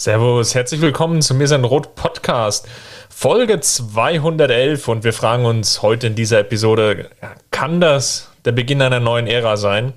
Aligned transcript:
Servus, 0.00 0.54
herzlich 0.54 0.80
willkommen 0.80 1.20
zum 1.20 1.36
Mir 1.36 1.46
sein 1.46 1.62
Rot 1.62 1.94
Podcast, 1.94 2.66
Folge 3.10 3.60
211 3.60 4.88
und 4.88 5.04
wir 5.04 5.12
fragen 5.12 5.44
uns 5.44 5.82
heute 5.82 6.06
in 6.06 6.14
dieser 6.14 6.38
Episode, 6.38 7.10
kann 7.50 7.82
das 7.82 8.30
der 8.46 8.52
Beginn 8.52 8.80
einer 8.80 8.98
neuen 8.98 9.26
Ära 9.26 9.58
sein? 9.58 9.92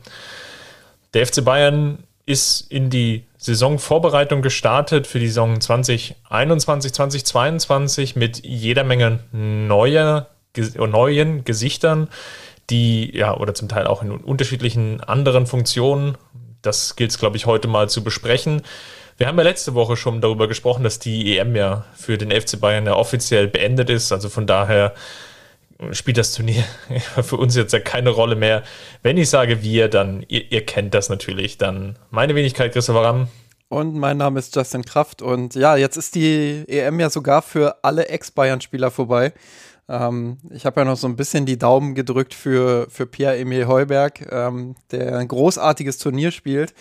Der 1.14 1.26
FC 1.26 1.46
Bayern 1.46 2.00
ist 2.26 2.70
in 2.70 2.90
die 2.90 3.24
Saisonvorbereitung 3.38 4.42
gestartet 4.42 5.08
für 5.08 5.20
die 5.20 5.28
Saison 5.28 5.62
2021, 5.62 6.92
2022 6.92 8.18
mit 8.18 8.46
jeder 8.46 8.84
Menge 8.84 9.20
neuer, 9.32 10.28
neuen 10.76 11.46
Gesichtern, 11.46 12.10
die 12.70 13.16
ja 13.16 13.38
oder 13.38 13.54
zum 13.54 13.70
Teil 13.70 13.88
auch 13.88 14.02
in 14.02 14.12
unterschiedlichen 14.12 15.00
anderen 15.00 15.48
Funktionen. 15.48 16.18
Das 16.62 16.98
gilt 16.98 17.12
es, 17.12 17.20
glaube 17.20 17.38
ich, 17.38 17.46
heute 17.46 17.70
mal 17.70 17.88
zu 17.88 18.04
besprechen. 18.04 18.64
Wir 19.18 19.28
haben 19.28 19.38
ja 19.38 19.44
letzte 19.44 19.74
Woche 19.74 19.96
schon 19.96 20.22
darüber 20.22 20.48
gesprochen, 20.48 20.84
dass 20.84 21.00
die 21.00 21.38
EM 21.38 21.56
ja 21.56 21.86
für 21.96 22.18
den 22.18 22.32
FC 22.32 22.60
Bayern 22.60 22.86
ja 22.86 22.96
offiziell 22.96 23.48
beendet 23.48 23.90
ist. 23.90 24.12
Also 24.12 24.30
von 24.30 24.48
daher 24.48 24.94
spielt 25.92 26.18
das 26.18 26.34
Turnier 26.34 26.64
für 27.22 27.38
uns 27.38 27.56
jetzt 27.56 27.74
ja 27.74 27.80
keine 27.80 28.10
Rolle 28.10 28.36
mehr. 28.36 28.64
Wenn 29.02 29.18
ich 29.18 29.30
sage 29.30 29.62
wir, 29.62 29.88
dann 29.88 30.26
ihr, 30.28 30.52
ihr 30.52 30.66
kennt 30.66 30.94
das 30.94 31.10
natürlich. 31.10 31.58
Dann 31.58 31.98
meine 32.10 32.36
Wenigkeit, 32.36 32.74
Christopher 32.74 33.04
Ramm. 33.04 33.28
Und 33.70 33.96
mein 33.96 34.18
Name 34.18 34.40
ist 34.40 34.56
Justin 34.56 34.86
Kraft. 34.86 35.22
Und 35.22 35.56
ja, 35.56 35.76
jetzt 35.76 35.98
ist 35.98 36.16
die 36.16 36.64
EM 36.68 37.00
ja 37.00 37.10
sogar 37.10 37.42
für 37.42 37.84
alle 37.84 38.08
Ex-Bayern-Spieler 38.08 38.92
vorbei. 38.92 39.34
Ähm, 39.90 40.38
ich 40.50 40.66
habe 40.66 40.82
ja 40.82 40.86
noch 40.86 40.98
so 40.98 41.08
ein 41.08 41.16
bisschen 41.16 41.46
die 41.46 41.58
Daumen 41.58 41.96
gedrückt 41.96 42.34
für, 42.34 42.88
für 42.90 43.06
Pierre-Emil 43.06 43.68
Heuberg, 43.68 44.32
ähm, 44.32 44.76
der 44.92 45.18
ein 45.18 45.28
großartiges 45.28 45.98
Turnier 45.98 46.32
spielt. 46.32 46.74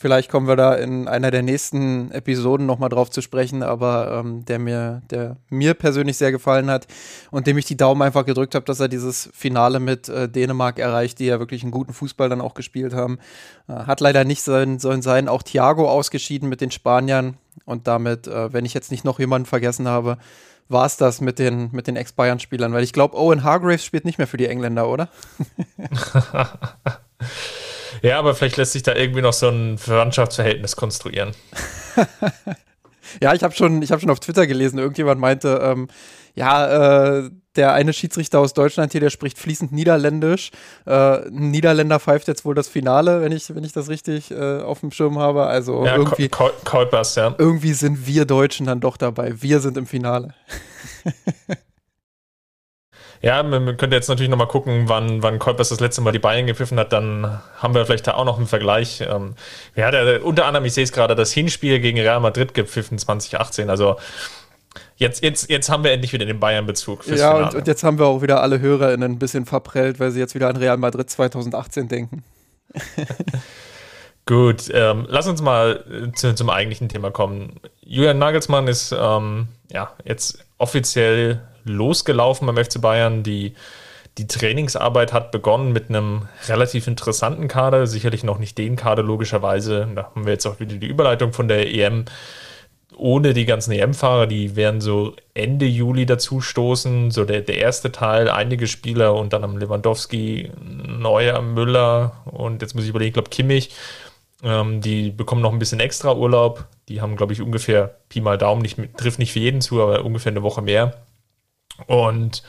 Vielleicht 0.00 0.30
kommen 0.30 0.46
wir 0.46 0.54
da 0.54 0.74
in 0.74 1.08
einer 1.08 1.32
der 1.32 1.42
nächsten 1.42 2.12
Episoden 2.12 2.66
nochmal 2.66 2.88
drauf 2.88 3.10
zu 3.10 3.20
sprechen, 3.20 3.64
aber 3.64 4.20
ähm, 4.20 4.44
der 4.44 4.60
mir, 4.60 5.02
der 5.10 5.38
mir 5.48 5.74
persönlich 5.74 6.16
sehr 6.16 6.30
gefallen 6.30 6.70
hat 6.70 6.86
und 7.32 7.48
dem 7.48 7.58
ich 7.58 7.64
die 7.64 7.76
Daumen 7.76 8.02
einfach 8.02 8.24
gedrückt 8.24 8.54
habe, 8.54 8.64
dass 8.64 8.78
er 8.78 8.86
dieses 8.86 9.28
Finale 9.34 9.80
mit 9.80 10.08
äh, 10.08 10.28
Dänemark 10.28 10.78
erreicht, 10.78 11.18
die 11.18 11.26
ja 11.26 11.40
wirklich 11.40 11.64
einen 11.64 11.72
guten 11.72 11.92
Fußball 11.92 12.28
dann 12.28 12.40
auch 12.40 12.54
gespielt 12.54 12.94
haben. 12.94 13.18
Äh, 13.66 13.72
hat 13.72 14.00
leider 14.00 14.22
nicht 14.22 14.42
sollen, 14.42 14.78
sollen 14.78 15.02
sein. 15.02 15.26
Auch 15.26 15.42
Thiago 15.42 15.90
ausgeschieden 15.90 16.48
mit 16.48 16.60
den 16.60 16.70
Spaniern 16.70 17.36
und 17.64 17.88
damit, 17.88 18.28
äh, 18.28 18.52
wenn 18.52 18.64
ich 18.64 18.74
jetzt 18.74 18.92
nicht 18.92 19.04
noch 19.04 19.18
jemanden 19.18 19.46
vergessen 19.46 19.88
habe, 19.88 20.18
war 20.68 20.86
es 20.86 20.96
das 20.96 21.20
mit 21.20 21.38
den, 21.38 21.70
mit 21.72 21.86
den 21.86 21.96
Ex-Bayern-Spielern, 21.96 22.72
weil 22.72 22.84
ich 22.84 22.92
glaube, 22.92 23.16
Owen 23.16 23.42
Hargraves 23.42 23.84
spielt 23.84 24.04
nicht 24.04 24.18
mehr 24.18 24.26
für 24.26 24.36
die 24.36 24.46
Engländer, 24.46 24.88
oder? 24.88 25.08
Ja, 28.02 28.18
aber 28.18 28.34
vielleicht 28.34 28.56
lässt 28.56 28.72
sich 28.72 28.82
da 28.82 28.94
irgendwie 28.94 29.22
noch 29.22 29.32
so 29.32 29.48
ein 29.48 29.78
Verwandtschaftsverhältnis 29.78 30.76
konstruieren. 30.76 31.32
ja, 33.22 33.34
ich 33.34 33.42
habe 33.42 33.54
schon, 33.54 33.82
hab 33.82 34.00
schon 34.00 34.10
auf 34.10 34.20
Twitter 34.20 34.46
gelesen, 34.46 34.78
irgendjemand 34.78 35.20
meinte, 35.20 35.60
ähm, 35.62 35.88
ja, 36.34 37.18
äh, 37.18 37.30
der 37.56 37.72
eine 37.72 37.92
Schiedsrichter 37.92 38.38
aus 38.38 38.54
Deutschland 38.54 38.92
hier, 38.92 39.00
der 39.00 39.10
spricht 39.10 39.38
fließend 39.38 39.72
Niederländisch. 39.72 40.52
Äh, 40.86 41.26
ein 41.26 41.50
Niederländer 41.50 41.98
pfeift 41.98 42.28
jetzt 42.28 42.44
wohl 42.44 42.54
das 42.54 42.68
Finale, 42.68 43.20
wenn 43.20 43.32
ich, 43.32 43.52
wenn 43.54 43.64
ich 43.64 43.72
das 43.72 43.88
richtig 43.88 44.30
äh, 44.30 44.60
auf 44.60 44.80
dem 44.80 44.92
Schirm 44.92 45.18
habe. 45.18 45.46
Also 45.46 45.84
ja, 45.84 45.96
irgendwie, 45.96 46.28
Kolpers, 46.28 47.16
ja. 47.16 47.34
irgendwie 47.36 47.72
sind 47.72 48.06
wir 48.06 48.24
Deutschen 48.24 48.66
dann 48.66 48.78
doch 48.80 48.96
dabei. 48.96 49.34
Wir 49.42 49.60
sind 49.60 49.76
im 49.76 49.86
Finale. 49.86 50.34
Ja, 53.20 53.42
man 53.42 53.76
könnte 53.76 53.96
jetzt 53.96 54.08
natürlich 54.08 54.30
nochmal 54.30 54.46
gucken, 54.46 54.88
wann, 54.88 55.22
wann 55.22 55.38
Kolpers 55.38 55.70
das 55.70 55.80
letzte 55.80 56.00
Mal 56.02 56.12
die 56.12 56.20
Bayern 56.20 56.46
gepfiffen 56.46 56.78
hat, 56.78 56.92
dann 56.92 57.40
haben 57.58 57.74
wir 57.74 57.84
vielleicht 57.84 58.06
da 58.06 58.14
auch 58.14 58.24
noch 58.24 58.38
einen 58.38 58.46
Vergleich. 58.46 59.00
Ähm, 59.00 59.34
ja, 59.74 59.86
hat 59.86 60.22
unter 60.22 60.46
anderem, 60.46 60.64
ich 60.64 60.74
sehe 60.74 60.84
es 60.84 60.92
gerade, 60.92 61.14
das 61.14 61.32
Hinspiel 61.32 61.80
gegen 61.80 61.98
Real 61.98 62.20
Madrid 62.20 62.54
gepfiffen 62.54 62.98
2018. 62.98 63.70
Also 63.70 63.96
jetzt, 64.96 65.22
jetzt, 65.24 65.50
jetzt 65.50 65.68
haben 65.68 65.82
wir 65.82 65.90
endlich 65.90 66.12
wieder 66.12 66.26
den 66.26 66.38
Bayern-Bezug. 66.38 67.06
Ja, 67.08 67.36
und, 67.36 67.54
und, 67.54 67.66
jetzt 67.66 67.82
haben 67.82 67.98
wir 67.98 68.06
auch 68.06 68.22
wieder 68.22 68.40
alle 68.40 68.60
HörerInnen 68.60 69.12
ein 69.12 69.18
bisschen 69.18 69.46
verprellt, 69.46 69.98
weil 69.98 70.12
sie 70.12 70.20
jetzt 70.20 70.34
wieder 70.34 70.48
an 70.48 70.56
Real 70.56 70.76
Madrid 70.76 71.10
2018 71.10 71.88
denken. 71.88 72.22
Gut, 74.26 74.64
ähm, 74.72 75.06
lass 75.08 75.26
uns 75.26 75.40
mal 75.40 75.84
äh, 75.90 76.12
zu, 76.12 76.34
zum 76.34 76.50
eigentlichen 76.50 76.88
Thema 76.88 77.10
kommen. 77.10 77.60
Julian 77.80 78.18
Nagelsmann 78.18 78.68
ist 78.68 78.94
ähm, 78.96 79.48
ja 79.72 79.92
jetzt 80.04 80.44
offiziell 80.58 81.40
losgelaufen 81.68 82.46
beim 82.46 82.56
FC 82.56 82.80
Bayern. 82.80 83.22
Die, 83.22 83.54
die 84.18 84.26
Trainingsarbeit 84.26 85.12
hat 85.12 85.30
begonnen 85.30 85.72
mit 85.72 85.88
einem 85.88 86.28
relativ 86.48 86.86
interessanten 86.86 87.48
Kader, 87.48 87.86
sicherlich 87.86 88.24
noch 88.24 88.38
nicht 88.38 88.58
den 88.58 88.76
Kader 88.76 89.02
logischerweise. 89.02 89.88
Da 89.94 90.04
haben 90.04 90.26
wir 90.26 90.32
jetzt 90.32 90.46
auch 90.46 90.60
wieder 90.60 90.76
die 90.76 90.86
Überleitung 90.86 91.32
von 91.32 91.48
der 91.48 91.72
EM. 91.72 92.06
Ohne 92.96 93.32
die 93.32 93.44
ganzen 93.44 93.70
EM-Fahrer, 93.70 94.26
die 94.26 94.56
werden 94.56 94.80
so 94.80 95.14
Ende 95.34 95.66
Juli 95.66 96.04
dazustoßen. 96.04 97.12
So 97.12 97.24
der, 97.24 97.42
der 97.42 97.58
erste 97.58 97.92
Teil, 97.92 98.28
einige 98.28 98.66
Spieler 98.66 99.14
und 99.14 99.32
dann 99.32 99.44
am 99.44 99.56
Lewandowski, 99.56 100.50
Neuer, 100.60 101.40
Müller 101.40 102.16
und 102.24 102.60
jetzt 102.60 102.74
muss 102.74 102.84
ich 102.84 102.90
überlegen, 102.90 103.08
ich 103.08 103.14
glaube 103.14 103.30
Kimmich. 103.30 103.70
Ähm, 104.42 104.80
die 104.80 105.10
bekommen 105.10 105.42
noch 105.42 105.52
ein 105.52 105.58
bisschen 105.58 105.80
extra 105.80 106.14
Urlaub. 106.14 106.66
Die 106.88 107.00
haben, 107.00 107.16
glaube 107.16 107.32
ich, 107.32 107.42
ungefähr 107.42 107.96
Pi 108.08 108.20
mal 108.20 108.38
Daumen, 108.38 108.62
nicht, 108.62 108.78
trifft 108.96 109.18
nicht 109.18 109.32
für 109.32 109.40
jeden 109.40 109.60
zu, 109.60 109.82
aber 109.82 110.04
ungefähr 110.04 110.32
eine 110.32 110.42
Woche 110.42 110.62
mehr. 110.62 110.94
Und 111.86 112.42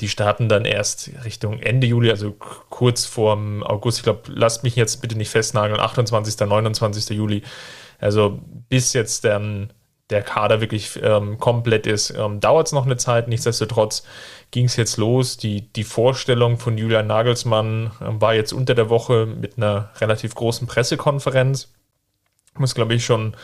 die 0.00 0.08
starten 0.08 0.48
dann 0.48 0.64
erst 0.64 1.10
Richtung 1.24 1.60
Ende 1.60 1.86
Juli, 1.86 2.10
also 2.10 2.32
kurz 2.32 3.06
vorm 3.06 3.62
August. 3.62 3.98
Ich 3.98 4.04
glaube, 4.04 4.22
lasst 4.26 4.64
mich 4.64 4.74
jetzt 4.74 5.00
bitte 5.02 5.16
nicht 5.16 5.30
festnageln, 5.30 5.80
28., 5.80 6.38
29. 6.40 7.16
Juli. 7.16 7.42
Also 8.00 8.40
bis 8.68 8.92
jetzt 8.92 9.24
dann 9.24 9.72
der 10.10 10.22
Kader 10.22 10.60
wirklich 10.60 11.00
ähm, 11.02 11.38
komplett 11.38 11.86
ist, 11.86 12.10
ähm, 12.10 12.40
dauert 12.40 12.66
es 12.66 12.72
noch 12.72 12.84
eine 12.84 12.96
Zeit. 12.96 13.28
Nichtsdestotrotz 13.28 14.04
ging 14.50 14.66
es 14.66 14.76
jetzt 14.76 14.98
los. 14.98 15.36
Die, 15.36 15.72
die 15.72 15.84
Vorstellung 15.84 16.58
von 16.58 16.76
Julian 16.76 17.06
Nagelsmann 17.06 17.92
äh, 18.00 18.20
war 18.20 18.34
jetzt 18.34 18.52
unter 18.52 18.74
der 18.74 18.90
Woche 18.90 19.26
mit 19.26 19.56
einer 19.56 19.90
relativ 20.00 20.34
großen 20.34 20.66
Pressekonferenz. 20.66 21.72
Ich 22.52 22.58
muss, 22.58 22.74
glaube 22.74 22.94
ich, 22.94 23.04
schon 23.04 23.34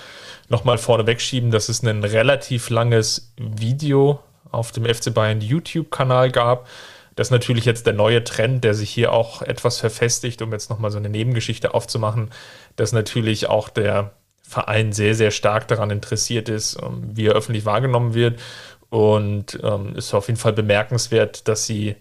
nochmal 0.48 0.78
vorne 0.78 1.06
wegschieben, 1.06 1.50
dass 1.50 1.68
es 1.68 1.82
ein 1.82 2.04
relativ 2.04 2.70
langes 2.70 3.32
Video 3.38 4.20
auf 4.50 4.72
dem 4.72 4.84
FC 4.84 5.12
Bayern 5.12 5.40
YouTube-Kanal 5.40 6.30
gab. 6.30 6.68
Das 7.16 7.28
ist 7.28 7.32
natürlich 7.32 7.64
jetzt 7.64 7.86
der 7.86 7.92
neue 7.92 8.24
Trend, 8.24 8.64
der 8.64 8.74
sich 8.74 8.90
hier 8.90 9.12
auch 9.12 9.42
etwas 9.42 9.78
verfestigt, 9.78 10.42
um 10.42 10.52
jetzt 10.52 10.70
nochmal 10.70 10.90
so 10.90 10.98
eine 10.98 11.08
Nebengeschichte 11.08 11.74
aufzumachen, 11.74 12.30
dass 12.76 12.92
natürlich 12.92 13.48
auch 13.48 13.68
der 13.68 14.12
Verein 14.42 14.92
sehr, 14.92 15.14
sehr 15.14 15.30
stark 15.30 15.68
daran 15.68 15.90
interessiert 15.90 16.48
ist, 16.48 16.78
ähm, 16.82 17.10
wie 17.14 17.26
er 17.26 17.34
öffentlich 17.34 17.64
wahrgenommen 17.64 18.14
wird. 18.14 18.40
Und 18.88 19.60
ähm, 19.62 19.94
ist 19.94 20.14
auf 20.14 20.26
jeden 20.26 20.40
Fall 20.40 20.52
bemerkenswert, 20.52 21.46
dass 21.46 21.66
sie 21.66 21.94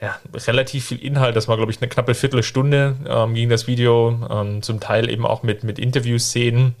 ja, 0.00 0.18
relativ 0.32 0.86
viel 0.86 1.04
Inhalt, 1.04 1.36
das 1.36 1.48
war, 1.48 1.56
glaube 1.56 1.72
ich, 1.72 1.80
eine 1.80 1.88
knappe 1.88 2.14
Viertelstunde 2.14 2.96
ähm, 3.06 3.34
ging 3.34 3.48
das 3.48 3.66
Video, 3.66 4.18
ähm, 4.30 4.62
zum 4.62 4.80
Teil 4.80 5.10
eben 5.10 5.26
auch 5.26 5.42
mit, 5.42 5.62
mit 5.62 5.78
Interviewszenen, 5.78 6.74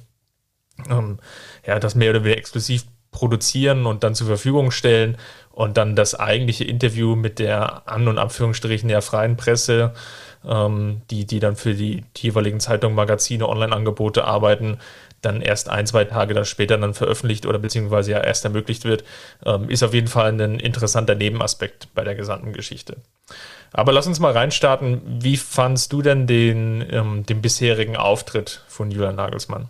ähm, 0.88 1.18
ja, 1.66 1.78
das 1.78 1.94
mehr 1.94 2.10
oder 2.10 2.24
weniger 2.24 2.38
exklusiv 2.38 2.84
produzieren 3.10 3.86
und 3.86 4.04
dann 4.04 4.14
zur 4.14 4.26
Verfügung 4.26 4.70
stellen 4.70 5.16
und 5.50 5.76
dann 5.76 5.96
das 5.96 6.14
eigentliche 6.14 6.64
Interview 6.64 7.16
mit 7.16 7.38
der 7.38 7.88
An- 7.88 8.08
und 8.08 8.18
Anführungsstrichen 8.18 8.88
der 8.88 9.02
freien 9.02 9.36
Presse, 9.36 9.92
ähm, 10.48 11.02
die, 11.10 11.26
die 11.26 11.40
dann 11.40 11.56
für 11.56 11.74
die, 11.74 12.04
die 12.16 12.28
jeweiligen 12.28 12.60
Zeitungen, 12.60 12.96
Magazine, 12.96 13.48
Online-Angebote 13.48 14.24
arbeiten, 14.24 14.78
dann 15.22 15.42
erst 15.42 15.68
ein, 15.68 15.86
zwei 15.86 16.04
Tage 16.04 16.34
dann 16.34 16.44
später 16.44 16.78
dann 16.78 16.94
veröffentlicht 16.94 17.46
oder 17.46 17.58
beziehungsweise 17.58 18.12
ja 18.12 18.20
erst 18.20 18.44
ermöglicht 18.44 18.84
wird, 18.84 19.04
ähm, 19.44 19.68
ist 19.68 19.82
auf 19.82 19.92
jeden 19.92 20.08
Fall 20.08 20.32
ein 20.32 20.58
interessanter 20.58 21.14
Nebenaspekt 21.14 21.88
bei 21.94 22.04
der 22.04 22.14
gesamten 22.14 22.52
Geschichte. 22.52 22.96
Aber 23.72 23.92
lass 23.92 24.06
uns 24.06 24.18
mal 24.18 24.32
reinstarten. 24.32 25.02
Wie 25.20 25.36
fandst 25.36 25.92
du 25.92 26.02
denn 26.02 26.26
den, 26.26 26.84
ähm, 26.90 27.26
den 27.26 27.42
bisherigen 27.42 27.96
Auftritt 27.96 28.64
von 28.66 28.90
Julian 28.90 29.16
Nagelsmann? 29.16 29.68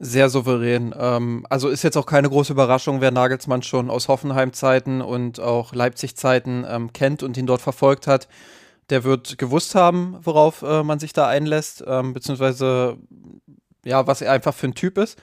Sehr 0.00 0.30
souverän. 0.30 0.94
Ähm, 0.96 1.44
also 1.50 1.68
ist 1.68 1.82
jetzt 1.82 1.96
auch 1.96 2.06
keine 2.06 2.28
große 2.28 2.52
Überraschung, 2.52 3.00
wer 3.00 3.10
Nagelsmann 3.10 3.62
schon 3.62 3.90
aus 3.90 4.06
Hoffenheim-Zeiten 4.06 5.00
und 5.00 5.40
auch 5.40 5.74
Leipzig-Zeiten 5.74 6.64
ähm, 6.68 6.92
kennt 6.92 7.24
und 7.24 7.36
ihn 7.36 7.46
dort 7.46 7.62
verfolgt 7.62 8.06
hat. 8.06 8.28
Der 8.90 9.02
wird 9.02 9.38
gewusst 9.38 9.74
haben, 9.74 10.16
worauf 10.22 10.62
äh, 10.62 10.84
man 10.84 11.00
sich 11.00 11.12
da 11.12 11.26
einlässt, 11.26 11.82
ähm, 11.86 12.14
beziehungsweise 12.14 12.96
ja, 13.84 14.06
was 14.06 14.20
er 14.20 14.32
einfach 14.32 14.54
für 14.54 14.68
ein 14.68 14.74
Typ 14.74 14.98
ist. 14.98 15.18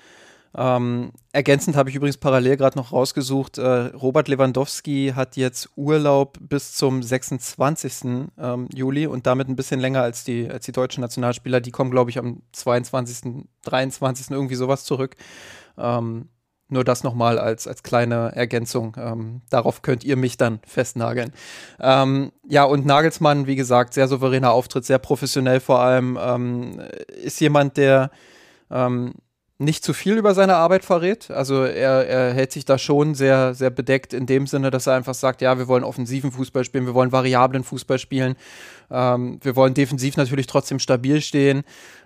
Ähm, 0.57 1.11
ergänzend 1.33 1.75
habe 1.75 1.89
ich 1.89 1.95
übrigens 1.95 2.17
parallel 2.17 2.55
gerade 2.55 2.77
noch 2.77 2.93
rausgesucht, 2.93 3.57
äh, 3.57 3.87
Robert 3.87 4.29
Lewandowski 4.29 5.11
hat 5.13 5.35
jetzt 5.35 5.69
Urlaub 5.75 6.37
bis 6.39 6.73
zum 6.73 7.03
26. 7.03 8.29
Ähm, 8.37 8.69
Juli 8.73 9.05
und 9.07 9.27
damit 9.27 9.49
ein 9.49 9.57
bisschen 9.57 9.81
länger 9.81 10.01
als 10.01 10.23
die, 10.23 10.49
als 10.49 10.65
die 10.65 10.71
deutschen 10.71 11.01
Nationalspieler. 11.01 11.59
Die 11.59 11.71
kommen, 11.71 11.91
glaube 11.91 12.09
ich, 12.09 12.17
am 12.17 12.41
22., 12.53 13.45
23. 13.63 14.31
irgendwie 14.31 14.55
sowas 14.55 14.85
zurück. 14.85 15.15
Ähm, 15.77 16.29
nur 16.67 16.83
das 16.83 17.03
nochmal 17.03 17.37
als, 17.37 17.67
als 17.67 17.83
kleine 17.83 18.31
Ergänzung. 18.35 18.95
Ähm, 18.97 19.41
darauf 19.49 19.81
könnt 19.81 20.03
ihr 20.03 20.15
mich 20.15 20.37
dann 20.37 20.59
festnageln. 20.65 21.31
Ähm, 21.79 22.31
ja, 22.47 22.63
und 22.63 22.85
Nagelsmann, 22.85 23.45
wie 23.45 23.55
gesagt, 23.55 23.93
sehr 23.93 24.07
souveräner 24.07 24.51
Auftritt, 24.51 24.85
sehr 24.85 24.99
professionell 24.99 25.59
vor 25.59 25.79
allem. 25.79 26.17
Ähm, 26.19 26.81
ist 27.21 27.39
jemand, 27.39 27.77
der 27.77 28.09
ähm, 28.71 29.13
nicht 29.57 29.85
zu 29.85 29.93
viel 29.93 30.17
über 30.17 30.33
seine 30.33 30.55
Arbeit 30.55 30.83
verrät. 30.83 31.31
Also 31.31 31.63
er, 31.63 32.07
er 32.07 32.33
hält 32.33 32.51
sich 32.51 32.65
da 32.65 32.77
schon 32.77 33.15
sehr, 33.15 33.53
sehr 33.53 33.69
bedeckt 33.69 34.13
in 34.13 34.25
dem 34.25 34.47
Sinne, 34.47 34.69
dass 34.69 34.87
er 34.87 34.95
einfach 34.95 35.13
sagt, 35.13 35.41
ja, 35.41 35.57
wir 35.57 35.67
wollen 35.67 35.85
offensiven 35.85 36.31
Fußball 36.31 36.65
spielen, 36.65 36.85
wir 36.85 36.93
wollen 36.93 37.13
variablen 37.13 37.63
Fußball 37.63 37.97
spielen, 37.97 38.35
ähm, 38.91 39.39
wir 39.41 39.55
wollen 39.55 39.73
defensiv 39.73 40.17
natürlich 40.17 40.47
trotzdem 40.47 40.79
stabil 40.79 41.21
stehen. 41.21 41.63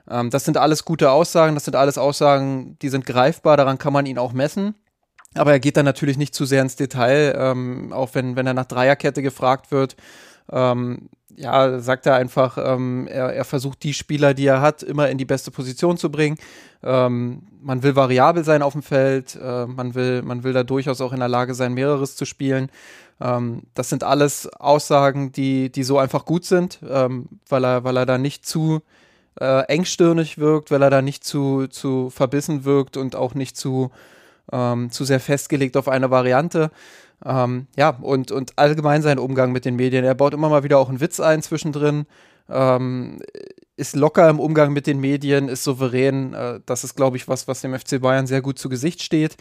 Ähm, 0.10 0.30
das 0.30 0.46
sind 0.46 0.58
alles 0.58 0.86
gute 0.86 1.10
Aussagen, 1.10 1.56
das 1.56 1.66
sind 1.66 1.76
alles 1.76 1.98
Aussagen, 1.98 2.78
die 2.82 2.90
sind 2.90 3.08
greifbar, 3.08 3.58
daran 3.58 3.80
kann 3.80 3.94
man 3.94 4.06
ihn 4.06 4.20
auch 4.20 4.34
messen. 4.34 4.76
Aber 5.36 5.52
er 5.52 5.60
geht 5.60 5.78
dann 5.78 5.86
natürlich 5.86 6.18
nicht 6.18 6.34
zu 6.34 6.46
sehr 6.46 6.62
ins 6.62 6.76
Detail, 6.76 7.36
ähm, 7.38 7.94
auch 7.94 8.14
wenn, 8.14 8.36
wenn 8.36 8.48
er 8.48 8.54
nach 8.54 8.66
Dreierkette 8.66 9.22
gefragt 9.22 9.72
wird. 9.72 9.96
Ähm, 10.52 11.10
ja, 11.36 11.80
sagt 11.80 12.06
er 12.06 12.16
einfach, 12.16 12.58
ähm, 12.58 13.08
er, 13.08 13.34
er, 13.34 13.46
versucht 13.46 13.84
die 13.84 13.94
Spieler, 13.94 14.34
die 14.34 14.46
er 14.46 14.62
hat, 14.62 14.84
immer 14.84 15.10
in 15.10 15.18
die 15.18 15.26
beste 15.26 15.52
Position 15.52 15.96
zu 15.98 16.12
bringen. 16.12 16.38
Ähm, 16.84 17.44
man 17.62 17.82
will 17.82 17.96
variabel 17.96 18.44
sein 18.44 18.62
auf 18.62 18.74
dem 18.74 18.84
Feld, 18.84 19.40
äh, 19.42 19.66
man, 19.66 19.96
will, 19.96 20.22
man 20.22 20.44
will 20.44 20.52
da 20.52 20.64
durchaus 20.64 21.00
auch 21.00 21.14
in 21.14 21.20
der 21.20 21.30
Lage 21.30 21.54
sein, 21.54 21.74
mehreres 21.74 22.18
zu 22.18 22.26
spielen. 22.26 22.70
Ähm, 23.22 23.64
das 23.74 23.90
sind 23.90 24.04
alles 24.04 24.48
Aussagen, 24.48 25.32
die, 25.32 25.72
die 25.72 25.84
so 25.84 25.98
einfach 25.98 26.26
gut 26.26 26.44
sind, 26.44 26.80
ähm, 26.88 27.28
weil, 27.48 27.64
er, 27.64 27.84
weil 27.86 27.98
er 27.98 28.06
da 28.06 28.18
nicht 28.18 28.46
zu 28.46 28.82
äh, 29.40 29.64
engstirnig 29.68 30.38
wirkt, 30.38 30.72
weil 30.72 30.82
er 30.82 30.90
da 30.90 31.02
nicht 31.02 31.24
zu, 31.24 31.68
zu 31.68 32.10
verbissen 32.10 32.66
wirkt 32.66 32.98
und 32.98 33.16
auch 33.16 33.34
nicht 33.34 33.56
zu, 33.56 33.92
ähm, 34.52 34.92
zu 34.92 35.06
sehr 35.06 35.20
festgelegt 35.20 35.78
auf 35.78 35.88
eine 35.88 36.12
Variante. 36.12 36.72
Ähm, 37.26 37.68
ja, 37.76 37.90
und, 37.90 38.32
und 38.32 38.58
allgemein 38.58 39.02
sein 39.02 39.20
Umgang 39.20 39.52
mit 39.52 39.66
den 39.66 39.76
Medien. 39.76 40.06
Er 40.06 40.16
baut 40.16 40.34
immer 40.34 40.50
mal 40.50 40.64
wieder 40.64 40.80
auch 40.80 40.90
einen 40.90 41.02
Witz 41.02 41.20
ein 41.20 41.42
zwischendrin. 41.42 42.06
Ähm, 42.50 43.20
ist 43.80 43.96
locker 43.96 44.30
im 44.30 44.40
Umgang 44.40 44.74
mit 44.74 44.88
den 44.88 45.00
Medien, 45.00 45.48
ist 45.48 45.64
souverän. 45.64 46.34
Äh, 46.34 46.60
das 46.66 46.84
ist, 46.84 46.96
glaube 46.96 47.18
ich, 47.18 47.28
was, 47.28 47.48
was 47.48 47.62
dem 47.62 47.78
FC 47.78 48.02
Bayern 48.02 48.28
sehr 48.28 48.42
gut 48.42 48.60
zu 48.60 48.70
Gesicht 48.70 49.02
steht. 49.02 49.38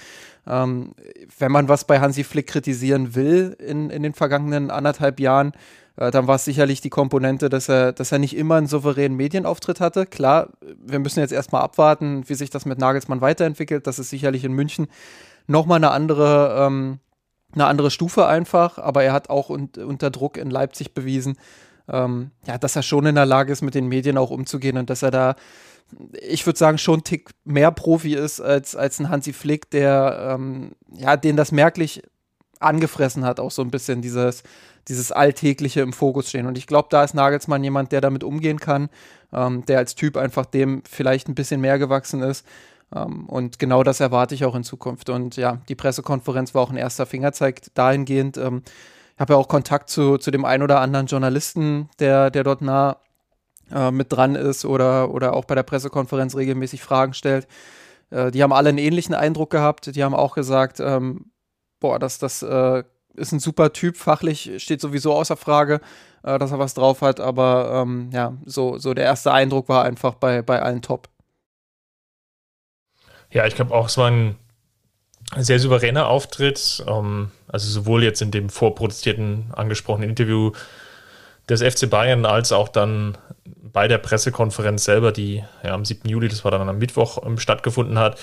Ähm, 0.46 0.92
wenn 1.38 1.52
man 1.52 1.68
was 1.68 1.84
bei 1.84 2.00
Hansi 2.00 2.24
Flick 2.24 2.46
kritisieren 2.46 3.14
will 3.14 3.56
in, 3.58 3.90
in 3.90 4.02
den 4.02 4.14
vergangenen 4.14 4.70
anderthalb 4.70 5.20
Jahren, 5.20 5.52
äh, 5.96 6.10
dann 6.10 6.26
war 6.26 6.36
es 6.36 6.44
sicherlich 6.44 6.80
die 6.80 6.90
Komponente, 6.90 7.48
dass 7.48 7.68
er, 7.68 7.92
dass 7.92 8.12
er 8.12 8.18
nicht 8.18 8.36
immer 8.36 8.54
einen 8.54 8.68
souveränen 8.68 9.16
Medienauftritt 9.16 9.80
hatte. 9.80 10.06
Klar, 10.06 10.50
wir 10.84 11.00
müssen 11.00 11.20
jetzt 11.20 11.32
erstmal 11.32 11.62
abwarten, 11.62 12.28
wie 12.28 12.34
sich 12.34 12.50
das 12.50 12.64
mit 12.64 12.78
Nagelsmann 12.78 13.20
weiterentwickelt. 13.20 13.86
Das 13.86 13.98
ist 13.98 14.10
sicherlich 14.10 14.44
in 14.44 14.52
München 14.52 14.86
nochmal 15.48 15.76
eine 15.76 15.90
andere 15.90 16.66
ähm, 16.66 17.00
eine 17.54 17.66
andere 17.66 17.90
Stufe 17.90 18.26
einfach, 18.26 18.78
aber 18.78 19.04
er 19.04 19.12
hat 19.12 19.30
auch 19.30 19.50
un 19.50 19.70
unter 19.84 20.10
Druck 20.10 20.36
in 20.36 20.50
Leipzig 20.50 20.94
bewiesen, 20.94 21.36
ähm, 21.88 22.30
ja, 22.46 22.58
dass 22.58 22.76
er 22.76 22.82
schon 22.82 23.06
in 23.06 23.14
der 23.14 23.26
Lage 23.26 23.52
ist, 23.52 23.62
mit 23.62 23.74
den 23.74 23.88
Medien 23.88 24.18
auch 24.18 24.30
umzugehen 24.30 24.76
und 24.76 24.90
dass 24.90 25.02
er 25.02 25.10
da, 25.10 25.36
ich 26.20 26.44
würde 26.44 26.58
sagen, 26.58 26.78
schon 26.78 26.96
einen 26.96 27.04
Tick 27.04 27.30
mehr 27.44 27.70
Profi 27.70 28.14
ist 28.14 28.40
als, 28.40 28.76
als 28.76 28.98
ein 28.98 29.08
Hansi 29.08 29.32
Flick, 29.32 29.70
der, 29.70 30.36
ähm, 30.36 30.72
ja, 30.92 31.16
den 31.16 31.36
das 31.36 31.52
merklich 31.52 32.02
angefressen 32.60 33.24
hat, 33.24 33.40
auch 33.40 33.50
so 33.50 33.62
ein 33.62 33.70
bisschen 33.70 34.02
dieses, 34.02 34.42
dieses 34.88 35.12
Alltägliche 35.12 35.80
im 35.80 35.92
Fokus 35.92 36.28
stehen. 36.28 36.46
Und 36.46 36.58
ich 36.58 36.66
glaube, 36.66 36.88
da 36.90 37.04
ist 37.04 37.14
Nagelsmann 37.14 37.64
jemand, 37.64 37.92
der 37.92 38.00
damit 38.00 38.24
umgehen 38.24 38.58
kann, 38.58 38.88
ähm, 39.32 39.64
der 39.66 39.78
als 39.78 39.94
Typ 39.94 40.16
einfach 40.16 40.46
dem 40.46 40.82
vielleicht 40.88 41.28
ein 41.28 41.34
bisschen 41.34 41.60
mehr 41.60 41.78
gewachsen 41.78 42.22
ist. 42.22 42.44
Ähm, 42.94 43.26
und 43.28 43.58
genau 43.58 43.82
das 43.82 44.00
erwarte 44.00 44.34
ich 44.34 44.44
auch 44.44 44.54
in 44.54 44.64
Zukunft. 44.64 45.10
Und 45.10 45.36
ja, 45.36 45.58
die 45.68 45.74
Pressekonferenz 45.74 46.54
war 46.54 46.62
auch 46.62 46.70
ein 46.70 46.76
erster 46.76 47.06
Fingerzeig 47.06 47.62
dahingehend. 47.74 48.36
Ähm, 48.36 48.62
ich 49.14 49.20
habe 49.20 49.34
ja 49.34 49.38
auch 49.38 49.48
Kontakt 49.48 49.90
zu, 49.90 50.18
zu 50.18 50.30
dem 50.30 50.44
einen 50.44 50.62
oder 50.62 50.80
anderen 50.80 51.06
Journalisten, 51.06 51.88
der, 51.98 52.30
der 52.30 52.44
dort 52.44 52.62
nah 52.62 52.98
äh, 53.72 53.90
mit 53.90 54.12
dran 54.12 54.34
ist 54.34 54.64
oder, 54.64 55.10
oder 55.12 55.34
auch 55.34 55.44
bei 55.44 55.54
der 55.54 55.64
Pressekonferenz 55.64 56.36
regelmäßig 56.36 56.82
Fragen 56.82 57.14
stellt. 57.14 57.48
Äh, 58.10 58.30
die 58.30 58.42
haben 58.42 58.52
alle 58.52 58.68
einen 58.68 58.78
ähnlichen 58.78 59.14
Eindruck 59.14 59.50
gehabt. 59.50 59.94
Die 59.94 60.04
haben 60.04 60.14
auch 60.14 60.34
gesagt, 60.34 60.80
ähm, 60.80 61.32
boah, 61.80 61.98
das, 61.98 62.18
das 62.18 62.42
äh, 62.42 62.84
ist 63.14 63.32
ein 63.32 63.40
super 63.40 63.72
Typ, 63.72 63.96
fachlich 63.96 64.62
steht 64.62 64.80
sowieso 64.80 65.12
außer 65.12 65.36
Frage, 65.36 65.80
äh, 66.22 66.38
dass 66.38 66.52
er 66.52 66.58
was 66.58 66.74
drauf 66.74 67.02
hat, 67.02 67.20
aber 67.20 67.82
ähm, 67.82 68.10
ja, 68.12 68.34
so, 68.46 68.78
so 68.78 68.94
der 68.94 69.04
erste 69.04 69.32
Eindruck 69.32 69.68
war 69.68 69.84
einfach 69.84 70.14
bei, 70.14 70.42
bei 70.42 70.62
allen 70.62 70.82
top. 70.82 71.08
Ja, 73.30 73.46
ich 73.46 73.54
glaube 73.54 73.74
auch, 73.74 73.86
es 73.86 73.98
war 73.98 74.10
ein 74.10 74.36
sehr 75.36 75.58
souveräner 75.58 76.08
Auftritt. 76.08 76.84
Ähm, 76.86 77.30
also 77.46 77.68
sowohl 77.68 78.02
jetzt 78.04 78.22
in 78.22 78.30
dem 78.30 78.48
vorprotestierten 78.48 79.50
angesprochenen 79.52 80.08
Interview 80.08 80.52
des 81.48 81.62
FC 81.62 81.88
Bayern 81.88 82.26
als 82.26 82.52
auch 82.52 82.68
dann 82.68 83.16
bei 83.44 83.88
der 83.88 83.98
Pressekonferenz 83.98 84.84
selber, 84.84 85.12
die 85.12 85.44
ja, 85.62 85.72
am 85.72 85.84
7. 85.84 86.08
Juli, 86.08 86.28
das 86.28 86.44
war 86.44 86.50
dann 86.50 86.68
am 86.68 86.78
Mittwoch, 86.78 87.24
ähm, 87.24 87.38
stattgefunden 87.38 87.98
hat. 87.98 88.18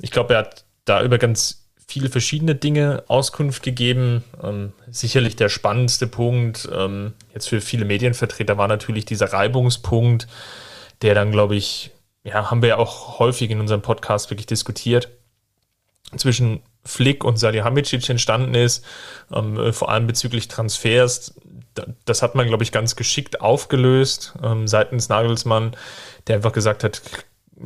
Ich 0.00 0.10
glaube, 0.10 0.34
er 0.34 0.40
hat 0.40 0.64
da 0.84 1.02
über 1.02 1.18
ganz 1.18 1.66
viele 1.86 2.10
verschiedene 2.10 2.54
Dinge 2.54 3.04
Auskunft 3.08 3.62
gegeben. 3.62 4.24
Ähm, 4.42 4.72
sicherlich 4.90 5.36
der 5.36 5.48
spannendste 5.48 6.06
Punkt 6.06 6.68
ähm, 6.72 7.14
jetzt 7.32 7.48
für 7.48 7.60
viele 7.60 7.84
Medienvertreter 7.84 8.58
war 8.58 8.68
natürlich 8.68 9.04
dieser 9.04 9.32
Reibungspunkt, 9.32 10.26
der 11.02 11.14
dann, 11.14 11.30
glaube 11.30 11.56
ich, 11.56 11.92
ja, 12.26 12.50
haben 12.50 12.62
wir 12.62 12.70
ja 12.70 12.78
auch 12.78 13.18
häufig 13.18 13.50
in 13.50 13.60
unserem 13.60 13.82
Podcast 13.82 14.30
wirklich 14.30 14.46
diskutiert, 14.46 15.10
zwischen 16.16 16.62
Flick 16.84 17.24
und 17.24 17.38
Salihamidzic 17.38 18.08
entstanden 18.08 18.54
ist, 18.54 18.84
ähm, 19.32 19.58
äh, 19.58 19.72
vor 19.72 19.90
allem 19.90 20.06
bezüglich 20.06 20.48
Transfers. 20.48 21.34
Das 22.04 22.22
hat 22.22 22.34
man, 22.34 22.46
glaube 22.46 22.62
ich, 22.62 22.72
ganz 22.72 22.96
geschickt 22.96 23.40
aufgelöst 23.40 24.34
ähm, 24.42 24.66
seitens 24.66 25.08
Nagelsmann, 25.08 25.76
der 26.26 26.36
einfach 26.36 26.52
gesagt 26.52 26.84
hat, 26.84 27.02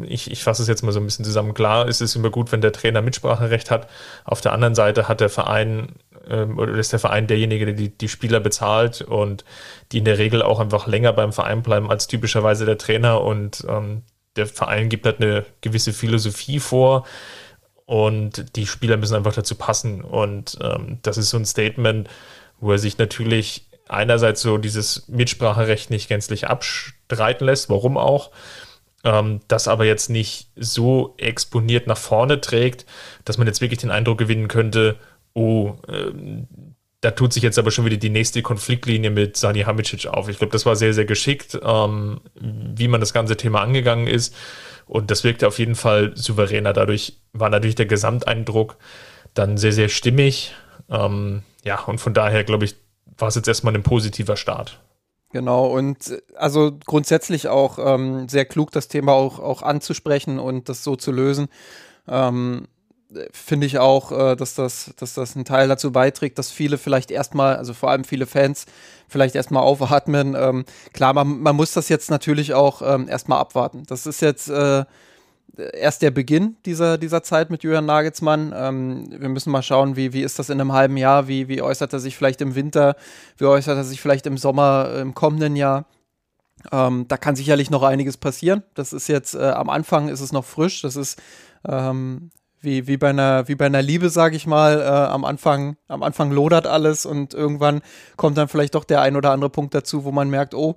ich, 0.03 0.31
ich 0.31 0.43
fasse 0.43 0.63
es 0.63 0.69
jetzt 0.69 0.83
mal 0.83 0.93
so 0.93 1.01
ein 1.01 1.05
bisschen 1.05 1.25
zusammen. 1.25 1.53
Klar, 1.53 1.89
es 1.89 2.01
ist 2.01 2.15
immer 2.15 2.31
gut, 2.31 2.53
wenn 2.53 2.61
der 2.61 2.73
Trainer 2.73 3.03
Mitspracherecht 3.03 3.71
hat. 3.71 3.89
Auf 4.25 4.41
der 4.41 4.53
anderen 4.53 4.75
Seite 4.75 5.09
hat 5.09 5.21
der 5.21 5.29
Verein 5.29 5.97
ähm, 6.29 6.59
ist 6.59 6.93
der 6.93 6.99
Verein 6.99 7.27
derjenige, 7.27 7.67
der 7.67 7.75
die, 7.75 7.97
die 7.97 8.09
Spieler 8.09 8.41
bezahlt 8.41 9.03
und 9.03 9.45
die 9.93 9.99
in 9.99 10.05
der 10.05 10.19
Regel 10.19 10.43
auch 10.43 10.61
einfach 10.61 10.87
länger 10.87 11.13
beim 11.13 11.33
Verein 11.33 11.63
bleiben 11.63 11.91
als 11.91 12.07
typischerweise 12.07 12.67
der 12.67 12.79
Trainer. 12.79 13.23
Und 13.23 13.67
ähm, 13.69 14.03
der 14.37 14.47
Verein 14.47 14.89
gibt 14.89 15.07
halt 15.07 15.21
eine 15.21 15.45
gewisse 15.61 15.93
Philosophie 15.93 16.61
vor 16.61 17.07
und 17.87 18.57
die 18.57 18.67
Spieler 18.67 18.97
müssen 18.97 19.17
einfach 19.17 19.35
dazu 19.35 19.57
passen. 19.57 20.03
Und 20.03 20.59
ähm, 20.63 20.99
das 21.03 21.19
ist 21.19 21.31
so 21.31 21.37
ein 21.37 21.45
Statement, 21.45 22.09
wo 22.61 22.73
er 22.73 22.79
sich 22.79 22.99
natürlich 22.99 23.67
einerseits 23.89 24.43
so 24.43 24.59
dieses 24.59 25.09
Mitspracherecht 25.09 25.91
nicht 25.91 26.09
gänzlich 26.09 26.47
abstreiten 26.47 27.47
lässt, 27.47 27.69
warum 27.69 27.99
auch, 27.99 28.31
ähm, 29.03 29.41
das 29.49 29.67
aber 29.67 29.85
jetzt 29.85 30.11
nicht 30.11 30.51
so 30.55 31.15
exponiert 31.17 31.87
nach 31.87 31.99
vorne 31.99 32.41
trägt, 32.41 32.87
dass 33.25 33.39
man 33.39 33.49
jetzt 33.49 33.61
wirklich 33.61 33.81
den 33.81 33.91
Eindruck 33.91 34.19
gewinnen 34.19 34.47
könnte, 34.47 34.97
oh, 35.35 35.75
äh, 35.89 36.13
da 37.01 37.11
tut 37.13 37.33
sich 37.33 37.43
jetzt 37.43 37.59
aber 37.59 37.71
schon 37.71 37.87
wieder 37.87 37.97
die 37.97 38.11
nächste 38.11 38.43
Konfliktlinie 38.43 39.11
mit 39.11 39.37
Sani 39.37 39.63
Hamicic 39.63 40.07
auf. 40.07 40.29
Ich 40.29 40.39
glaube, 40.39 40.53
das 40.53 40.67
war 40.67 40.77
sehr, 40.77 40.93
sehr 40.93 41.07
geschickt, 41.07 41.59
ähm, 41.63 42.21
wie 42.35 42.89
man 42.89 43.01
das 43.01 43.15
ganze 43.15 43.37
Thema 43.37 43.63
angegangen 43.63 44.07
ist. 44.07 44.35
Und 44.87 45.11
das 45.11 45.25
wirkte 45.25 45.47
auf 45.47 45.59
jeden 45.59 45.77
Fall 45.77 46.13
souveräner. 46.15 46.73
Dadurch 46.73 47.19
war 47.33 47.49
natürlich 47.49 47.77
der 47.77 47.87
Gesamteindruck 47.87 48.77
dann 49.35 49.57
sehr, 49.57 49.73
sehr 49.73 49.89
stimmig. 49.89 50.55
Ähm, 50.91 51.43
ja, 51.65 51.81
und 51.85 51.99
von 51.99 52.13
daher, 52.13 52.45
glaube 52.45 52.65
ich, 52.65 52.77
war 53.17 53.29
es 53.29 53.35
jetzt 53.35 53.49
erstmal 53.49 53.75
ein 53.75 53.83
positiver 53.83 54.37
Start. 54.37 54.81
Genau, 55.33 55.67
und 55.67 56.21
also 56.35 56.73
grundsätzlich 56.85 57.49
auch 57.49 57.79
ähm, 57.79 58.29
sehr 58.29 58.45
klug, 58.45 58.73
das 58.73 58.89
Thema 58.89 59.13
auch, 59.13 59.39
auch 59.39 59.63
anzusprechen 59.63 60.41
und 60.41 60.69
das 60.69 60.83
so 60.83 60.97
zu 60.97 61.13
lösen. 61.13 61.49
Ähm, 62.09 62.67
finde 63.33 63.67
ich 63.67 63.79
auch, 63.79 64.13
äh, 64.13 64.37
dass, 64.37 64.55
das, 64.55 64.93
dass 64.97 65.15
das 65.15 65.35
ein 65.35 65.45
Teil 65.45 65.69
dazu 65.69 65.93
beiträgt, 65.93 66.39
dass 66.39 66.51
viele 66.51 66.79
vielleicht 66.79 67.11
erstmal, 67.11 67.57
also 67.57 67.75
vor 67.75 67.91
allem 67.91 68.05
viele 68.05 68.27
Fans, 68.27 68.67
vielleicht 69.09 69.35
erstmal 69.35 69.63
aufatmen. 69.63 70.37
Ähm, 70.39 70.65
klar, 70.93 71.13
man, 71.13 71.41
man 71.41 71.57
muss 71.57 71.73
das 71.73 71.89
jetzt 71.89 72.11
natürlich 72.11 72.55
auch 72.55 72.83
ähm, 72.83 73.09
erstmal 73.09 73.41
abwarten. 73.41 73.83
Das 73.87 74.07
ist 74.07 74.23
jetzt 74.23 74.49
äh, 74.49 74.85
erst 75.57 76.03
der 76.03 76.13
Beginn 76.13 76.57
dieser, 76.65 76.99
dieser 76.99 77.23
Zeit 77.23 77.51
mit 77.51 77.65
Julian 77.65 77.87
Nagelsmann. 77.87 78.53
Ähm, 78.55 79.07
wir 79.11 79.29
müssen 79.29 79.51
mal 79.51 79.63
schauen, 79.63 79.97
wie, 79.97 80.13
wie 80.13 80.23
ist 80.23 80.39
das 80.39 80.49
in 80.49 80.61
einem 80.61 80.73
halben 80.73 80.97
Jahr, 80.97 81.27
wie, 81.27 81.49
wie 81.49 81.63
äußert 81.63 81.93
er 81.93 81.99
sich 81.99 82.17
vielleicht 82.17 82.41
im 82.41 82.55
Winter, 82.55 82.95
wie 83.39 83.47
äußert 83.47 83.77
er 83.77 83.85
sich 83.85 84.01
vielleicht 84.01 84.27
im 84.27 84.39
Sommer, 84.39 84.95
im 85.01 85.15
kommenden 85.15 85.57
Jahr. 85.57 85.87
Ähm, 86.71 87.07
da 87.09 87.17
kann 87.17 87.37
sicherlich 87.37 87.71
noch 87.71 87.83
einiges 87.83 88.17
passieren. 88.17 88.63
Das 88.75 88.93
ist 88.93 89.09
jetzt 89.09 89.35
äh, 89.35 89.51
am 89.51 89.71
Anfang 89.71 90.09
ist 90.09 90.21
es 90.21 90.31
noch 90.31 90.45
frisch. 90.45 90.83
Das 90.83 90.95
ist 90.95 91.21
ähm, 91.67 92.31
wie, 92.61 92.87
wie, 92.87 92.97
bei 92.97 93.11
einer, 93.11 93.49
wie 93.49 93.55
bei 93.55 93.67
einer 93.67 93.83
Liebe, 93.83 94.11
sage 94.11 94.37
ich 94.37 94.47
mal, 94.47 94.81
äh, 94.81 94.85
am 94.85 95.25
Anfang, 95.25 95.77
am 95.89 96.03
Anfang 96.03 96.31
lodert 96.31 96.67
alles 96.67 97.07
und 97.07 97.35
irgendwann 97.35 97.81
kommt 98.17 98.37
dann 98.39 98.49
vielleicht 98.49 98.75
doch 98.75 98.85
der 98.85 99.01
ein 99.03 99.17
oder 99.17 99.33
andere 99.33 99.51
Punkt 99.51 99.75
dazu, 99.75 100.05
wo 100.05 100.13
man 100.13 100.31
merkt, 100.31 100.55
oh, 100.55 100.77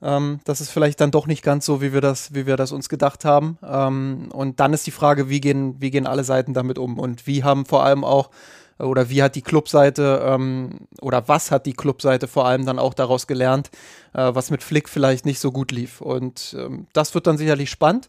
ähm, 0.00 0.40
das 0.44 0.60
ist 0.60 0.70
vielleicht 0.70 1.00
dann 1.00 1.10
doch 1.10 1.26
nicht 1.26 1.42
ganz 1.42 1.66
so, 1.66 1.82
wie 1.82 1.92
wir 1.92 2.00
das, 2.00 2.34
wie 2.34 2.46
wir 2.46 2.56
das 2.56 2.72
uns 2.72 2.88
gedacht 2.88 3.24
haben. 3.24 3.58
Ähm, 3.62 4.28
und 4.32 4.60
dann 4.60 4.72
ist 4.72 4.86
die 4.86 4.92
Frage, 4.92 5.28
wie 5.28 5.40
gehen, 5.40 5.76
wie 5.80 5.90
gehen 5.90 6.06
alle 6.06 6.24
Seiten 6.24 6.54
damit 6.54 6.78
um 6.78 6.98
und 6.98 7.26
wie 7.26 7.44
haben 7.44 7.66
vor 7.66 7.84
allem 7.84 8.04
auch 8.04 8.30
oder 8.78 9.10
wie 9.10 9.22
hat 9.22 9.34
die 9.34 9.42
Clubseite 9.42 10.22
ähm, 10.24 10.86
oder 11.00 11.26
was 11.26 11.50
hat 11.50 11.66
die 11.66 11.72
Clubseite 11.72 12.28
vor 12.28 12.46
allem 12.46 12.64
dann 12.64 12.78
auch 12.78 12.94
daraus 12.94 13.26
gelernt, 13.26 13.70
äh, 14.14 14.30
was 14.32 14.50
mit 14.50 14.62
Flick 14.62 14.88
vielleicht 14.88 15.26
nicht 15.26 15.40
so 15.40 15.50
gut 15.50 15.72
lief. 15.72 16.00
Und 16.00 16.56
ähm, 16.56 16.86
das 16.92 17.14
wird 17.14 17.26
dann 17.26 17.38
sicherlich 17.38 17.70
spannend. 17.70 18.08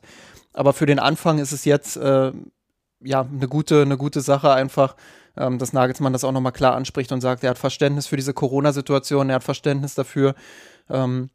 Aber 0.53 0.73
für 0.73 0.85
den 0.85 0.99
Anfang 0.99 1.39
ist 1.39 1.51
es 1.51 1.65
jetzt 1.65 1.97
äh, 1.97 2.31
ja 3.01 3.21
eine 3.21 3.47
gute, 3.47 3.81
eine 3.81 3.97
gute 3.97 4.21
Sache 4.21 4.51
einfach, 4.51 4.95
ähm, 5.37 5.57
dass 5.57 5.73
Nagelsmann 5.73 6.13
das 6.13 6.23
auch 6.23 6.31
nochmal 6.31 6.51
klar 6.51 6.75
anspricht 6.75 7.11
und 7.11 7.21
sagt, 7.21 7.43
er 7.43 7.51
hat 7.51 7.57
Verständnis 7.57 8.07
für 8.07 8.17
diese 8.17 8.33
Corona-Situation, 8.33 9.29
er 9.29 9.35
hat 9.35 9.43
Verständnis 9.43 9.95
dafür, 9.95 10.35
ähm, 10.89 11.29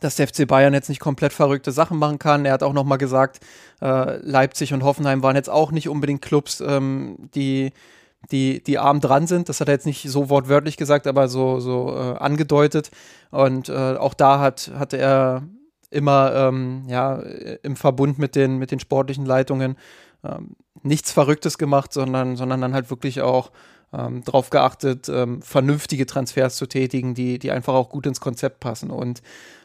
dass 0.00 0.16
der 0.16 0.28
FC 0.28 0.46
Bayern 0.46 0.74
jetzt 0.74 0.88
nicht 0.88 1.00
komplett 1.00 1.32
verrückte 1.32 1.72
Sachen 1.72 1.98
machen 1.98 2.18
kann. 2.18 2.44
Er 2.44 2.52
hat 2.52 2.62
auch 2.62 2.72
nochmal 2.72 2.98
gesagt, 2.98 3.40
äh, 3.82 4.16
Leipzig 4.18 4.72
und 4.72 4.84
Hoffenheim 4.84 5.22
waren 5.22 5.34
jetzt 5.34 5.50
auch 5.50 5.72
nicht 5.72 5.88
unbedingt 5.88 6.22
Clubs, 6.22 6.60
ähm, 6.60 7.16
die 7.34 7.72
die, 8.30 8.62
die 8.62 8.78
arm 8.78 9.00
dran 9.00 9.26
sind. 9.26 9.48
Das 9.48 9.60
hat 9.60 9.68
er 9.68 9.74
jetzt 9.74 9.86
nicht 9.86 10.08
so 10.08 10.28
wortwörtlich 10.28 10.76
gesagt, 10.76 11.06
aber 11.06 11.28
so, 11.28 11.60
so 11.60 11.94
äh, 11.96 12.18
angedeutet. 12.18 12.90
Und 13.30 13.68
äh, 13.68 13.96
auch 13.96 14.14
da 14.14 14.40
hat, 14.40 14.72
hatte 14.76 14.98
er 14.98 15.44
immer 15.90 16.34
ähm, 16.34 16.84
ja, 16.88 17.22
im 17.62 17.76
Verbund 17.76 18.18
mit 18.18 18.34
den, 18.34 18.58
mit 18.58 18.70
den 18.70 18.80
sportlichen 18.80 19.24
Leitungen 19.24 19.76
ähm, 20.28 20.56
nichts 20.82 21.12
Verrücktes 21.12 21.58
gemacht, 21.58 21.92
sondern, 21.92 22.36
sondern 22.36 22.60
dann 22.60 22.74
halt 22.74 22.90
wirklich 22.90 23.20
auch 23.22 23.50
ähm, 23.92 24.22
darauf 24.24 24.50
geachtet, 24.50 25.08
ähm, 25.08 25.42
vernünftige 25.42 26.06
Transfers 26.06 26.56
zu 26.56 26.66
tätigen, 26.66 27.14
die, 27.14 27.38
die 27.38 27.50
einfach 27.50 27.74
auch 27.74 27.88
gut 27.88 28.06
ins 28.06 28.20
Konzept 28.20 28.60
passen. 28.60 28.90
Und 28.90 29.22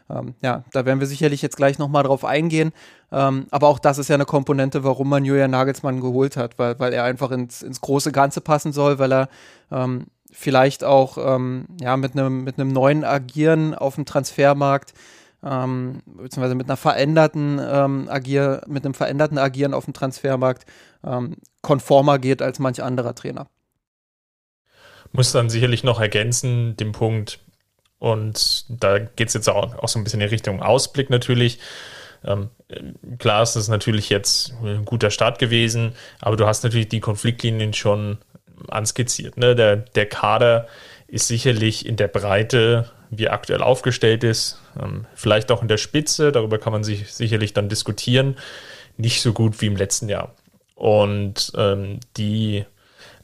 ähm, 0.10 0.36
ja, 0.42 0.64
da 0.72 0.86
werden 0.86 1.00
wir 1.00 1.08
sicherlich 1.08 1.42
jetzt 1.42 1.58
gleich 1.58 1.78
nochmal 1.78 2.04
drauf 2.04 2.26
eingehen. 2.26 2.72
Ähm, 3.12 3.48
aber 3.52 3.68
auch 3.68 3.80
das 3.80 3.98
ist 3.98 4.10
ja 4.10 4.16
eine 4.16 4.26
Komponente, 4.26 4.84
warum 4.84 5.10
man 5.10 5.26
Julian 5.26 5.52
Nagelsmann 5.52 6.02
geholt 6.02 6.38
hat, 6.38 6.58
weil, 6.58 6.80
weil 6.80 6.94
er 6.94 7.04
einfach 7.04 7.32
ins, 7.32 7.62
ins 7.62 7.82
große 7.82 8.12
Ganze 8.12 8.42
passen 8.42 8.74
soll, 8.74 9.00
weil 9.00 9.14
er 9.14 9.30
ähm, 9.72 10.08
vielleicht 10.32 10.84
auch 10.84 11.18
ähm, 11.18 11.68
ja, 11.80 11.96
mit 11.96 12.14
einem 12.14 12.44
mit 12.44 12.58
neuen 12.58 13.04
Agieren 13.04 13.76
auf 13.76 13.96
dem 13.96 14.06
Transfermarkt 14.06 14.94
ähm, 15.44 16.02
beziehungsweise 16.06 16.56
mit 16.56 16.68
einer 16.68 16.78
veränderten 16.78 17.60
ähm, 17.60 18.08
Agier, 18.10 18.62
mit 18.68 18.86
einem 18.86 18.94
veränderten 18.94 19.38
Agieren 19.38 19.74
auf 19.74 19.86
dem 19.86 19.94
Transfermarkt 19.94 20.66
ähm, 21.04 21.38
konformer 21.62 22.20
geht 22.20 22.42
als 22.42 22.60
manch 22.60 22.82
anderer 22.82 23.16
Trainer. 23.16 23.48
Muss 25.12 25.32
dann 25.32 25.50
sicherlich 25.50 25.84
noch 25.84 26.00
ergänzen, 26.00 26.76
den 26.78 26.92
Punkt, 26.92 27.40
und 28.04 28.66
da 28.68 29.00
geht 29.00 29.30
es 29.30 29.34
jetzt 29.34 29.48
auch, 29.48 29.78
auch 29.78 29.88
so 29.88 29.98
ein 29.98 30.04
bisschen 30.04 30.20
in 30.20 30.28
Richtung 30.28 30.62
Ausblick 30.62 31.10
natürlich. 31.10 31.60
Ähm, 32.26 32.50
klar 33.18 33.44
ist 33.44 33.56
es 33.56 33.70
natürlich 33.70 34.10
jetzt 34.10 34.54
ein 34.62 34.84
guter 34.84 35.10
Start 35.10 35.40
gewesen, 35.40 35.94
aber 36.20 36.36
du 36.36 36.46
hast 36.46 36.66
natürlich 36.66 36.90
die 36.90 37.00
Konfliktlinien 37.00 37.74
schon 37.74 38.18
anskizziert. 38.68 39.38
Ne? 39.38 39.56
Der, 39.56 39.78
der 39.78 40.06
Kader 40.06 40.68
ist 41.08 41.30
sicherlich 41.30 41.86
in 41.86 41.96
der 41.96 42.10
Breite, 42.10 42.92
wie 43.18 43.26
er 43.26 43.34
aktuell 43.34 43.62
aufgestellt 43.62 44.24
ist, 44.24 44.60
ähm, 44.82 45.06
vielleicht 45.16 45.52
auch 45.52 45.62
in 45.62 45.68
der 45.68 45.78
Spitze, 45.78 46.32
darüber 46.32 46.58
kann 46.58 46.74
man 46.74 46.84
sich 46.84 47.14
sicherlich 47.14 47.54
dann 47.54 47.70
diskutieren, 47.70 48.38
nicht 48.98 49.22
so 49.22 49.34
gut 49.34 49.62
wie 49.62 49.68
im 49.68 49.76
letzten 49.76 50.10
Jahr. 50.10 50.34
Und 50.76 51.52
ähm, 51.56 52.00
die 52.18 52.66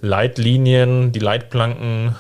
Leitlinien, 0.01 1.11
die 1.11 1.19
Leitplanken 1.19 2.15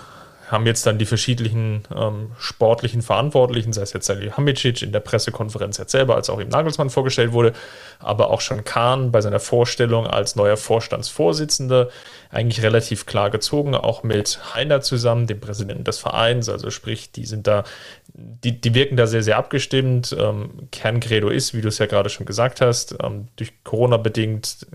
haben 0.49 0.65
jetzt 0.65 0.85
dann 0.85 0.97
die 0.97 1.05
verschiedenen 1.05 1.83
ähm, 1.95 2.31
sportlichen 2.39 3.03
Verantwortlichen, 3.03 3.71
sei 3.71 3.83
es 3.83 3.93
jetzt 3.93 4.09
Hamicic 4.09 4.81
in 4.81 4.91
der 4.91 4.99
Pressekonferenz 4.99 5.77
jetzt 5.77 5.91
selber, 5.91 6.15
als 6.15 6.29
auch 6.29 6.41
ihm 6.41 6.49
Nagelsmann 6.49 6.89
vorgestellt 6.89 7.33
wurde, 7.33 7.53
aber 7.99 8.31
auch 8.31 8.41
schon 8.41 8.63
Kahn 8.63 9.11
bei 9.11 9.21
seiner 9.21 9.39
Vorstellung 9.39 10.07
als 10.07 10.35
neuer 10.35 10.57
Vorstandsvorsitzender 10.57 11.89
eigentlich 12.31 12.63
relativ 12.63 13.05
klar 13.05 13.29
gezogen, 13.29 13.75
auch 13.75 14.01
mit 14.01 14.39
Heiner 14.55 14.81
zusammen, 14.81 15.27
dem 15.27 15.39
Präsidenten 15.39 15.83
des 15.83 15.99
Vereins, 15.99 16.49
also 16.49 16.71
sprich, 16.71 17.11
die 17.11 17.25
sind 17.25 17.45
da, 17.45 17.63
die, 18.07 18.59
die 18.59 18.73
wirken 18.73 18.97
da 18.97 19.05
sehr, 19.05 19.23
sehr 19.23 19.37
abgestimmt. 19.37 20.15
Ähm, 20.19 20.67
Kerncredo 20.71 21.29
ist, 21.29 21.53
wie 21.53 21.61
du 21.61 21.67
es 21.67 21.77
ja 21.77 21.85
gerade 21.85 22.09
schon 22.09 22.25
gesagt 22.25 22.59
hast, 22.61 22.95
ähm, 23.03 23.27
durch 23.35 23.53
Corona 23.63 23.97
bedingt 23.97 24.65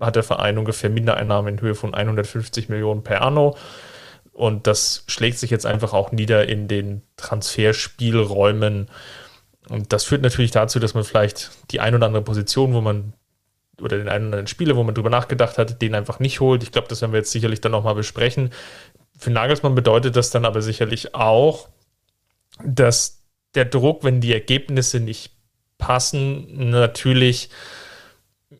hat 0.00 0.14
der 0.14 0.22
Verein 0.22 0.58
ungefähr 0.58 0.90
Mindereinnahmen 0.90 1.54
in 1.54 1.60
Höhe 1.60 1.74
von 1.74 1.92
150 1.92 2.68
Millionen 2.68 3.02
per 3.02 3.22
anno. 3.22 3.56
Und 4.34 4.66
das 4.66 5.04
schlägt 5.06 5.38
sich 5.38 5.50
jetzt 5.50 5.64
einfach 5.64 5.92
auch 5.92 6.12
nieder 6.12 6.48
in 6.48 6.66
den 6.66 7.02
Transferspielräumen. 7.16 8.88
Und 9.68 9.92
das 9.92 10.04
führt 10.04 10.22
natürlich 10.22 10.50
dazu, 10.50 10.80
dass 10.80 10.94
man 10.94 11.04
vielleicht 11.04 11.52
die 11.70 11.80
ein 11.80 11.94
oder 11.94 12.06
andere 12.06 12.22
Position, 12.22 12.74
wo 12.74 12.80
man 12.80 13.14
oder 13.80 13.96
den 13.96 14.08
einen 14.08 14.26
oder 14.26 14.36
anderen 14.36 14.46
Spieler, 14.46 14.76
wo 14.76 14.82
man 14.82 14.94
drüber 14.94 15.10
nachgedacht 15.10 15.56
hat, 15.58 15.80
den 15.80 15.94
einfach 15.94 16.18
nicht 16.18 16.40
holt. 16.40 16.62
Ich 16.62 16.72
glaube, 16.72 16.88
das 16.88 17.00
werden 17.00 17.12
wir 17.12 17.18
jetzt 17.18 17.30
sicherlich 17.30 17.60
dann 17.60 17.72
nochmal 17.72 17.94
besprechen. 17.94 18.50
Für 19.16 19.30
Nagelsmann 19.30 19.74
bedeutet 19.74 20.16
das 20.16 20.30
dann 20.30 20.44
aber 20.44 20.62
sicherlich 20.62 21.14
auch, 21.14 21.68
dass 22.64 23.22
der 23.54 23.64
Druck, 23.64 24.04
wenn 24.04 24.20
die 24.20 24.32
Ergebnisse 24.32 25.00
nicht 25.00 25.32
passen, 25.78 26.70
natürlich 26.70 27.50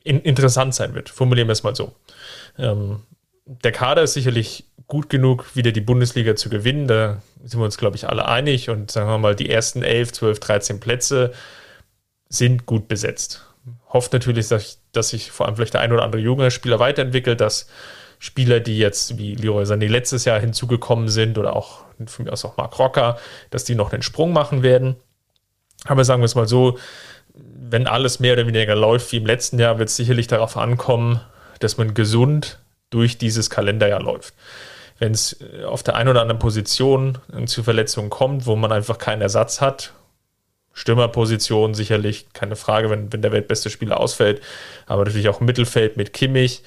in, 0.03 0.21
interessant 0.21 0.75
sein 0.75 0.95
wird. 0.95 1.09
Formulieren 1.09 1.49
wir 1.49 1.53
es 1.53 1.63
mal 1.63 1.75
so. 1.75 1.95
Ähm, 2.59 3.03
der 3.45 3.73
Kader 3.73 4.03
ist 4.03 4.15
sicherlich 4.15 4.65
gut 4.87 5.09
genug, 5.09 5.55
wieder 5.55 5.73
die 5.73 5.81
Bundesliga 5.81 6.37
zu 6.37 6.51
gewinnen. 6.51 6.87
Da 6.87 7.23
sind 7.45 7.61
wir 7.61 7.65
uns, 7.65 7.79
glaube 7.79 7.97
ich, 7.97 8.09
alle 8.09 8.27
einig. 8.27 8.71
Und 8.71 8.91
sagen 8.91 9.09
wir 9.09 9.19
mal, 9.19 9.35
die 9.35 9.51
ersten 9.51 9.83
11, 9.83 10.13
12, 10.13 10.41
13 10.41 10.81
Plätze 10.81 11.33
sind 12.29 12.67
gut 12.67 12.89
besetzt. 12.89 13.47
Hofft 13.89 14.13
natürlich, 14.13 14.49
dass, 14.49 14.81
dass 14.93 15.11
sich 15.11 15.31
vor 15.31 15.47
allem 15.47 15.57
vielleicht 15.57 15.75
der 15.75 15.81
ein 15.81 15.93
oder 15.93 16.03
andere 16.03 16.21
junge 16.21 16.51
Spieler 16.51 16.79
weiterentwickelt, 16.79 17.41
dass 17.41 17.69
Spieler, 18.19 18.61
die 18.61 18.79
jetzt 18.79 19.19
wie 19.19 19.35
Leroy 19.35 19.65
Sané 19.65 19.89
letztes 19.89 20.25
Jahr 20.25 20.41
hinzugekommen 20.41 21.09
sind 21.09 21.39
oder 21.39 21.55
auch 21.55 21.85
von 22.07 22.25
mir 22.25 22.33
aus 22.33 22.45
auch 22.45 22.57
Mark 22.57 22.79
Rocker, 22.79 23.19
dass 23.51 23.65
die 23.65 23.75
noch 23.75 23.93
einen 23.93 24.03
Sprung 24.03 24.33
machen 24.33 24.63
werden. 24.63 24.97
Aber 25.85 26.05
sagen 26.05 26.23
wir 26.23 26.27
es 26.27 26.35
mal 26.35 26.49
so, 26.49 26.79
wenn 27.35 27.87
alles 27.87 28.21
mehr 28.21 28.35
oder 28.35 28.47
weniger 28.47 28.75
läuft 28.75 29.13
wie 29.13 29.19
im 29.19 29.27
letzten 29.27 29.59
Jahr, 29.59 29.79
wird 29.79 29.89
es 29.89 29.97
sicherlich 29.97 30.27
darauf 30.27 30.57
ankommen, 30.57 31.21
dass 31.61 31.77
man 31.77 31.95
gesund 31.95 32.61
durch 32.91 33.19
dieses 33.19 33.51
Kalenderjahr 33.51 34.01
läuft. 34.01 34.35
Wenn 34.99 35.13
es 35.13 35.41
äh, 35.41 35.65
auf 35.65 35.83
der 35.83 35.97
einen 35.97 36.09
oder 36.09 36.23
anderen 36.23 36.39
Position 36.39 37.19
zu 37.47 37.63
Verletzungen 37.63 38.11
kommt, 38.11 38.47
wo 38.47 38.57
man 38.57 38.73
einfach 38.73 38.99
keinen 38.99 39.23
Ersatz 39.23 39.61
hat, 39.61 39.93
Stürmerposition 40.73 41.73
sicherlich, 41.75 42.27
keine 42.33 42.57
Frage, 42.57 42.91
wenn, 42.91 43.13
wenn 43.13 43.23
der 43.23 43.33
weltbeste 43.33 43.71
Spieler 43.71 44.01
ausfällt, 44.01 44.43
aber 44.87 45.05
natürlich 45.05 45.29
auch 45.29 45.41
Mittelfeld 45.41 45.97
mit 45.97 46.13
Kimmich, 46.13 46.63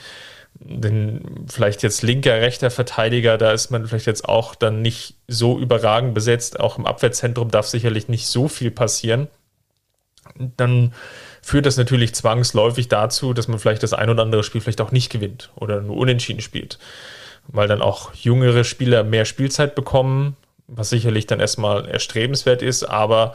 denn 0.59 1.45
vielleicht 1.47 1.83
jetzt 1.83 2.01
linker, 2.01 2.41
rechter 2.41 2.71
Verteidiger, 2.71 3.37
da 3.37 3.51
ist 3.51 3.69
man 3.69 3.85
vielleicht 3.85 4.07
jetzt 4.07 4.27
auch 4.27 4.55
dann 4.55 4.81
nicht 4.81 5.15
so 5.27 5.59
überragend 5.59 6.13
besetzt. 6.13 6.59
Auch 6.59 6.77
im 6.77 6.85
Abwehrzentrum 6.85 7.51
darf 7.51 7.67
sicherlich 7.67 8.07
nicht 8.07 8.27
so 8.27 8.47
viel 8.47 8.71
passieren. 8.71 9.27
Dann 10.35 10.93
führt 11.41 11.65
das 11.65 11.77
natürlich 11.77 12.15
zwangsläufig 12.15 12.87
dazu, 12.87 13.33
dass 13.33 13.47
man 13.47 13.59
vielleicht 13.59 13.83
das 13.83 13.93
ein 13.93 14.09
oder 14.09 14.23
andere 14.23 14.43
Spiel 14.43 14.61
vielleicht 14.61 14.81
auch 14.81 14.91
nicht 14.91 15.11
gewinnt 15.11 15.51
oder 15.55 15.81
nur 15.81 15.97
unentschieden 15.97 16.41
spielt. 16.41 16.79
Weil 17.47 17.67
dann 17.67 17.81
auch 17.81 18.13
jüngere 18.13 18.63
Spieler 18.63 19.03
mehr 19.03 19.25
Spielzeit 19.25 19.75
bekommen, 19.75 20.35
was 20.67 20.89
sicherlich 20.89 21.27
dann 21.27 21.39
erstmal 21.39 21.87
erstrebenswert 21.87 22.61
ist, 22.61 22.83
aber 22.83 23.33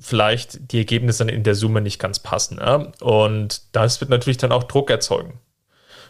vielleicht 0.00 0.72
die 0.72 0.78
Ergebnisse 0.78 1.24
dann 1.24 1.34
in 1.34 1.44
der 1.44 1.54
Summe 1.54 1.80
nicht 1.80 1.98
ganz 1.98 2.18
passen. 2.18 2.58
Ja? 2.58 2.92
Und 3.00 3.62
das 3.72 4.00
wird 4.00 4.10
natürlich 4.10 4.38
dann 4.38 4.52
auch 4.52 4.64
Druck 4.64 4.90
erzeugen. 4.90 5.38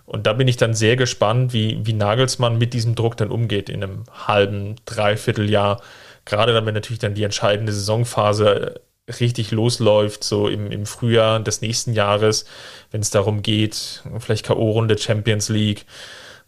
Und 0.07 0.27
da 0.27 0.33
bin 0.33 0.47
ich 0.47 0.57
dann 0.57 0.73
sehr 0.73 0.97
gespannt, 0.97 1.53
wie, 1.53 1.85
wie 1.85 1.93
Nagelsmann 1.93 2.59
mit 2.59 2.73
diesem 2.75 2.95
Druck 2.95 3.17
dann 3.17 3.31
umgeht 3.31 3.69
in 3.69 3.83
einem 3.83 4.05
halben, 4.13 4.77
dreiviertel 4.85 5.51
Jahr. 5.51 5.83
Gerade 6.25 6.53
dann, 6.53 6.65
wenn 6.65 6.75
natürlich 6.75 7.01
dann 7.01 7.15
die 7.15 7.25
entscheidende 7.25 7.73
Saisonphase 7.73 8.81
richtig 9.21 9.51
losläuft, 9.51 10.25
so 10.25 10.49
im, 10.49 10.71
im 10.71 10.87
Frühjahr 10.87 11.41
des 11.41 11.61
nächsten 11.61 11.93
Jahres, 11.93 12.45
wenn 12.93 13.01
es 13.01 13.11
darum 13.11 13.43
geht, 13.43 14.03
vielleicht 14.19 14.47
K.O.-Runde 14.47 14.99
Champions 14.99 15.49
League, 15.49 15.87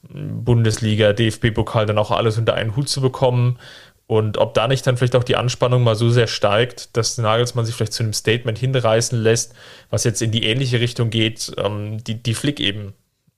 Bundesliga, 0.09 1.13
DFB-Pokal, 1.13 1.87
dann 1.87 1.99
auch 1.99 2.11
alles 2.11 2.39
unter 2.39 2.55
einen 2.55 2.77
Hut 2.77 2.89
zu 2.89 3.01
bekommen. 3.01 3.59
Und 4.07 4.39
ob 4.39 4.55
da 4.55 4.69
nicht 4.69 4.87
dann 4.87 4.97
vielleicht 4.97 5.17
auch 5.17 5.25
die 5.25 5.37
Anspannung 5.37 5.83
mal 5.83 5.95
so 5.95 6.09
sehr 6.09 6.29
steigt, 6.29 6.97
dass 6.97 7.19
Nagelsmann 7.19 7.67
sich 7.67 7.75
vielleicht 7.75 7.93
zu 7.93 8.03
einem 8.03 8.15
Statement 8.15 8.59
hinreißen 8.59 9.21
lässt, 9.21 9.55
was 9.91 10.05
jetzt 10.05 10.23
in 10.23 10.31
die 10.31 10.45
ähnliche 10.45 10.81
Richtung 10.81 11.11
geht, 11.11 11.53
ähm, 11.59 12.03
die, 12.03 12.23
die 12.23 12.35
Flick 12.35 12.59
eben 12.59 12.95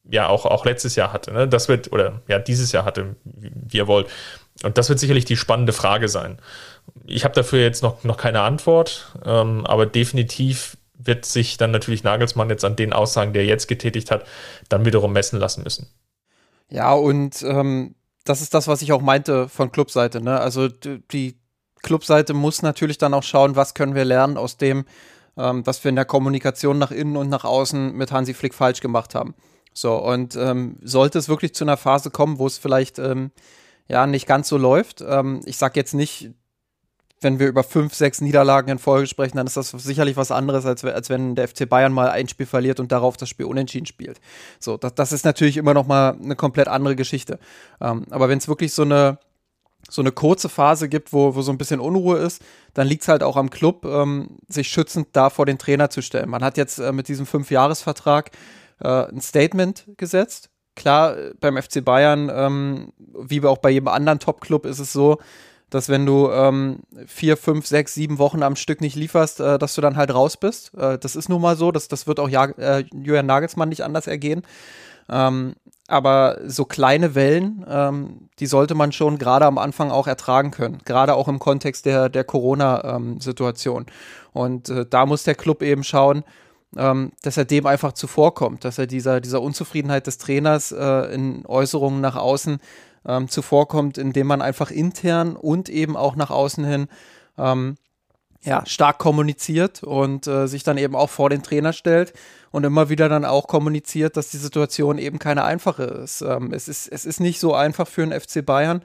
ja 0.09 0.29
auch, 0.29 0.47
auch 0.47 0.65
letztes 0.65 0.95
Jahr 0.95 1.13
hatte. 1.13 1.33
Ne? 1.33 1.49
Das 1.49 1.69
wird, 1.69 1.93
oder 1.93 2.23
ja, 2.29 2.39
dieses 2.39 2.71
Jahr 2.71 2.85
hatte, 2.85 3.17
wie, 3.25 3.51
wie 3.53 3.77
ihr 3.79 3.89
wollt. 3.89 4.09
Und 4.63 4.79
das 4.79 4.89
wird 4.89 5.01
sicherlich 5.01 5.25
die 5.25 5.37
spannende 5.37 5.73
Frage 5.73 6.09
sein. 6.09 6.39
Ich 7.05 7.25
habe 7.25 7.35
dafür 7.35 7.61
jetzt 7.61 7.83
noch, 7.83 8.05
noch 8.05 8.17
keine 8.17 8.43
Antwort, 8.43 9.13
ähm, 9.25 9.67
aber 9.67 9.87
definitiv 9.87 10.77
wird 10.99 11.25
sich 11.25 11.57
dann 11.57 11.71
natürlich 11.71 12.05
Nagelsmann 12.05 12.51
jetzt 12.51 12.65
an 12.65 12.77
den 12.77 12.93
Aussagen, 12.93 13.33
die 13.33 13.41
er 13.41 13.45
jetzt 13.45 13.69
getätigt 13.69 14.11
hat, 14.11 14.25
dann 14.69 14.85
wiederum 14.85 15.13
messen 15.13 15.41
lassen 15.41 15.63
müssen. 15.63 15.89
Ja, 16.71 16.93
und 16.93 17.43
ähm, 17.43 17.95
das 18.25 18.41
ist 18.43 18.55
das, 18.55 18.69
was 18.69 18.83
ich 18.83 18.93
auch 18.93 19.01
meinte 19.01 19.49
von 19.49 19.73
Clubseite. 19.73 20.21
Ne? 20.21 20.39
Also 20.39 20.69
die 20.69 21.37
Clubseite 21.83 22.35
muss 22.35 22.63
natürlich 22.63 22.99
dann 22.99 23.15
auch 23.15 23.23
schauen, 23.23 23.57
was 23.57 23.75
können 23.75 23.95
wir 23.95 24.05
lernen 24.05 24.37
aus 24.37 24.57
dem, 24.57 24.85
ähm, 25.37 25.67
was 25.67 25.83
wir 25.83 25.89
in 25.89 25.97
der 25.97 26.05
Kommunikation 26.05 26.79
nach 26.79 26.91
innen 26.91 27.17
und 27.17 27.29
nach 27.29 27.45
außen 27.45 27.93
mit 27.95 28.13
Hansi 28.13 28.35
Flick 28.35 28.55
falsch 28.55 28.81
gemacht 28.81 29.15
haben. 29.15 29.35
So, 29.73 29.97
und 29.97 30.37
ähm, 30.37 30.77
sollte 30.83 31.19
es 31.19 31.29
wirklich 31.29 31.55
zu 31.55 31.65
einer 31.65 31.77
Phase 31.77 32.11
kommen, 32.11 32.39
wo 32.39 32.47
es 32.47 32.59
vielleicht 32.59 32.99
ähm, 32.99 33.31
ja 33.89 34.07
nicht 34.07 34.27
ganz 34.27 34.49
so 34.49 34.57
läuft, 34.57 35.01
ähm, 35.07 35.41
ich 35.45 35.57
sag 35.57 35.77
jetzt 35.77 35.95
nicht, 35.95 36.31
wenn 37.21 37.39
wir 37.39 37.49
über 37.49 37.63
fünf, 37.63 37.95
sechs 37.95 38.21
Niederlagen 38.21 38.71
in 38.71 38.79
Folge 38.79 39.07
sprechen, 39.07 39.37
dann 39.37 39.47
ist 39.47 39.57
das 39.57 39.71
sicherlich 39.71 40.17
was 40.17 40.31
anderes, 40.31 40.65
als, 40.65 40.85
als 40.85 41.11
wenn 41.11 41.35
der 41.35 41.49
FC 41.49 41.69
Bayern 41.69 41.93
mal 41.93 42.09
ein 42.09 42.29
Spiel 42.29 42.47
verliert 42.47 42.81
und 42.81 42.93
darauf 42.93 43.17
das 43.17 43.29
Spiel 43.29 43.47
unentschieden 43.47 43.87
spielt. 43.87 44.21
So, 44.59 44.77
das, 44.77 44.95
das 44.95 45.13
ist 45.13 45.25
natürlich 45.25 45.57
immer 45.57 45.75
noch 45.75 45.87
mal 45.87 46.17
eine 46.23 46.37
komplett 46.37 46.69
andere 46.69 46.97
Geschichte. 46.97 47.39
Ähm, 47.81 48.07
aber 48.11 48.29
wenn 48.29 48.39
es 48.39 48.49
wirklich 48.49 48.73
so 48.73 48.83
eine 48.83 49.19
so 49.89 50.03
eine 50.03 50.13
kurze 50.13 50.49
Phase 50.49 50.89
gibt, 50.89 51.13
wo, 51.13 51.35
wo 51.35 51.43
so 51.43 51.51
ein 51.51 51.59
bisschen 51.59 51.81
Unruhe 51.81 52.19
ist, 52.19 52.43
dann 52.75 52.87
liegt 52.87 53.03
es 53.03 53.09
halt 53.09 53.23
auch 53.23 53.37
am 53.37 53.51
Club, 53.51 53.85
ähm, 53.85 54.39
sich 54.47 54.69
schützend 54.69 55.09
da 55.13 55.31
vor 55.31 55.47
den 55.47 55.59
Trainer 55.59 55.91
zu 55.91 56.03
stellen. 56.03 56.29
Man 56.29 56.45
hat 56.45 56.57
jetzt 56.57 56.79
äh, 56.79 56.93
mit 56.93 57.09
diesem 57.09 57.27
Fünfjahresvertrag 57.27 58.31
äh, 58.81 58.89
ein 59.07 59.21
Statement 59.21 59.87
gesetzt. 59.97 60.51
Klar, 60.77 61.17
beim 61.41 61.61
FC 61.61 61.85
Bayern, 61.85 62.31
ähm, 62.33 62.93
wie 62.99 63.43
auch 63.45 63.59
bei 63.59 63.71
jedem 63.71 63.89
anderen 63.89 64.19
Top-Club, 64.19 64.67
ist 64.67 64.79
es 64.79 64.93
so, 64.93 65.19
dass 65.71 65.89
wenn 65.89 66.05
du 66.05 66.31
ähm, 66.31 66.81
vier, 67.07 67.37
fünf, 67.37 67.67
sechs, 67.67 67.95
sieben 67.95 68.19
Wochen 68.19 68.43
am 68.43 68.57
Stück 68.57 68.81
nicht 68.81 68.97
lieferst, 68.97 69.41
äh, 69.41 69.59
dass 69.59 69.75
du 69.75 69.81
dann 69.81 69.97
halt 69.97 70.13
raus 70.13 70.37
bist. 70.37 70.75
Äh, 70.75 70.99
das 70.99 71.17
ist 71.17 71.29
nun 71.29 71.41
mal 71.41 71.57
so, 71.57 71.73
das, 71.73 71.89
das 71.89 72.07
wird 72.07 72.21
auch 72.21 72.29
ja, 72.29 72.45
äh, 72.45 72.85
Julian 72.93 73.27
Nagelsmann 73.27 73.69
nicht 73.69 73.83
anders 73.83 74.07
ergehen. 74.07 74.43
Ähm, 75.09 75.55
aber 75.89 76.39
so 76.47 76.65
kleine 76.65 77.15
Wellen, 77.17 77.67
ähm, 77.69 78.29
die 78.39 78.47
sollte 78.47 78.77
man 78.77 78.93
schon 78.93 79.19
gerade 79.19 79.47
am 79.47 79.59
Anfang 79.59 79.91
auch 79.91 80.07
ertragen 80.07 80.53
können, 80.53 80.79
gerade 80.85 81.15
auch 81.15 81.27
im 81.27 81.41
Kontext 81.41 81.85
der, 81.85 82.09
der 82.09 82.23
Corona-Situation. 82.23 83.87
Ähm, 83.89 83.95
und 84.33 84.69
äh, 84.69 84.87
da 84.89 85.07
muss 85.07 85.25
der 85.25 85.35
Club 85.35 85.63
eben 85.63 85.83
schauen, 85.83 86.23
ähm, 86.77 87.11
dass 87.23 87.37
er 87.37 87.45
dem 87.45 87.67
einfach 87.67 87.93
zuvorkommt, 87.93 88.65
dass 88.65 88.79
er 88.79 88.87
dieser, 88.87 89.21
dieser 89.21 89.43
Unzufriedenheit 89.43 90.07
des 90.07 90.19
Trainers 90.19 90.71
äh, 90.71 91.13
in 91.13 91.45
Äußerungen 91.47 92.01
nach 92.01 92.15
außen 92.15 92.61
ähm, 93.07 93.29
zuvorkommt, 93.29 93.99
indem 93.99 94.27
man 94.27 94.43
einfach 94.43 94.71
intern 94.71 95.37
und 95.37 95.69
eben 95.69 95.97
auch 95.97 96.17
nach 96.17 96.31
außen 96.31 96.65
hin 96.65 96.89
ähm, 97.39 97.77
ja, 98.43 98.65
stark 98.67 98.99
kommuniziert 98.99 99.83
und 99.83 100.27
äh, 100.27 100.47
sich 100.47 100.63
dann 100.63 100.79
eben 100.79 100.97
auch 100.97 101.11
vor 101.11 101.29
den 101.29 101.43
Trainer 101.43 101.73
stellt 101.73 102.15
und 102.51 102.65
immer 102.65 102.89
wieder 102.89 103.09
dann 103.09 103.25
auch 103.25 103.47
kommuniziert, 103.47 104.17
dass 104.17 104.31
die 104.31 104.39
Situation 104.39 104.99
eben 104.99 105.19
keine 105.19 105.45
einfache 105.45 105.83
ist. 105.83 106.23
Ähm, 106.23 106.53
es 106.53 106.69
ist. 106.69 106.89
Es 106.89 107.05
ist 107.05 107.21
nicht 107.21 107.39
so 107.39 107.55
einfach 107.55 107.87
für 107.87 108.07
den 108.07 108.19
FC 108.19 108.45
Bayern, 108.45 108.83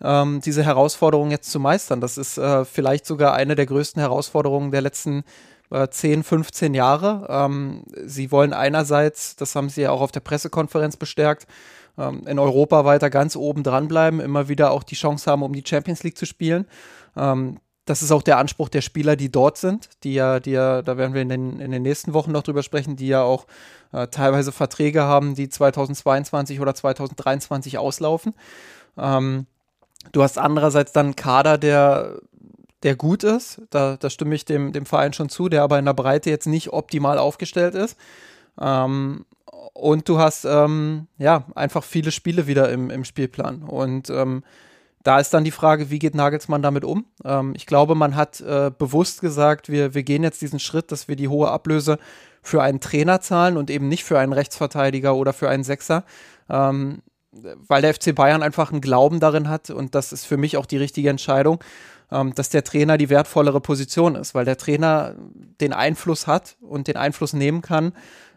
ähm, 0.00 0.40
diese 0.42 0.64
Herausforderung 0.64 1.30
jetzt 1.30 1.50
zu 1.50 1.60
meistern. 1.60 2.00
Das 2.00 2.16
ist 2.16 2.38
äh, 2.38 2.64
vielleicht 2.64 3.04
sogar 3.04 3.34
eine 3.34 3.56
der 3.56 3.66
größten 3.66 4.00
Herausforderungen 4.00 4.70
der 4.70 4.80
letzten 4.80 5.22
äh, 5.70 5.88
10, 5.88 6.22
15 6.22 6.72
Jahre. 6.74 7.26
Ähm, 7.28 7.84
sie 8.04 8.32
wollen 8.32 8.54
einerseits, 8.54 9.36
das 9.36 9.54
haben 9.54 9.68
sie 9.68 9.82
ja 9.82 9.90
auch 9.90 10.00
auf 10.00 10.12
der 10.12 10.20
Pressekonferenz 10.20 10.96
bestärkt, 10.96 11.46
ähm, 11.98 12.26
in 12.26 12.38
Europa 12.38 12.84
weiter 12.84 13.10
ganz 13.10 13.36
oben 13.36 13.62
dranbleiben, 13.62 14.20
immer 14.20 14.48
wieder 14.48 14.70
auch 14.70 14.82
die 14.82 14.94
Chance 14.96 15.30
haben, 15.30 15.42
um 15.42 15.52
die 15.52 15.64
Champions 15.66 16.02
League 16.02 16.18
zu 16.18 16.26
spielen. 16.26 16.66
Ähm, 17.16 17.58
das 17.84 18.02
ist 18.02 18.12
auch 18.12 18.22
der 18.22 18.38
Anspruch 18.38 18.70
der 18.70 18.80
Spieler, 18.80 19.14
die 19.14 19.30
dort 19.30 19.58
sind, 19.58 19.90
die 20.04 20.14
ja, 20.14 20.40
die 20.40 20.52
ja, 20.52 20.80
da 20.80 20.96
werden 20.96 21.12
wir 21.12 21.20
in 21.20 21.28
den, 21.28 21.60
in 21.60 21.70
den 21.70 21.82
nächsten 21.82 22.14
Wochen 22.14 22.32
noch 22.32 22.42
drüber 22.42 22.62
sprechen, 22.62 22.96
die 22.96 23.08
ja 23.08 23.22
auch 23.22 23.46
äh, 23.92 24.08
teilweise 24.08 24.52
Verträge 24.52 25.02
haben, 25.02 25.34
die 25.34 25.48
2022 25.48 26.60
oder 26.60 26.74
2023 26.74 27.76
auslaufen. 27.76 28.34
Ähm, 28.96 29.46
du 30.12 30.22
hast 30.22 30.38
andererseits 30.38 30.92
dann 30.92 31.06
einen 31.06 31.16
Kader, 31.16 31.58
der, 31.58 32.20
der 32.82 32.96
gut 32.96 33.22
ist, 33.22 33.60
da, 33.68 33.96
da 33.98 34.08
stimme 34.08 34.34
ich 34.34 34.46
dem, 34.46 34.72
dem 34.72 34.86
Verein 34.86 35.12
schon 35.12 35.28
zu, 35.28 35.50
der 35.50 35.62
aber 35.62 35.78
in 35.78 35.84
der 35.84 35.94
Breite 35.94 36.30
jetzt 36.30 36.46
nicht 36.46 36.72
optimal 36.72 37.18
aufgestellt 37.18 37.74
ist. 37.74 37.98
Ähm, 38.58 39.26
und 39.72 40.08
du 40.08 40.18
hast 40.18 40.44
ähm, 40.44 41.06
ja 41.18 41.44
einfach 41.54 41.84
viele 41.84 42.10
Spiele 42.10 42.46
wieder 42.46 42.70
im, 42.70 42.90
im 42.90 43.04
Spielplan. 43.04 43.62
Und 43.62 44.10
ähm, 44.10 44.42
da 45.02 45.20
ist 45.20 45.34
dann 45.34 45.44
die 45.44 45.50
Frage, 45.50 45.90
wie 45.90 45.98
geht 45.98 46.14
Nagelsmann 46.14 46.62
damit 46.62 46.84
um? 46.84 47.06
Ähm, 47.24 47.52
ich 47.56 47.66
glaube, 47.66 47.94
man 47.94 48.16
hat 48.16 48.40
äh, 48.40 48.70
bewusst 48.76 49.20
gesagt, 49.20 49.68
wir, 49.68 49.94
wir 49.94 50.02
gehen 50.02 50.22
jetzt 50.22 50.42
diesen 50.42 50.58
Schritt, 50.58 50.92
dass 50.92 51.08
wir 51.08 51.16
die 51.16 51.28
hohe 51.28 51.50
Ablöse 51.50 51.98
für 52.42 52.62
einen 52.62 52.80
Trainer 52.80 53.20
zahlen 53.20 53.56
und 53.56 53.70
eben 53.70 53.88
nicht 53.88 54.04
für 54.04 54.18
einen 54.18 54.32
Rechtsverteidiger 54.32 55.14
oder 55.14 55.32
für 55.32 55.48
einen 55.48 55.64
Sechser. 55.64 56.04
Ähm, 56.48 57.02
weil 57.32 57.82
der 57.82 57.94
FC 57.94 58.14
Bayern 58.14 58.42
einfach 58.42 58.70
einen 58.70 58.80
Glauben 58.80 59.20
darin 59.20 59.48
hat 59.48 59.70
und 59.70 59.94
das 59.94 60.12
ist 60.12 60.24
für 60.24 60.36
mich 60.36 60.56
auch 60.56 60.66
die 60.66 60.76
richtige 60.76 61.10
Entscheidung, 61.10 61.62
ähm, 62.10 62.34
dass 62.34 62.48
der 62.48 62.64
Trainer 62.64 62.96
die 62.96 63.10
wertvollere 63.10 63.60
Position 63.60 64.14
ist, 64.14 64.34
weil 64.34 64.44
der 64.44 64.56
Trainer 64.56 65.14
den 65.60 65.72
Einfluss 65.72 66.26
hat 66.26 66.56
und 66.60 66.86
den 66.86 66.96
Einfluss 66.96 67.32
nehmen 67.32 67.62
kann, 67.62 67.92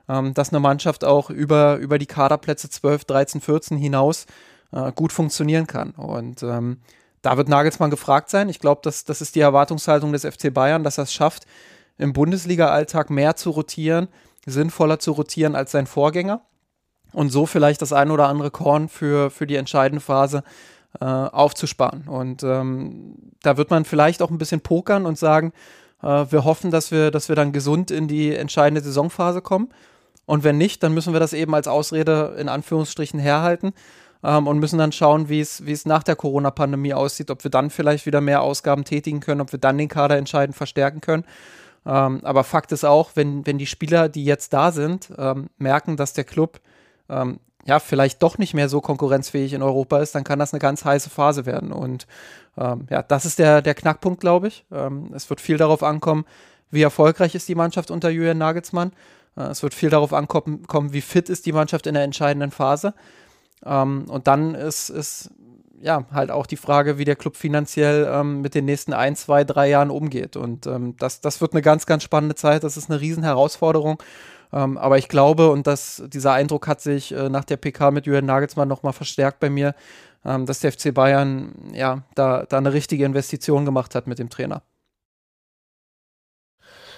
ähm, 0.09 0.33
dass 0.33 0.49
eine 0.49 0.59
Mannschaft 0.59 1.03
auch 1.03 1.29
über, 1.29 1.77
über 1.77 1.97
die 1.97 2.05
Kaderplätze 2.05 2.69
12, 2.69 3.05
13, 3.05 3.41
14 3.41 3.77
hinaus 3.77 4.25
äh, 4.71 4.91
gut 4.91 5.11
funktionieren 5.11 5.67
kann. 5.67 5.91
Und 5.91 6.43
ähm, 6.43 6.79
da 7.21 7.37
wird 7.37 7.49
Nagelsmann 7.49 7.89
gefragt 7.89 8.29
sein. 8.29 8.49
Ich 8.49 8.59
glaube, 8.59 8.81
das, 8.83 9.03
das 9.03 9.21
ist 9.21 9.35
die 9.35 9.41
Erwartungshaltung 9.41 10.11
des 10.13 10.25
FC 10.25 10.53
Bayern, 10.53 10.83
dass 10.83 10.97
er 10.97 11.05
es 11.05 11.13
schafft, 11.13 11.45
im 11.97 12.13
Bundesliga-Alltag 12.13 13.09
mehr 13.09 13.35
zu 13.35 13.49
rotieren, 13.49 14.07
sinnvoller 14.45 14.99
zu 14.99 15.11
rotieren 15.11 15.55
als 15.55 15.71
sein 15.71 15.87
Vorgänger 15.87 16.41
und 17.13 17.29
so 17.29 17.45
vielleicht 17.45 17.81
das 17.81 17.93
ein 17.93 18.11
oder 18.11 18.27
andere 18.27 18.51
Korn 18.51 18.89
für, 18.89 19.29
für 19.31 19.47
die 19.47 19.55
entscheidende 19.55 20.01
Phase 20.01 20.43
äh, 20.99 21.05
aufzusparen. 21.05 22.07
Und 22.07 22.43
ähm, 22.43 23.15
da 23.41 23.57
wird 23.57 23.71
man 23.71 23.85
vielleicht 23.85 24.21
auch 24.21 24.29
ein 24.29 24.37
bisschen 24.37 24.61
pokern 24.61 25.05
und 25.05 25.17
sagen, 25.17 25.53
äh, 26.01 26.25
wir 26.29 26.43
hoffen, 26.43 26.71
dass 26.71 26.91
wir, 26.91 27.11
dass 27.11 27.29
wir 27.29 27.35
dann 27.35 27.51
gesund 27.51 27.91
in 27.91 28.07
die 28.07 28.33
entscheidende 28.33 28.81
Saisonphase 28.81 29.41
kommen. 29.41 29.69
Und 30.27 30.43
wenn 30.43 30.57
nicht, 30.57 30.83
dann 30.83 30.93
müssen 30.93 31.13
wir 31.13 31.19
das 31.19 31.33
eben 31.33 31.55
als 31.55 31.67
Ausrede 31.67 32.35
in 32.37 32.49
Anführungsstrichen 32.49 33.19
herhalten 33.19 33.73
ähm, 34.23 34.45
und 34.45 34.59
müssen 34.59 34.77
dann 34.77 34.91
schauen, 34.91 35.29
wie 35.29 35.39
es, 35.39 35.85
nach 35.85 36.03
der 36.03 36.17
Corona-Pandemie 36.17 36.93
aussieht, 36.93 37.31
ob 37.31 37.43
wir 37.45 37.49
dann 37.49 37.69
vielleicht 37.69 38.05
wieder 38.05 38.19
mehr 38.21 38.41
Ausgaben 38.41 38.83
tätigen 38.83 39.21
können, 39.21 39.41
ob 39.41 39.53
wir 39.53 39.59
dann 39.59 39.77
den 39.77 39.87
Kader 39.87 40.17
entscheidend 40.17 40.55
verstärken 40.55 40.99
können. 40.99 41.23
Ähm, 41.85 42.19
aber 42.23 42.43
Fakt 42.43 42.73
ist 42.73 42.83
auch, 42.83 43.11
wenn, 43.15 43.47
wenn 43.47 43.57
die 43.57 43.65
Spieler, 43.65 44.09
die 44.09 44.25
jetzt 44.25 44.51
da 44.51 44.73
sind, 44.73 45.09
ähm, 45.17 45.47
merken, 45.57 45.95
dass 45.95 46.11
der 46.11 46.25
Club 46.25 46.59
ähm, 47.09 47.39
ja 47.65 47.79
vielleicht 47.79 48.21
doch 48.21 48.37
nicht 48.37 48.53
mehr 48.53 48.67
so 48.67 48.81
konkurrenzfähig 48.81 49.53
in 49.53 49.61
Europa 49.61 49.99
ist, 49.99 50.13
dann 50.13 50.25
kann 50.25 50.39
das 50.39 50.53
eine 50.53 50.59
ganz 50.59 50.83
heiße 50.83 51.09
Phase 51.09 51.45
werden. 51.45 51.71
Und 51.71 52.05
ähm, 52.57 52.87
ja, 52.89 53.01
das 53.01 53.25
ist 53.25 53.39
der, 53.39 53.61
der 53.61 53.75
Knackpunkt, 53.75 54.19
glaube 54.19 54.49
ich. 54.49 54.65
Ähm, 54.73 55.11
es 55.13 55.29
wird 55.29 55.39
viel 55.39 55.55
darauf 55.55 55.83
ankommen, 55.83 56.25
wie 56.69 56.81
erfolgreich 56.81 57.33
ist 57.33 57.47
die 57.47 57.55
Mannschaft 57.55 57.91
unter 57.91 58.09
Julian 58.09 58.37
Nagelsmann. 58.39 58.91
Äh, 59.37 59.43
es 59.43 59.63
wird 59.63 59.73
viel 59.73 59.89
darauf 59.89 60.13
ankommen, 60.13 60.65
wie 60.91 61.01
fit 61.01 61.29
ist 61.29 61.45
die 61.45 61.53
Mannschaft 61.53 61.87
in 61.87 61.93
der 61.93 62.03
entscheidenden 62.03 62.51
Phase. 62.51 62.93
Ähm, 63.65 64.05
und 64.09 64.27
dann 64.27 64.55
ist, 64.55 64.89
ist 64.89 65.31
ja 65.79 66.05
halt 66.11 66.31
auch 66.31 66.45
die 66.45 66.57
Frage, 66.57 66.97
wie 66.97 67.05
der 67.05 67.15
Club 67.15 67.35
finanziell 67.35 68.09
ähm, 68.11 68.41
mit 68.41 68.55
den 68.55 68.65
nächsten 68.65 68.93
ein, 68.93 69.15
zwei, 69.15 69.43
drei 69.43 69.69
Jahren 69.69 69.91
umgeht. 69.91 70.35
Und 70.35 70.65
ähm, 70.67 70.95
das, 70.97 71.21
das 71.21 71.41
wird 71.41 71.53
eine 71.53 71.61
ganz, 71.61 71.85
ganz 71.85 72.03
spannende 72.03 72.35
Zeit. 72.35 72.63
Das 72.63 72.77
ist 72.77 72.89
eine 72.89 72.99
Riesenherausforderung. 72.99 74.01
Ähm, 74.53 74.77
aber 74.77 74.97
ich 74.97 75.09
glaube, 75.09 75.49
und 75.49 75.67
das, 75.67 76.03
dieser 76.07 76.33
Eindruck 76.33 76.67
hat 76.67 76.81
sich 76.81 77.13
äh, 77.13 77.29
nach 77.29 77.43
der 77.43 77.57
PK 77.57 77.91
mit 77.91 78.05
Jürgen 78.05 78.27
Nagelsmann 78.27 78.67
nochmal 78.67 78.93
verstärkt 78.93 79.39
bei 79.39 79.49
mir, 79.49 79.75
ähm, 80.25 80.45
dass 80.45 80.59
der 80.59 80.71
FC 80.71 80.93
Bayern 80.93 81.53
ja 81.73 82.03
da, 82.15 82.45
da 82.45 82.57
eine 82.57 82.73
richtige 82.73 83.05
Investition 83.05 83.65
gemacht 83.65 83.93
hat 83.93 84.07
mit 84.07 84.19
dem 84.19 84.29
Trainer. 84.29 84.63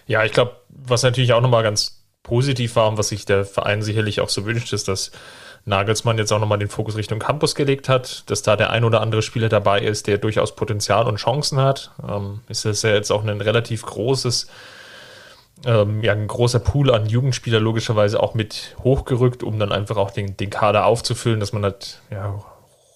Ja, 0.06 0.24
ich 0.24 0.32
glaube, 0.32 0.56
was 0.70 1.04
natürlich 1.04 1.34
auch 1.34 1.42
nochmal 1.42 1.64
ganz 1.64 1.99
positiv 2.24 2.76
war 2.76 2.90
und 2.90 2.98
was 2.98 3.10
sich 3.10 3.26
der 3.26 3.46
Verein 3.46 3.82
sicherlich 3.82 4.22
auch 4.22 4.30
so 4.30 4.46
wünscht, 4.46 4.74
ist, 4.74 4.88
dass 4.88 5.12
Nagelsmann 5.66 6.18
jetzt 6.18 6.32
auch 6.32 6.40
nochmal 6.40 6.60
den 6.60 6.70
Fokus 6.70 6.96
Richtung 6.98 7.20
Campus 7.20 7.56
gelegt 7.56 7.90
hat, 7.90 8.30
dass 8.30 8.42
da 8.42 8.56
der 8.56 8.70
ein 8.72 8.84
oder 8.84 9.02
andere 9.02 9.22
Spieler 9.22 9.50
dabei 9.50 9.80
ist, 9.82 10.08
der 10.08 10.18
durchaus 10.18 10.56
Potenzial 10.56 11.08
und 11.08 11.18
Chancen 11.18 11.60
hat. 11.60 11.92
Ähm, 12.08 12.42
ist 12.48 12.66
das 12.66 12.82
ja 12.82 12.92
jetzt 12.92 13.12
auch 13.12 13.24
ein 13.24 13.42
relativ 13.42 13.86
großes, 13.86 14.48
ähm, 15.66 16.04
ja, 16.04 16.14
ein 16.14 16.28
großer 16.28 16.60
Pool 16.60 16.92
an 16.92 17.06
Jugendspieler 17.06 17.60
logischerweise 17.60 18.22
auch 18.22 18.34
mit 18.34 18.76
hochgerückt, 18.84 19.44
um 19.44 19.60
dann 19.60 19.72
einfach 19.72 19.98
auch 19.98 20.12
den, 20.12 20.38
den 20.38 20.50
Kader 20.50 20.86
aufzufüllen, 20.86 21.40
dass 21.40 21.54
man 21.54 21.64
halt, 21.64 22.00
ja, 22.10 22.44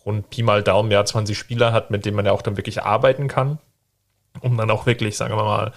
rund 0.05 0.29
Pi 0.29 0.43
mal 0.43 0.63
Daumen, 0.63 0.91
ja, 0.91 1.03
20 1.03 1.37
Spieler 1.37 1.71
hat, 1.71 1.91
mit 1.91 2.05
denen 2.05 2.15
man 2.15 2.25
ja 2.25 2.31
auch 2.31 2.41
dann 2.41 2.57
wirklich 2.57 2.83
arbeiten 2.83 3.27
kann, 3.27 3.59
um 4.41 4.57
dann 4.57 4.71
auch 4.71 4.85
wirklich, 4.85 5.17
sagen 5.17 5.35
wir 5.35 5.43
mal, 5.43 5.73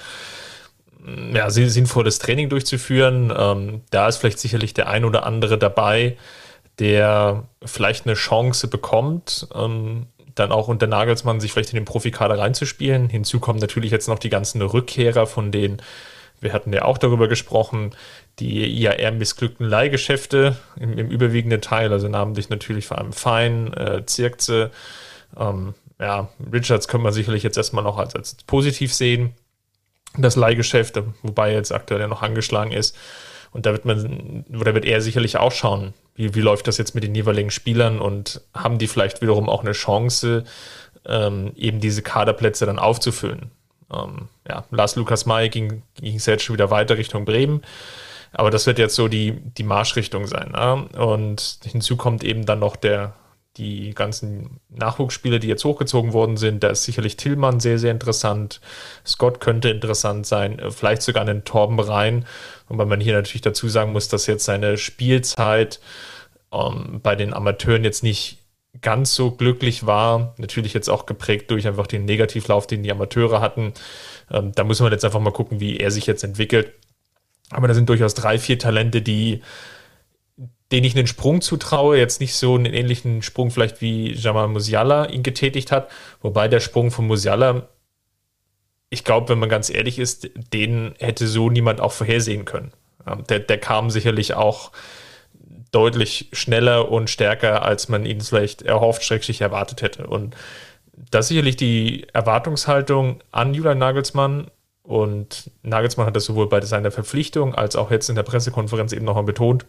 ja, 1.32 1.50
sinnvolles 1.50 2.18
Training 2.18 2.48
durchzuführen. 2.48 3.32
Ähm, 3.36 3.82
da 3.90 4.08
ist 4.08 4.16
vielleicht 4.16 4.38
sicherlich 4.38 4.74
der 4.74 4.88
ein 4.88 5.04
oder 5.04 5.24
andere 5.24 5.58
dabei, 5.58 6.16
der 6.78 7.44
vielleicht 7.64 8.06
eine 8.06 8.14
Chance 8.14 8.68
bekommt, 8.68 9.48
ähm, 9.54 10.06
dann 10.34 10.52
auch 10.52 10.68
unter 10.68 10.86
Nagelsmann 10.86 11.40
sich 11.40 11.52
vielleicht 11.52 11.70
in 11.70 11.76
den 11.76 11.84
Profikader 11.86 12.38
reinzuspielen. 12.38 13.08
Hinzu 13.08 13.40
kommen 13.40 13.58
natürlich 13.58 13.90
jetzt 13.90 14.08
noch 14.08 14.18
die 14.18 14.28
ganzen 14.28 14.60
Rückkehrer, 14.60 15.26
von 15.26 15.50
denen 15.52 15.80
Wir 16.38 16.52
hatten 16.52 16.72
ja 16.74 16.84
auch 16.84 16.98
darüber 16.98 17.28
gesprochen, 17.28 17.92
die 18.38 18.66
ja 18.78 18.92
eher 18.92 19.10
missglückten 19.10 19.66
Leihgeschäfte 19.66 20.56
im, 20.78 20.98
im 20.98 21.08
überwiegenden 21.08 21.62
Teil, 21.62 21.90
also 21.92 22.08
namentlich 22.08 22.50
natürlich 22.50 22.86
vor 22.86 22.98
allem 22.98 23.14
Fein, 23.14 23.72
äh, 23.72 24.04
Zirkze, 24.04 24.70
ähm, 25.38 25.72
ja, 25.98 26.28
Richards 26.52 26.88
können 26.88 27.04
wir 27.04 27.12
sicherlich 27.12 27.42
jetzt 27.42 27.56
erstmal 27.56 27.84
noch 27.84 27.96
als, 27.96 28.14
als 28.14 28.34
positiv 28.46 28.92
sehen. 28.92 29.34
Das 30.16 30.36
Leihgeschäft, 30.36 31.00
wobei 31.22 31.50
er 31.50 31.56
jetzt 31.56 31.72
aktuell 31.72 32.00
ja 32.00 32.08
noch 32.08 32.22
angeschlagen 32.22 32.72
ist. 32.72 32.96
Und 33.52 33.66
da 33.66 33.72
wird 33.72 33.84
man, 33.84 34.44
oder 34.58 34.74
wird 34.74 34.84
er 34.84 35.00
sicherlich 35.00 35.36
auch 35.38 35.52
schauen, 35.52 35.94
wie, 36.14 36.34
wie 36.34 36.40
läuft 36.40 36.66
das 36.66 36.78
jetzt 36.78 36.94
mit 36.94 37.04
den 37.04 37.14
jeweiligen 37.14 37.50
Spielern 37.50 38.00
und 38.00 38.40
haben 38.54 38.78
die 38.78 38.86
vielleicht 38.86 39.22
wiederum 39.22 39.48
auch 39.48 39.62
eine 39.62 39.72
Chance, 39.72 40.44
ähm, 41.06 41.52
eben 41.56 41.80
diese 41.80 42.02
Kaderplätze 42.02 42.66
dann 42.66 42.78
aufzufüllen. 42.78 43.50
Ähm, 43.92 44.28
ja, 44.48 44.64
Lars 44.70 44.96
Lukas 44.96 45.26
May 45.26 45.48
ging, 45.48 45.82
ging 45.94 46.16
es 46.16 46.26
jetzt 46.26 46.44
schon 46.44 46.54
wieder 46.54 46.70
weiter 46.70 46.98
Richtung 46.98 47.24
Bremen. 47.24 47.62
Aber 48.32 48.50
das 48.50 48.66
wird 48.66 48.78
jetzt 48.78 48.94
so 48.94 49.08
die, 49.08 49.32
die 49.32 49.62
Marschrichtung 49.62 50.26
sein. 50.26 50.50
Ne? 50.52 50.88
Und 51.00 51.60
hinzu 51.64 51.96
kommt 51.96 52.24
eben 52.24 52.44
dann 52.44 52.58
noch 52.58 52.76
der, 52.76 53.14
die 53.56 53.94
ganzen 53.94 54.60
Nachwuchsspieler, 54.68 55.38
die 55.38 55.48
jetzt 55.48 55.64
hochgezogen 55.64 56.12
worden 56.12 56.36
sind. 56.36 56.62
Da 56.62 56.68
ist 56.68 56.84
sicherlich 56.84 57.16
Tillmann 57.16 57.60
sehr, 57.60 57.78
sehr 57.78 57.90
interessant. 57.90 58.60
Scott 59.04 59.40
könnte 59.40 59.70
interessant 59.70 60.26
sein. 60.26 60.58
Äh, 60.58 60.70
vielleicht 60.70 61.02
sogar 61.02 61.22
einen 61.22 61.44
Torben 61.44 61.80
rein. 61.80 62.26
Und 62.68 62.78
weil 62.78 62.86
man 62.86 63.00
hier 63.00 63.14
natürlich 63.14 63.42
dazu 63.42 63.68
sagen 63.68 63.92
muss, 63.92 64.08
dass 64.08 64.26
jetzt 64.26 64.44
seine 64.44 64.76
Spielzeit 64.76 65.80
ähm, 66.52 67.00
bei 67.02 67.16
den 67.16 67.32
Amateuren 67.32 67.84
jetzt 67.84 68.02
nicht 68.02 68.38
ganz 68.82 69.14
so 69.14 69.30
glücklich 69.30 69.86
war. 69.86 70.34
Natürlich 70.38 70.74
jetzt 70.74 70.88
auch 70.88 71.06
geprägt 71.06 71.50
durch 71.50 71.66
einfach 71.66 71.86
den 71.86 72.04
Negativlauf, 72.04 72.66
den 72.66 72.82
die 72.82 72.92
Amateure 72.92 73.40
hatten. 73.40 73.72
Ähm, 74.30 74.52
da 74.54 74.64
muss 74.64 74.80
man 74.80 74.92
jetzt 74.92 75.04
einfach 75.04 75.20
mal 75.20 75.32
gucken, 75.32 75.60
wie 75.60 75.78
er 75.78 75.90
sich 75.90 76.06
jetzt 76.06 76.24
entwickelt. 76.24 76.72
Aber 77.50 77.68
da 77.68 77.74
sind 77.74 77.88
durchaus 77.88 78.14
drei, 78.14 78.38
vier 78.38 78.58
Talente, 78.58 79.02
die 79.02 79.42
den 80.72 80.84
ich 80.84 80.96
einen 80.96 81.06
Sprung 81.06 81.40
zutraue, 81.40 81.96
jetzt 81.96 82.20
nicht 82.20 82.34
so 82.34 82.54
einen 82.54 82.66
ähnlichen 82.66 83.22
Sprung 83.22 83.50
vielleicht 83.50 83.80
wie 83.80 84.12
Jamal 84.12 84.48
Musiala 84.48 85.06
ihn 85.06 85.22
getätigt 85.22 85.70
hat, 85.70 85.88
wobei 86.22 86.48
der 86.48 86.60
Sprung 86.60 86.90
von 86.90 87.06
Musiala, 87.06 87.68
ich 88.90 89.04
glaube, 89.04 89.28
wenn 89.28 89.38
man 89.38 89.48
ganz 89.48 89.70
ehrlich 89.70 89.98
ist, 89.98 90.30
den 90.52 90.94
hätte 90.98 91.26
so 91.26 91.50
niemand 91.50 91.80
auch 91.80 91.92
vorhersehen 91.92 92.44
können. 92.44 92.72
Der, 93.28 93.38
der 93.38 93.58
kam 93.58 93.90
sicherlich 93.90 94.34
auch 94.34 94.72
deutlich 95.70 96.28
schneller 96.32 96.90
und 96.90 97.10
stärker, 97.10 97.62
als 97.62 97.88
man 97.88 98.06
ihn 98.06 98.20
vielleicht 98.20 98.62
erhofft, 98.62 99.04
schrecklich 99.04 99.40
erwartet 99.40 99.82
hätte. 99.82 100.06
Und 100.06 100.34
das 101.10 101.26
ist 101.26 101.28
sicherlich 101.28 101.56
die 101.56 102.06
Erwartungshaltung 102.12 103.20
an 103.30 103.54
Julian 103.54 103.78
Nagelsmann. 103.78 104.50
Und 104.82 105.50
Nagelsmann 105.62 106.06
hat 106.06 106.16
das 106.16 106.24
sowohl 106.24 106.48
bei 106.48 106.60
seiner 106.60 106.90
Verpflichtung 106.90 107.54
als 107.54 107.76
auch 107.76 107.90
jetzt 107.90 108.08
in 108.08 108.16
der 108.16 108.22
Pressekonferenz 108.22 108.92
eben 108.92 109.04
nochmal 109.04 109.24
betont, 109.24 109.66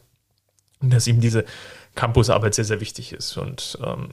dass 0.82 1.08
ihm 1.08 1.22
diese 1.22 1.46
Campusarbeit 1.96 2.54
sehr, 2.54 2.66
sehr 2.66 2.80
wichtig 2.80 3.14
ist. 3.14 3.38
Und 3.38 3.78
ähm, 3.84 4.10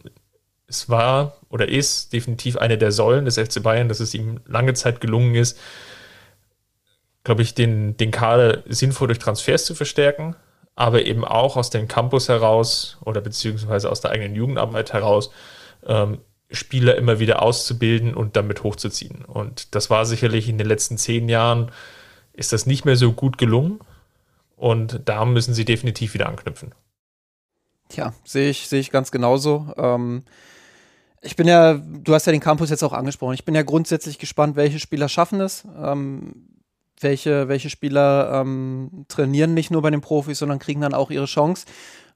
es 0.67 0.89
war 0.89 1.37
oder 1.51 1.69
ist 1.69 2.13
definitiv 2.13 2.57
eine 2.57 2.79
der 2.79 2.93
Säulen 2.93 3.25
des 3.25 3.39
FC 3.39 3.63
Bayern, 3.63 3.89
dass 3.89 4.01
es 4.01 4.15
ihm 4.15 4.41
lange 4.47 4.75
Zeit 4.75 5.01
gelungen 5.01 5.35
ist, 5.35 5.59
glaube 7.23 7.43
ich, 7.43 7.55
den, 7.55 7.97
den 7.97 8.11
Kader 8.11 8.63
sinnvoll 8.67 9.09
durch 9.09 9.19
Transfers 9.19 9.65
zu 9.65 9.75
verstärken, 9.75 10.37
aber 10.75 11.05
eben 11.07 11.25
auch 11.25 11.57
aus 11.57 11.71
dem 11.71 11.89
Campus 11.89 12.29
heraus 12.29 12.99
oder 13.05 13.21
beziehungsweise 13.21 13.91
aus 13.91 14.01
der 14.01 14.11
eigenen 14.11 14.35
Jugendarbeit 14.35 14.93
heraus 14.93 15.31
ähm, 15.87 16.19
Spieler 16.51 16.97
immer 16.97 17.19
wieder 17.19 17.43
auszubilden 17.43 18.15
und 18.15 18.37
damit 18.37 18.63
hochzuziehen. 18.63 19.25
Und 19.25 19.75
das 19.75 19.91
war 19.91 20.05
sicherlich 20.07 20.49
in 20.49 20.59
den 20.59 20.67
letzten 20.67 20.99
zehn 20.99 21.29
Jahren, 21.29 21.71
ist 22.33 22.53
das 22.53 22.67
nicht 22.67 22.85
mehr 22.85 22.97
so 22.97 23.13
gut 23.13 23.39
gelungen. 23.39 23.81
Und 24.57 25.01
da 25.05 25.25
müssen 25.25 25.55
sie 25.55 25.65
definitiv 25.65 26.15
wieder 26.15 26.29
anknüpfen. 26.29 26.75
Tja, 27.89 28.15
sehe 28.25 28.51
ich, 28.51 28.69
sehe 28.69 28.81
ich 28.81 28.91
ganz 28.91 29.11
genauso. 29.11 29.73
Ähm, 29.77 30.23
ich 31.21 31.37
bin 31.37 31.49
ja, 31.49 31.75
du 31.75 32.15
hast 32.15 32.27
ja 32.27 32.33
den 32.33 32.41
Campus 32.41 32.71
jetzt 32.71 32.83
auch 32.83 32.93
angesprochen. 32.93 33.35
Ich 33.35 33.45
bin 33.45 33.55
ja 33.55 33.63
grundsätzlich 33.63 34.19
gespannt, 34.19 34.57
welche 34.57 34.79
Spieler 34.79 35.09
schaffen 35.09 35.41
es. 35.41 35.65
Ähm, 35.83 36.55
welche, 37.01 37.49
welche 37.49 37.71
Spieler 37.71 38.41
ähm, 38.41 39.05
trainieren 39.09 39.55
nicht 39.55 39.71
nur 39.71 39.83
bei 39.83 39.91
den 39.91 40.01
Profis, 40.01 40.39
sondern 40.39 40.59
kriegen 40.59 40.81
dann 40.81 40.95
auch 40.95 41.11
ihre 41.11 41.27
Chance. 41.27 41.67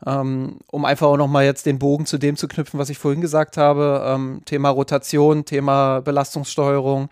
Ähm, 0.07 0.59
um 0.70 0.85
einfach 0.85 1.09
auch 1.09 1.16
nochmal 1.16 1.44
jetzt 1.44 1.66
den 1.66 1.79
Bogen 1.79 2.07
zu 2.07 2.18
dem 2.18 2.37
zu 2.37 2.46
knüpfen, 2.46 2.79
was 2.79 2.88
ich 2.88 2.98
vorhin 2.98 3.20
gesagt 3.20 3.57
habe. 3.57 4.03
Ähm, 4.07 4.42
Thema 4.44 4.70
Rotation, 4.70 5.44
Thema 5.44 6.01
Belastungssteuerung, 6.01 7.09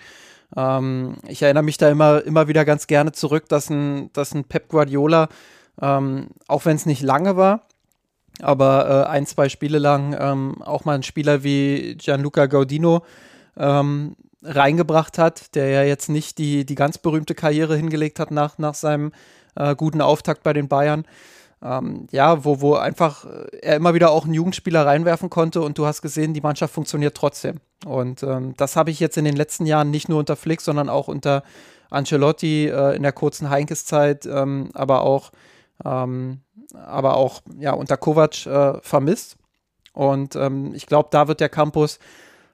ähm, 0.54 1.16
ich 1.26 1.42
erinnere 1.42 1.64
mich 1.64 1.78
da 1.78 1.88
immer, 1.88 2.22
immer 2.24 2.48
wieder 2.48 2.64
ganz 2.64 2.87
gerne 2.87 3.12
zurück, 3.12 3.48
dass 3.48 3.70
ein, 3.70 4.12
dass 4.12 4.35
ein 4.35 4.44
Pep 4.44 4.68
Guardiola, 4.68 5.28
ähm, 5.80 6.28
auch 6.46 6.64
wenn 6.64 6.76
es 6.76 6.87
nicht 6.87 7.02
lange 7.02 7.37
war, 7.37 7.62
aber 8.40 9.06
äh, 9.06 9.11
ein, 9.11 9.26
zwei 9.26 9.48
Spiele 9.48 9.78
lang 9.78 10.16
ähm, 10.18 10.62
auch 10.62 10.85
mal 10.85 10.94
einen 10.94 11.02
Spieler 11.02 11.42
wie 11.42 11.96
Gianluca 11.96 12.46
Gaudino 12.46 13.02
ähm, 13.56 14.16
reingebracht 14.42 15.18
hat, 15.18 15.54
der 15.54 15.68
ja 15.70 15.82
jetzt 15.82 16.09
nicht 16.09 16.38
die, 16.38 16.64
die 16.64 16.74
ganz 16.74 16.98
berühmte 16.98 17.35
Karriere 17.35 17.76
hingelegt 17.76 18.20
hat 18.20 18.30
nach, 18.30 18.59
nach 18.59 18.74
seinem 18.74 19.12
äh, 19.56 19.74
guten 19.74 20.00
Auftakt 20.00 20.42
bei 20.42 20.52
den 20.52 20.68
Bayern 20.68 21.06
ähm, 21.62 22.07
ja, 22.11 22.45
wo, 22.45 22.61
wo 22.61 22.75
einfach 22.75 23.25
äh, 23.25 23.59
er 23.62 23.77
immer 23.77 23.95
wieder 23.95 24.11
auch 24.11 24.25
einen 24.25 24.35
Jugendspieler 24.35 24.85
reinwerfen 24.85 25.31
konnte 25.31 25.62
und 25.62 25.79
du 25.79 25.87
hast 25.87 26.03
gesehen, 26.03 26.35
die 26.35 26.40
Mannschaft 26.40 26.75
funktioniert 26.75 27.16
trotzdem. 27.16 27.61
Und 27.85 28.23
ähm, 28.23 28.55
das 28.57 28.77
habe 28.77 28.90
ich 28.90 29.01
jetzt 29.01 29.16
in 29.16 29.25
den 29.25 29.37
letzten 29.37 29.66
Jahren 29.66 29.90
nicht 29.90 30.09
nur 30.09 30.19
unter 30.19 30.37
Flick, 30.37 30.61
sondern 30.61 30.88
auch 30.88 31.09
unter 31.09 31.42
Ancelotti 31.90 32.66
äh, 32.66 32.97
in 32.97 33.03
der 33.03 33.12
kurzen 33.12 33.49
Heinkes-Zeit, 33.49 34.27
ähm, 34.27 34.71
aber 34.75 35.03
auch, 35.03 35.31
ähm, 35.85 36.40
aber 36.75 37.16
auch 37.16 37.42
ja, 37.59 37.73
unter 37.73 37.97
Kovac 37.97 38.47
äh, 38.47 38.81
vermisst. 38.81 39.37
Und 39.92 40.37
ähm, 40.37 40.75
ich 40.75 40.87
glaube, 40.87 41.09
da 41.11 41.27
wird 41.27 41.40
der 41.40 41.49
Campus 41.49 41.99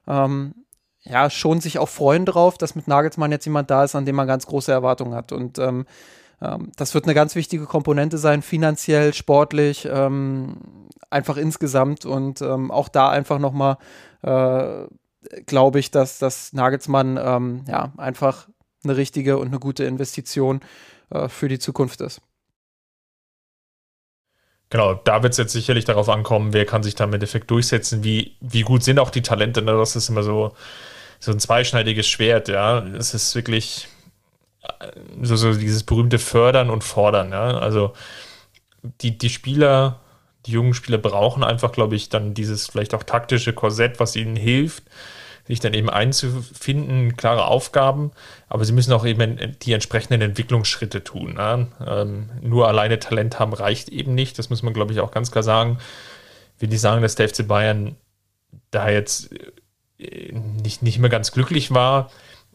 ähm, 0.07 0.53
ja 1.01 1.29
schon 1.29 1.59
sich 1.59 1.77
auch 1.77 1.89
freuen 1.89 2.25
drauf, 2.25 2.57
dass 2.57 2.75
mit 2.75 2.87
Nagelsmann 2.87 3.31
jetzt 3.31 3.45
jemand 3.45 3.69
da 3.69 3.83
ist, 3.83 3.95
an 3.95 4.05
dem 4.05 4.15
man 4.15 4.27
ganz 4.27 4.45
große 4.45 4.71
Erwartungen 4.71 5.13
hat. 5.13 5.33
Und 5.33 5.59
ähm, 5.59 5.85
das 6.75 6.93
wird 6.93 7.05
eine 7.05 7.13
ganz 7.13 7.35
wichtige 7.35 7.65
Komponente 7.65 8.17
sein, 8.17 8.41
finanziell, 8.41 9.13
sportlich, 9.13 9.87
ähm, 9.89 10.57
einfach 11.09 11.37
insgesamt 11.37 12.05
und 12.05 12.41
ähm, 12.41 12.71
auch 12.71 12.89
da 12.89 13.09
einfach 13.09 13.39
nochmal, 13.39 13.77
äh, 14.23 14.87
glaube 15.45 15.79
ich, 15.79 15.91
dass, 15.91 16.19
dass 16.19 16.53
Nagelsmann 16.53 17.19
ähm, 17.21 17.65
ja 17.67 17.93
einfach 17.97 18.49
eine 18.83 18.97
richtige 18.97 19.37
und 19.37 19.47
eine 19.47 19.59
gute 19.59 19.85
Investition 19.85 20.61
äh, 21.11 21.29
für 21.29 21.47
die 21.47 21.59
Zukunft 21.59 22.01
ist. 22.01 22.21
Genau, 24.69 24.95
da 24.95 25.21
wird 25.21 25.33
es 25.33 25.37
jetzt 25.37 25.53
sicherlich 25.53 25.85
darauf 25.85 26.09
ankommen, 26.09 26.51
wer 26.51 26.65
kann 26.65 26.81
sich 26.81 26.95
da 26.95 27.03
im 27.03 27.13
Endeffekt 27.13 27.51
durchsetzen, 27.51 28.03
wie, 28.03 28.35
wie 28.41 28.63
gut 28.63 28.83
sind 28.83 28.97
auch 28.97 29.11
die 29.11 29.21
Talente. 29.21 29.61
Ne? 29.61 29.73
Das 29.73 29.95
ist 29.95 30.09
immer 30.09 30.23
so, 30.23 30.55
so 31.19 31.31
ein 31.31 31.39
zweischneidiges 31.39 32.07
Schwert, 32.07 32.47
ja. 32.47 32.79
Es 32.79 33.13
ist 33.13 33.35
wirklich, 33.35 33.87
so, 35.21 35.35
so 35.35 35.53
dieses 35.53 35.83
berühmte 35.83 36.19
Fördern 36.19 36.69
und 36.69 36.83
Fordern. 36.83 37.31
Ja? 37.31 37.57
Also 37.57 37.93
die, 39.01 39.17
die 39.17 39.29
Spieler, 39.29 40.01
die 40.45 40.51
jungen 40.51 40.73
Spieler 40.73 40.97
brauchen 40.97 41.43
einfach, 41.43 41.71
glaube 41.71 41.95
ich, 41.95 42.09
dann 42.09 42.33
dieses 42.33 42.67
vielleicht 42.67 42.93
auch 42.93 43.03
taktische 43.03 43.53
Korsett, 43.53 43.99
was 43.99 44.15
ihnen 44.15 44.35
hilft, 44.35 44.83
sich 45.45 45.59
dann 45.59 45.73
eben 45.73 45.89
einzufinden, 45.89 47.17
klare 47.17 47.45
Aufgaben, 47.45 48.11
aber 48.47 48.63
sie 48.63 48.71
müssen 48.71 48.93
auch 48.93 49.05
eben 49.05 49.57
die 49.61 49.73
entsprechenden 49.73 50.21
Entwicklungsschritte 50.21 51.03
tun. 51.03 51.35
Ja? 51.37 51.67
Ähm, 51.85 52.29
nur 52.41 52.67
alleine 52.67 52.99
Talent 52.99 53.39
haben 53.39 53.53
reicht 53.53 53.89
eben 53.89 54.13
nicht, 54.15 54.39
das 54.39 54.49
muss 54.49 54.63
man, 54.63 54.73
glaube 54.73 54.93
ich, 54.93 54.99
auch 54.99 55.11
ganz 55.11 55.31
klar 55.31 55.43
sagen. 55.43 55.77
Will 56.59 56.69
nicht 56.69 56.81
sagen, 56.81 57.01
dass 57.01 57.15
der 57.15 57.27
FC 57.27 57.47
Bayern 57.47 57.95
da 58.71 58.89
jetzt 58.89 59.31
äh, 59.99 60.31
nicht, 60.31 60.81
nicht 60.81 60.99
mehr 60.99 61.09
ganz 61.09 61.31
glücklich 61.31 61.73
war, 61.73 62.09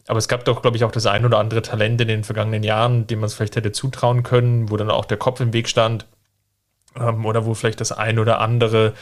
aber 0.09 0.17
es 0.17 0.27
gab 0.27 0.43
doch, 0.43 0.63
glaube 0.63 0.75
ich, 0.75 0.83
auch 0.83 0.91
das 0.91 1.05
ein 1.05 1.23
oder 1.23 1.37
andere 1.37 1.61
Talent 1.61 2.01
in 2.01 2.07
den 2.07 2.23
vergangenen 2.23 2.63
Jahren, 2.63 3.05
dem 3.05 3.19
man 3.19 3.27
es 3.27 3.35
vielleicht 3.35 3.55
hätte 3.55 3.71
zutrauen 3.71 4.23
können, 4.23 4.71
wo 4.71 4.75
dann 4.75 4.89
auch 4.89 5.05
der 5.05 5.17
Kopf 5.17 5.39
im 5.39 5.53
Weg 5.53 5.69
stand. 5.69 6.07
Ähm, 6.99 7.27
oder 7.27 7.45
wo 7.45 7.53
vielleicht 7.53 7.79
das 7.79 7.91
ein 7.91 8.17
oder 8.17 8.41
andere 8.41 8.95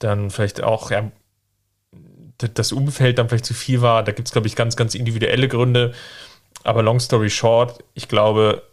dann 0.00 0.28
vielleicht 0.28 0.60
auch 0.60 0.90
ja, 0.90 1.12
das 2.38 2.72
Umfeld 2.72 3.18
dann 3.18 3.28
vielleicht 3.28 3.44
zu 3.44 3.54
viel 3.54 3.80
war. 3.80 4.02
Da 4.02 4.10
gibt 4.10 4.26
es, 4.26 4.32
glaube 4.32 4.48
ich, 4.48 4.56
ganz, 4.56 4.74
ganz 4.74 4.96
individuelle 4.96 5.46
Gründe. 5.46 5.94
Aber 6.64 6.82
long 6.82 6.98
story 6.98 7.30
short, 7.30 7.84
ich 7.94 8.08
glaube, 8.08 8.64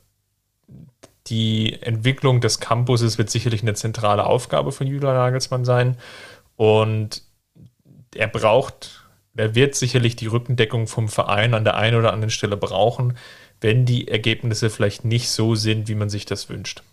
die 1.28 1.80
Entwicklung 1.80 2.42
des 2.42 2.60
Campuses 2.60 3.20
wird 3.20 3.30
sicherlich 3.30 3.62
eine 3.62 3.76
zentrale 3.76 4.26
Aufgabe 4.26 4.72
von 4.72 4.88
Julian 4.88 5.14
Nagelsmann 5.14 5.64
sein. 5.64 5.96
Und 6.56 7.22
er 8.16 8.30
braucht 8.30 9.07
er 9.38 9.56
wird 9.56 9.76
sicherlich 9.76 10.16
die 10.16 10.28
Rückendeckung 10.28 10.88
vom 10.88 11.08
Verein 11.08 11.54
an 11.54 11.64
der 11.64 11.76
einen 11.76 11.98
oder 11.98 12.14
anderen 12.14 12.32
Stelle 12.32 12.58
brauchen, 12.58 13.18
wenn 13.62 13.86
die 13.86 14.08
Ergebnisse 14.08 14.70
vielleicht 14.70 15.06
nicht 15.06 15.30
so 15.30 15.56
sind, 15.56 15.88
wie 15.88 15.96
man 15.96 16.10
sich 16.10 16.26
das 16.26 16.50
wünscht. 16.50 16.84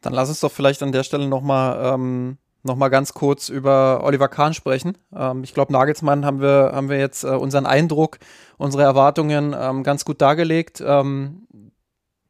Dann 0.00 0.12
lass 0.12 0.28
uns 0.28 0.40
doch 0.40 0.52
vielleicht 0.52 0.82
an 0.82 0.92
der 0.92 1.02
Stelle 1.02 1.26
nochmal 1.26 1.94
ähm, 1.94 2.38
noch 2.62 2.78
ganz 2.90 3.12
kurz 3.14 3.48
über 3.48 4.02
Oliver 4.02 4.28
Kahn 4.28 4.54
sprechen. 4.54 4.98
Ähm, 5.14 5.44
ich 5.44 5.54
glaube, 5.54 5.72
Nagelsmann 5.72 6.24
haben 6.24 6.40
wir, 6.40 6.72
haben 6.74 6.88
wir 6.88 6.98
jetzt 6.98 7.24
äh, 7.24 7.28
unseren 7.28 7.66
Eindruck, 7.66 8.18
unsere 8.56 8.82
Erwartungen 8.82 9.54
ähm, 9.58 9.82
ganz 9.82 10.04
gut 10.04 10.20
dargelegt. 10.20 10.82
Ähm, 10.84 11.46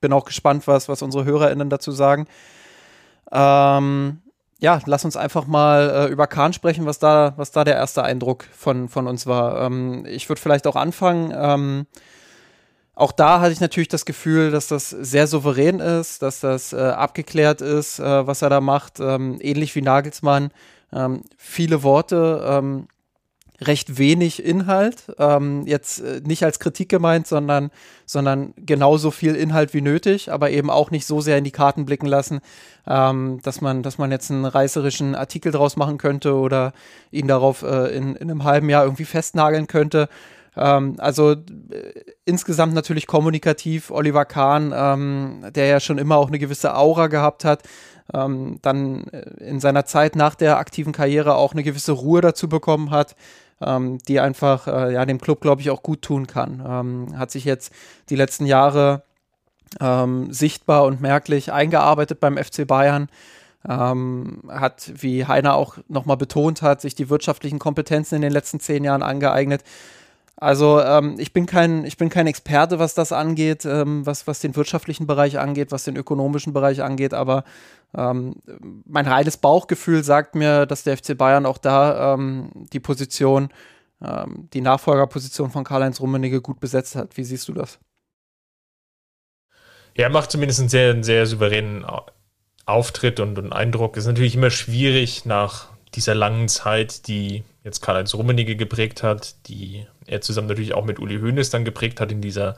bin 0.00 0.12
auch 0.12 0.24
gespannt, 0.24 0.66
was, 0.66 0.88
was 0.88 1.02
unsere 1.02 1.24
HörerInnen 1.24 1.70
dazu 1.70 1.90
sagen. 1.90 2.26
Ähm, 3.32 4.20
ja, 4.64 4.80
lass 4.86 5.04
uns 5.04 5.14
einfach 5.14 5.46
mal 5.46 5.90
äh, 5.90 6.10
über 6.10 6.26
Kahn 6.26 6.54
sprechen, 6.54 6.86
was 6.86 6.98
da, 6.98 7.34
was 7.36 7.50
da 7.50 7.64
der 7.64 7.74
erste 7.74 8.02
Eindruck 8.02 8.46
von, 8.56 8.88
von 8.88 9.06
uns 9.06 9.26
war. 9.26 9.60
Ähm, 9.66 10.06
ich 10.06 10.30
würde 10.30 10.40
vielleicht 10.40 10.66
auch 10.66 10.74
anfangen. 10.74 11.34
Ähm, 11.36 11.86
auch 12.94 13.12
da 13.12 13.40
hatte 13.40 13.52
ich 13.52 13.60
natürlich 13.60 13.88
das 13.88 14.06
Gefühl, 14.06 14.50
dass 14.50 14.68
das 14.68 14.88
sehr 14.88 15.26
souverän 15.26 15.80
ist, 15.80 16.22
dass 16.22 16.40
das 16.40 16.72
äh, 16.72 16.78
abgeklärt 16.78 17.60
ist, 17.60 17.98
äh, 17.98 18.26
was 18.26 18.40
er 18.40 18.48
da 18.48 18.62
macht. 18.62 19.00
Ähm, 19.00 19.36
ähnlich 19.42 19.74
wie 19.76 19.82
Nagelsmann. 19.82 20.50
Ähm, 20.94 21.24
viele 21.36 21.82
Worte, 21.82 22.42
ähm, 22.48 22.88
recht 23.60 23.98
wenig 23.98 24.44
Inhalt. 24.44 25.04
Ähm, 25.18 25.66
jetzt 25.66 26.00
äh, 26.00 26.20
nicht 26.24 26.44
als 26.44 26.58
Kritik 26.58 26.88
gemeint, 26.88 27.26
sondern, 27.26 27.70
sondern 28.04 28.52
genauso 28.56 29.10
viel 29.10 29.34
Inhalt 29.34 29.74
wie 29.74 29.80
nötig, 29.80 30.32
aber 30.32 30.50
eben 30.50 30.70
auch 30.70 30.90
nicht 30.90 31.06
so 31.06 31.20
sehr 31.20 31.38
in 31.38 31.44
die 31.44 31.50
Karten 31.50 31.84
blicken 31.84 32.06
lassen, 32.06 32.40
ähm, 32.86 33.40
dass, 33.42 33.60
man, 33.60 33.82
dass 33.82 33.98
man 33.98 34.10
jetzt 34.10 34.30
einen 34.30 34.44
reißerischen 34.44 35.14
Artikel 35.14 35.52
draus 35.52 35.76
machen 35.76 35.98
könnte 35.98 36.34
oder 36.34 36.72
ihn 37.10 37.28
darauf 37.28 37.62
äh, 37.62 37.96
in, 37.96 38.16
in 38.16 38.30
einem 38.30 38.44
halben 38.44 38.68
Jahr 38.68 38.84
irgendwie 38.84 39.04
festnageln 39.04 39.66
könnte. 39.66 40.08
Ähm, 40.56 40.96
also 40.98 41.32
äh, 41.32 41.36
insgesamt 42.24 42.74
natürlich 42.74 43.06
kommunikativ. 43.06 43.90
Oliver 43.90 44.24
Kahn, 44.24 44.72
ähm, 44.74 45.44
der 45.54 45.66
ja 45.66 45.80
schon 45.80 45.98
immer 45.98 46.16
auch 46.16 46.28
eine 46.28 46.38
gewisse 46.38 46.76
Aura 46.76 47.06
gehabt 47.06 47.44
hat, 47.44 47.62
ähm, 48.12 48.58
dann 48.62 49.04
äh, 49.08 49.44
in 49.44 49.60
seiner 49.60 49.84
Zeit 49.84 50.16
nach 50.16 50.34
der 50.34 50.58
aktiven 50.58 50.92
Karriere 50.92 51.36
auch 51.36 51.52
eine 51.52 51.62
gewisse 51.62 51.92
Ruhe 51.92 52.20
dazu 52.20 52.48
bekommen 52.48 52.90
hat, 52.90 53.16
ähm, 53.60 53.98
die 54.08 54.20
einfach 54.20 54.66
äh, 54.66 54.92
ja, 54.92 55.04
dem 55.04 55.20
Club, 55.20 55.40
glaube 55.40 55.60
ich, 55.60 55.70
auch 55.70 55.82
gut 55.82 56.02
tun 56.02 56.26
kann. 56.26 56.62
Ähm, 56.66 57.18
hat 57.18 57.30
sich 57.30 57.44
jetzt 57.44 57.72
die 58.10 58.16
letzten 58.16 58.46
Jahre 58.46 59.02
ähm, 59.80 60.32
sichtbar 60.32 60.84
und 60.84 61.00
merklich 61.00 61.52
eingearbeitet 61.52 62.20
beim 62.20 62.36
FC 62.36 62.66
Bayern. 62.66 63.08
Ähm, 63.66 64.42
hat, 64.48 64.92
wie 64.94 65.24
Heiner 65.24 65.54
auch 65.54 65.78
nochmal 65.88 66.18
betont 66.18 66.60
hat, 66.60 66.82
sich 66.82 66.94
die 66.94 67.08
wirtschaftlichen 67.08 67.58
Kompetenzen 67.58 68.16
in 68.16 68.22
den 68.22 68.32
letzten 68.32 68.60
zehn 68.60 68.84
Jahren 68.84 69.02
angeeignet. 69.02 69.62
Also 70.36 70.80
ähm, 70.80 71.14
ich 71.18 71.32
bin 71.32 71.46
kein, 71.46 71.84
ich 71.84 71.96
bin 71.96 72.08
kein 72.08 72.26
Experte, 72.26 72.78
was 72.78 72.94
das 72.94 73.12
angeht, 73.12 73.64
ähm, 73.64 74.04
was, 74.04 74.26
was 74.26 74.40
den 74.40 74.56
wirtschaftlichen 74.56 75.06
Bereich 75.06 75.38
angeht, 75.38 75.70
was 75.70 75.84
den 75.84 75.96
ökonomischen 75.96 76.52
Bereich 76.52 76.82
angeht, 76.82 77.14
aber 77.14 77.44
ähm, 77.96 78.34
mein 78.84 79.06
reines 79.06 79.36
Bauchgefühl 79.36 80.02
sagt 80.02 80.34
mir, 80.34 80.66
dass 80.66 80.82
der 80.82 80.96
FC 80.96 81.16
Bayern 81.16 81.46
auch 81.46 81.58
da 81.58 82.14
ähm, 82.14 82.50
die 82.72 82.80
Position, 82.80 83.50
ähm, 84.02 84.48
die 84.52 84.60
Nachfolgerposition 84.60 85.50
von 85.50 85.62
Karl-Heinz 85.62 86.00
Rummenigge 86.00 86.40
gut 86.40 86.58
besetzt 86.58 86.96
hat. 86.96 87.16
Wie 87.16 87.24
siehst 87.24 87.46
du 87.48 87.52
das? 87.52 87.78
Ja, 89.96 90.08
macht 90.08 90.32
zumindest 90.32 90.58
einen 90.58 90.68
sehr, 90.68 91.04
sehr 91.04 91.26
souveränen 91.26 91.86
Auftritt 92.66 93.20
und, 93.20 93.38
und 93.38 93.52
Eindruck. 93.52 93.96
Ist 93.96 94.06
natürlich 94.06 94.34
immer 94.34 94.50
schwierig 94.50 95.24
nach 95.24 95.68
dieser 95.94 96.16
langen 96.16 96.48
Zeit, 96.48 97.06
die 97.06 97.44
jetzt 97.62 97.80
Karl-Heinz 97.80 98.14
Rummenigge 98.14 98.56
geprägt 98.56 99.04
hat, 99.04 99.36
die 99.46 99.86
er 100.06 100.20
zusammen 100.20 100.48
natürlich 100.48 100.74
auch 100.74 100.84
mit 100.84 100.98
Uli 100.98 101.18
Hoeneß 101.18 101.50
dann 101.50 101.64
geprägt 101.64 102.00
hat 102.00 102.12
in 102.12 102.20
dieser 102.20 102.56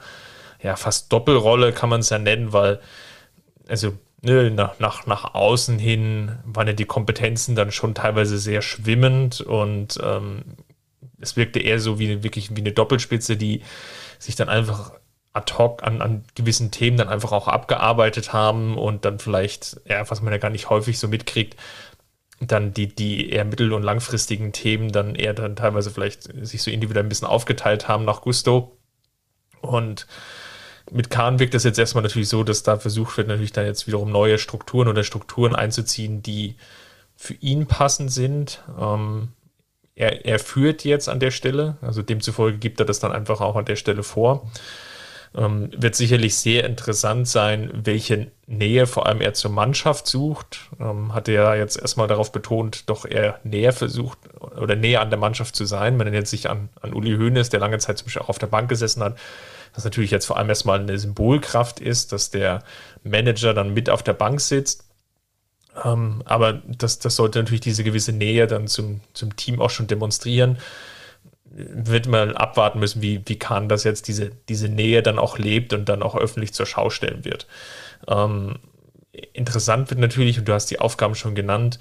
ja 0.62 0.76
fast 0.76 1.12
Doppelrolle, 1.12 1.72
kann 1.72 1.88
man 1.88 2.00
es 2.00 2.10
ja 2.10 2.18
nennen, 2.18 2.52
weil 2.52 2.80
also 3.68 3.92
ne, 4.22 4.50
nach, 4.50 4.78
nach, 4.78 5.06
nach 5.06 5.34
außen 5.34 5.78
hin 5.78 6.38
waren 6.44 6.66
ja 6.66 6.72
die 6.72 6.84
Kompetenzen 6.84 7.54
dann 7.54 7.72
schon 7.72 7.94
teilweise 7.94 8.38
sehr 8.38 8.62
schwimmend 8.62 9.40
und 9.40 9.98
ähm, 10.02 10.42
es 11.20 11.36
wirkte 11.36 11.60
eher 11.60 11.80
so 11.80 11.98
wie 11.98 12.22
wirklich 12.22 12.54
wie 12.54 12.60
eine 12.60 12.72
Doppelspitze, 12.72 13.36
die 13.36 13.62
sich 14.18 14.36
dann 14.36 14.48
einfach 14.48 14.92
ad 15.32 15.52
hoc 15.58 15.82
an, 15.82 16.00
an 16.00 16.24
gewissen 16.34 16.70
Themen 16.70 16.96
dann 16.96 17.08
einfach 17.08 17.32
auch 17.32 17.46
abgearbeitet 17.46 18.32
haben 18.32 18.78
und 18.78 19.04
dann 19.04 19.18
vielleicht, 19.18 19.80
ja, 19.86 20.08
was 20.10 20.22
man 20.22 20.32
ja 20.32 20.38
gar 20.38 20.50
nicht 20.50 20.70
häufig 20.70 20.98
so 20.98 21.08
mitkriegt, 21.08 21.56
dann 22.40 22.74
die, 22.74 22.94
die 22.94 23.30
eher 23.30 23.44
mittel- 23.44 23.72
und 23.72 23.82
langfristigen 23.82 24.52
Themen 24.52 24.92
dann 24.92 25.14
eher 25.14 25.32
dann 25.32 25.56
teilweise 25.56 25.90
vielleicht 25.90 26.24
sich 26.46 26.62
so 26.62 26.70
individuell 26.70 27.04
ein 27.04 27.08
bisschen 27.08 27.28
aufgeteilt 27.28 27.88
haben 27.88 28.04
nach 28.04 28.20
Gusto. 28.20 28.76
Und 29.62 30.06
mit 30.90 31.10
Kahn 31.10 31.38
wirkt 31.38 31.54
das 31.54 31.64
jetzt 31.64 31.78
erstmal 31.78 32.02
natürlich 32.02 32.28
so, 32.28 32.44
dass 32.44 32.62
da 32.62 32.78
versucht 32.78 33.16
wird, 33.16 33.28
natürlich 33.28 33.52
dann 33.52 33.66
jetzt 33.66 33.86
wiederum 33.86 34.10
neue 34.10 34.38
Strukturen 34.38 34.88
oder 34.88 35.02
Strukturen 35.02 35.54
einzuziehen, 35.54 36.22
die 36.22 36.56
für 37.16 37.34
ihn 37.34 37.66
passend 37.66 38.12
sind. 38.12 38.62
Ähm, 38.78 39.28
er, 39.94 40.26
er 40.26 40.38
führt 40.38 40.84
jetzt 40.84 41.08
an 41.08 41.20
der 41.20 41.30
Stelle, 41.30 41.78
also 41.80 42.02
demzufolge 42.02 42.58
gibt 42.58 42.78
er 42.80 42.86
das 42.86 43.00
dann 43.00 43.12
einfach 43.12 43.40
auch 43.40 43.56
an 43.56 43.64
der 43.64 43.76
Stelle 43.76 44.02
vor. 44.02 44.50
Ähm, 45.36 45.70
wird 45.76 45.94
sicherlich 45.94 46.36
sehr 46.36 46.64
interessant 46.64 47.28
sein, 47.28 47.70
welche 47.74 48.30
Nähe 48.46 48.86
vor 48.86 49.04
allem 49.06 49.20
er 49.20 49.34
zur 49.34 49.50
Mannschaft 49.50 50.06
sucht. 50.06 50.70
Ähm, 50.80 51.12
hat 51.12 51.28
er 51.28 51.56
jetzt 51.56 51.78
erstmal 51.78 52.08
darauf 52.08 52.32
betont, 52.32 52.88
doch 52.88 53.04
eher 53.04 53.38
näher 53.44 53.74
versucht 53.74 54.18
oder 54.40 54.76
näher 54.76 55.02
an 55.02 55.10
der 55.10 55.18
Mannschaft 55.18 55.54
zu 55.54 55.66
sein. 55.66 55.98
Wenn 55.98 56.06
er 56.06 56.14
jetzt 56.14 56.30
sich 56.30 56.48
an, 56.48 56.70
an 56.80 56.94
Uli 56.94 57.16
Hoeneß, 57.16 57.50
der 57.50 57.60
lange 57.60 57.78
Zeit 57.78 57.98
zum 57.98 58.06
Beispiel 58.06 58.22
auch 58.22 58.30
auf 58.30 58.38
der 58.38 58.46
Bank 58.46 58.70
gesessen 58.70 59.02
hat, 59.02 59.18
das 59.74 59.84
natürlich 59.84 60.10
jetzt 60.10 60.24
vor 60.24 60.38
allem 60.38 60.48
erstmal 60.48 60.80
eine 60.80 60.98
Symbolkraft 60.98 61.80
ist, 61.80 62.12
dass 62.12 62.30
der 62.30 62.62
Manager 63.04 63.52
dann 63.52 63.74
mit 63.74 63.90
auf 63.90 64.02
der 64.02 64.14
Bank 64.14 64.40
sitzt. 64.40 64.84
Ähm, 65.84 66.22
aber 66.24 66.54
das, 66.66 66.98
das 66.98 67.16
sollte 67.16 67.40
natürlich 67.40 67.60
diese 67.60 67.84
gewisse 67.84 68.12
Nähe 68.12 68.46
dann 68.46 68.68
zum, 68.68 69.00
zum 69.12 69.36
Team 69.36 69.60
auch 69.60 69.68
schon 69.68 69.86
demonstrieren. 69.86 70.56
Wird 71.58 72.06
man 72.06 72.36
abwarten 72.36 72.80
müssen, 72.80 73.00
wie, 73.00 73.22
wie 73.24 73.38
Kahn 73.38 73.68
das 73.68 73.84
jetzt 73.84 74.08
diese, 74.08 74.30
diese 74.48 74.68
Nähe 74.68 75.02
dann 75.02 75.18
auch 75.18 75.38
lebt 75.38 75.72
und 75.72 75.88
dann 75.88 76.02
auch 76.02 76.14
öffentlich 76.14 76.52
zur 76.52 76.66
Schau 76.66 76.90
stellen 76.90 77.24
wird. 77.24 77.46
Ähm, 78.08 78.58
interessant 79.32 79.88
wird 79.88 80.00
natürlich, 80.00 80.38
und 80.38 80.46
du 80.46 80.52
hast 80.52 80.66
die 80.66 80.80
Aufgaben 80.80 81.14
schon 81.14 81.34
genannt, 81.34 81.78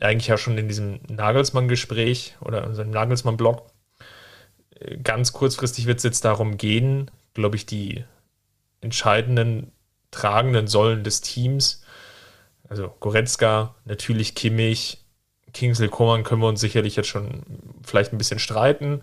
eigentlich 0.00 0.26
ja 0.26 0.36
schon 0.36 0.58
in 0.58 0.66
diesem 0.66 0.98
Nagelsmann-Gespräch 1.08 2.34
oder 2.40 2.64
in 2.64 2.74
seinem 2.74 2.90
Nagelsmann-Blog, 2.90 3.70
ganz 5.02 5.32
kurzfristig 5.32 5.86
wird 5.86 5.98
es 5.98 6.04
jetzt 6.04 6.24
darum 6.24 6.56
gehen, 6.56 7.10
glaube 7.34 7.56
ich, 7.56 7.66
die 7.66 8.04
entscheidenden 8.80 9.72
tragenden 10.10 10.66
Säulen 10.66 11.04
des 11.04 11.20
Teams. 11.20 11.82
Also 12.68 12.94
Goretzka, 13.00 13.74
natürlich 13.84 14.34
Kimmich, 14.34 15.03
Kingsley 15.54 15.88
Coman 15.88 16.24
können 16.24 16.42
wir 16.42 16.48
uns 16.48 16.60
sicherlich 16.60 16.96
jetzt 16.96 17.08
schon 17.08 17.42
vielleicht 17.82 18.12
ein 18.12 18.18
bisschen 18.18 18.38
streiten. 18.38 19.02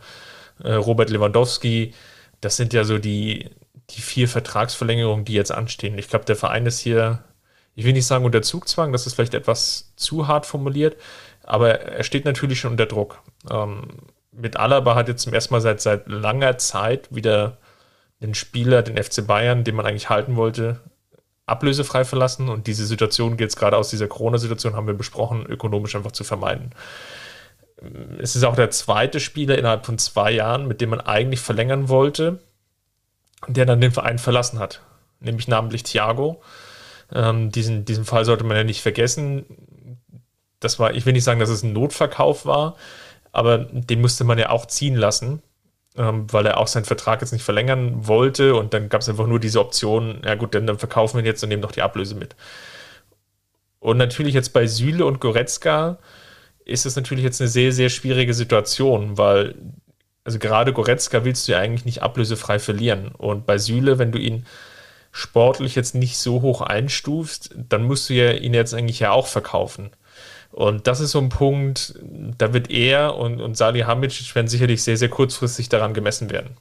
Äh, 0.63 0.73
Robert 0.73 1.09
Lewandowski, 1.09 1.93
das 2.41 2.57
sind 2.57 2.73
ja 2.73 2.83
so 2.83 2.97
die, 2.97 3.49
die 3.89 4.01
vier 4.01 4.27
Vertragsverlängerungen, 4.27 5.25
die 5.25 5.33
jetzt 5.33 5.51
anstehen. 5.51 5.97
Ich 5.97 6.09
glaube, 6.09 6.25
der 6.25 6.35
Verein 6.35 6.65
ist 6.65 6.79
hier, 6.79 7.23
ich 7.75 7.85
will 7.85 7.93
nicht 7.93 8.05
sagen 8.05 8.25
unter 8.25 8.41
Zugzwang, 8.41 8.91
das 8.91 9.07
ist 9.07 9.15
vielleicht 9.15 9.33
etwas 9.33 9.93
zu 9.95 10.27
hart 10.27 10.45
formuliert, 10.45 10.97
aber 11.43 11.81
er 11.81 12.03
steht 12.03 12.25
natürlich 12.25 12.59
schon 12.59 12.71
unter 12.71 12.85
Druck. 12.85 13.21
Ähm, 13.49 13.87
mit 14.31 14.57
Alaba 14.57 14.95
hat 14.95 15.07
jetzt 15.07 15.23
zum 15.23 15.33
ersten 15.33 15.53
Mal 15.53 15.61
seit, 15.61 15.81
seit 15.81 16.07
langer 16.07 16.57
Zeit 16.57 17.13
wieder 17.13 17.57
den 18.21 18.33
Spieler, 18.33 18.83
den 18.83 19.01
FC 19.01 19.25
Bayern, 19.25 19.63
den 19.63 19.75
man 19.75 19.85
eigentlich 19.85 20.09
halten 20.09 20.35
wollte, 20.35 20.79
ablösefrei 21.51 22.05
verlassen. 22.05 22.49
Und 22.49 22.67
diese 22.67 22.85
Situation 22.85 23.37
geht 23.37 23.49
es 23.49 23.55
gerade 23.55 23.77
aus 23.77 23.89
dieser 23.89 24.07
Corona-Situation, 24.07 24.75
haben 24.75 24.87
wir 24.87 24.93
besprochen, 24.93 25.45
ökonomisch 25.45 25.95
einfach 25.95 26.11
zu 26.11 26.23
vermeiden. 26.23 26.71
Es 28.19 28.35
ist 28.35 28.43
auch 28.43 28.55
der 28.55 28.71
zweite 28.71 29.19
Spieler 29.19 29.57
innerhalb 29.57 29.85
von 29.85 29.97
zwei 29.97 30.31
Jahren, 30.31 30.67
mit 30.67 30.81
dem 30.81 30.89
man 30.89 31.01
eigentlich 31.01 31.39
verlängern 31.39 31.89
wollte, 31.89 32.39
der 33.47 33.65
dann 33.65 33.81
den 33.81 33.91
Verein 33.91 34.19
verlassen 34.19 34.59
hat, 34.59 34.81
nämlich 35.19 35.47
namentlich 35.47 35.83
Thiago. 35.83 36.41
Ähm, 37.13 37.51
diesen, 37.51 37.85
diesen 37.85 38.05
Fall 38.05 38.23
sollte 38.23 38.43
man 38.43 38.57
ja 38.57 38.63
nicht 38.63 38.81
vergessen. 38.81 39.45
Das 40.59 40.79
war, 40.79 40.93
ich 40.93 41.05
will 41.05 41.13
nicht 41.13 41.23
sagen, 41.23 41.39
dass 41.39 41.49
es 41.49 41.63
ein 41.63 41.73
Notverkauf 41.73 42.45
war, 42.45 42.75
aber 43.31 43.57
den 43.57 44.01
musste 44.01 44.23
man 44.23 44.37
ja 44.37 44.49
auch 44.49 44.67
ziehen 44.67 44.95
lassen 44.95 45.41
ähm, 45.97 46.31
weil 46.31 46.45
er 46.45 46.57
auch 46.57 46.67
seinen 46.67 46.85
Vertrag 46.85 47.21
jetzt 47.21 47.33
nicht 47.33 47.43
verlängern 47.43 48.07
wollte 48.07 48.55
und 48.55 48.73
dann 48.73 48.89
gab 48.89 49.01
es 49.01 49.09
einfach 49.09 49.27
nur 49.27 49.39
diese 49.39 49.59
Option, 49.59 50.21
ja 50.25 50.35
gut, 50.35 50.55
dann, 50.55 50.67
dann 50.67 50.79
verkaufen 50.79 51.17
wir 51.17 51.23
ihn 51.23 51.27
jetzt 51.27 51.43
und 51.43 51.49
nehmen 51.49 51.61
doch 51.61 51.71
die 51.71 51.81
Ablöse 51.81 52.15
mit. 52.15 52.35
Und 53.79 53.97
natürlich 53.97 54.33
jetzt 54.33 54.53
bei 54.53 54.67
Süle 54.67 55.05
und 55.05 55.19
Goretzka 55.19 55.97
ist 56.65 56.85
es 56.85 56.95
natürlich 56.95 57.23
jetzt 57.23 57.41
eine 57.41 57.49
sehr, 57.49 57.71
sehr 57.71 57.89
schwierige 57.89 58.33
Situation, 58.33 59.17
weil, 59.17 59.55
also 60.23 60.39
gerade 60.39 60.71
Goretzka 60.71 61.25
willst 61.25 61.47
du 61.47 61.53
ja 61.53 61.59
eigentlich 61.59 61.85
nicht 61.85 62.01
ablösefrei 62.03 62.59
verlieren. 62.59 63.09
Und 63.09 63.45
bei 63.45 63.57
Süle, 63.57 63.97
wenn 63.97 64.11
du 64.11 64.19
ihn 64.19 64.45
sportlich 65.11 65.75
jetzt 65.75 65.95
nicht 65.95 66.17
so 66.17 66.41
hoch 66.41 66.61
einstufst, 66.61 67.55
dann 67.55 67.83
musst 67.83 68.09
du 68.09 68.13
ja 68.13 68.31
ihn 68.31 68.53
jetzt 68.53 68.73
eigentlich 68.73 68.99
ja 68.99 69.11
auch 69.11 69.27
verkaufen. 69.27 69.89
Und 70.51 70.87
das 70.87 70.99
ist 70.99 71.11
so 71.11 71.19
ein 71.19 71.29
Punkt, 71.29 71.95
da 72.37 72.53
wird 72.53 72.69
er 72.69 73.15
und, 73.15 73.41
und 73.41 73.55
Salihamidzic 73.55 74.35
werden 74.35 74.47
sicherlich 74.47 74.83
sehr, 74.83 74.97
sehr 74.97 75.09
kurzfristig 75.09 75.69
daran 75.69 75.93
gemessen 75.93 76.29
werden. 76.29 76.57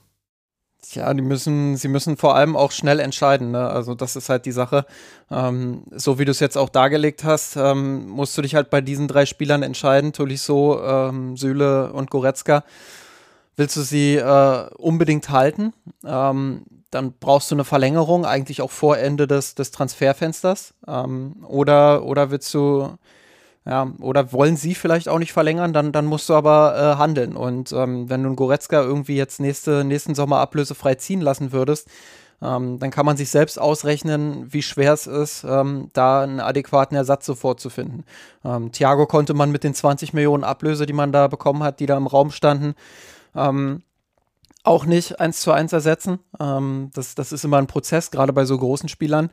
Ja, 0.92 1.12
die 1.12 1.22
müssen, 1.22 1.76
sie 1.76 1.88
müssen 1.88 2.16
vor 2.16 2.35
allem 2.35 2.57
auch 2.57 2.72
schnell 2.72 3.00
entscheiden. 3.00 3.50
Ne? 3.53 3.68
Also 3.68 3.94
das 3.94 4.16
ist 4.16 4.29
halt 4.29 4.46
die 4.46 4.53
Sache. 4.53 4.87
Ähm, 5.31 5.85
so 5.90 6.18
wie 6.18 6.24
du 6.24 6.31
es 6.31 6.40
jetzt 6.40 6.57
auch 6.57 6.68
dargelegt 6.68 7.22
hast, 7.22 7.57
ähm, 7.57 8.09
musst 8.09 8.37
du 8.37 8.42
dich 8.42 8.55
halt 8.55 8.70
bei 8.70 8.81
diesen 8.81 9.07
drei 9.07 9.26
Spielern 9.26 9.62
entscheiden, 9.62 10.12
Tolisso, 10.12 10.81
ähm, 10.83 11.37
Süle 11.37 11.92
und 11.92 12.11
Goretzka 12.11 12.64
willst 13.61 13.76
du 13.76 13.83
sie 13.83 14.16
äh, 14.16 14.70
unbedingt 14.76 15.29
halten? 15.29 15.72
Ähm, 16.05 16.64
dann 16.90 17.12
brauchst 17.20 17.50
du 17.50 17.55
eine 17.55 17.64
Verlängerung, 17.64 18.24
eigentlich 18.24 18.62
auch 18.62 18.70
vor 18.70 18.98
Ende 18.98 19.29
des, 19.29 19.55
des 19.55 19.70
Transferfensters. 19.70 20.74
Ähm, 20.88 21.44
oder, 21.46 22.05
oder 22.05 22.31
willst 22.33 22.53
du, 22.55 22.96
ja, 23.66 23.92
oder 24.01 24.33
wollen 24.33 24.57
sie 24.57 24.75
vielleicht 24.75 25.09
auch 25.09 25.18
nicht 25.18 25.33
verlängern, 25.33 25.73
dann, 25.73 25.92
dann 25.92 26.07
musst 26.07 26.29
du 26.29 26.35
aber 26.35 26.75
äh, 26.77 26.99
handeln. 26.99 27.37
Und 27.37 27.73
ähm, 27.73 28.09
wenn 28.09 28.23
du 28.23 28.29
einen 28.29 28.37
Goretzka 28.37 28.81
irgendwie 28.81 29.16
jetzt 29.16 29.38
nächste, 29.38 29.85
nächsten 29.85 30.14
Sommer 30.14 30.38
ablösefrei 30.38 30.94
ziehen 30.94 31.20
lassen 31.20 31.53
würdest, 31.53 31.88
ähm, 32.42 32.79
dann 32.79 32.90
kann 32.90 33.05
man 33.05 33.18
sich 33.18 33.29
selbst 33.29 33.61
ausrechnen, 33.61 34.51
wie 34.51 34.62
schwer 34.62 34.94
es 34.94 35.07
ist, 35.07 35.44
ähm, 35.44 35.90
da 35.92 36.23
einen 36.23 36.40
adäquaten 36.40 36.96
Ersatz 36.96 37.27
sofort 37.27 37.61
zu 37.61 37.68
finden. 37.68 38.05
Ähm, 38.44 38.73
Thiago 38.73 39.07
konnte 39.07 39.35
man 39.35 39.51
mit 39.53 39.62
den 39.62 39.75
20 39.75 40.14
Millionen 40.14 40.44
Ablöse, 40.44 40.87
die 40.87 40.94
man 40.94 41.12
da 41.12 41.29
bekommen 41.29 41.62
hat, 41.62 41.81
die 41.81 41.87
da 41.87 41.99
im 41.99 42.07
Raum 42.07 42.31
standen, 42.31 42.75
ähm, 43.35 43.83
auch 44.62 44.87
nicht 44.87 45.20
eins 45.20 45.40
zu 45.40 45.53
eins 45.53 45.73
ersetzen. 45.73 46.18
Ähm, 46.38 46.90
das, 46.94 47.14
das 47.14 47.33
ist 47.33 47.44
immer 47.44 47.59
ein 47.59 47.66
Prozess, 47.66 48.11
gerade 48.11 48.33
bei 48.33 48.46
so 48.46 48.57
großen 48.57 48.88
Spielern. 48.88 49.31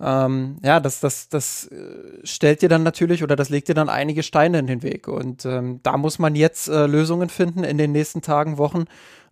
Ähm, 0.00 0.56
ja, 0.62 0.80
das, 0.80 1.00
das, 1.00 1.28
das 1.28 1.66
äh, 1.66 2.24
stellt 2.24 2.62
dir 2.62 2.68
dann 2.68 2.82
natürlich 2.82 3.22
oder 3.22 3.36
das 3.36 3.48
legt 3.48 3.68
dir 3.68 3.74
dann 3.74 3.88
einige 3.88 4.22
Steine 4.22 4.58
in 4.58 4.66
den 4.66 4.82
Weg. 4.82 5.08
Und 5.08 5.44
ähm, 5.44 5.80
da 5.82 5.96
muss 5.96 6.18
man 6.18 6.34
jetzt 6.34 6.68
äh, 6.68 6.86
Lösungen 6.86 7.28
finden 7.28 7.64
in 7.64 7.78
den 7.78 7.92
nächsten 7.92 8.22
Tagen, 8.22 8.58
Wochen, 8.58 8.84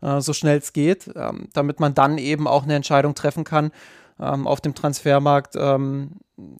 äh, 0.03 0.21
so 0.21 0.33
schnell 0.33 0.59
es 0.59 0.73
geht, 0.73 1.11
ähm, 1.17 1.49
damit 1.53 1.81
man 1.81 1.95
dann 1.95 2.19
eben 2.19 2.47
auch 2.47 2.65
eine 2.65 2.75
Entscheidung 2.75 3.15
treffen 3.15 3.45
kann 3.45 3.73
ähm, 4.21 4.47
auf 4.47 4.61
dem 4.61 4.75
Transfermarkt. 4.75 5.55
Ähm, 5.57 6.13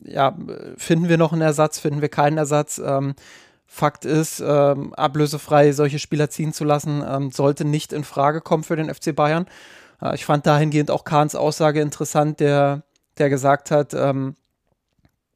ja, 0.03 0.37
finden 0.77 1.09
wir 1.09 1.17
noch 1.17 1.33
einen 1.33 1.41
Ersatz, 1.41 1.79
finden 1.79 2.01
wir 2.01 2.09
keinen 2.09 2.37
Ersatz? 2.37 2.81
Ähm, 2.83 3.15
Fakt 3.73 4.03
ist, 4.03 4.41
ablösefrei 4.41 5.71
solche 5.71 5.97
Spieler 5.97 6.29
ziehen 6.29 6.51
zu 6.51 6.65
lassen, 6.65 7.31
sollte 7.31 7.63
nicht 7.63 7.93
in 7.93 8.03
Frage 8.03 8.41
kommen 8.41 8.65
für 8.65 8.75
den 8.75 8.93
FC 8.93 9.15
Bayern. 9.15 9.45
Äh, 10.01 10.15
ich 10.15 10.25
fand 10.25 10.45
dahingehend 10.45 10.91
auch 10.91 11.03
Kahns 11.03 11.35
Aussage 11.35 11.81
interessant, 11.81 12.39
der, 12.39 12.83
der 13.17 13.29
gesagt 13.29 13.71
hat, 13.71 13.93
ähm, 13.93 14.35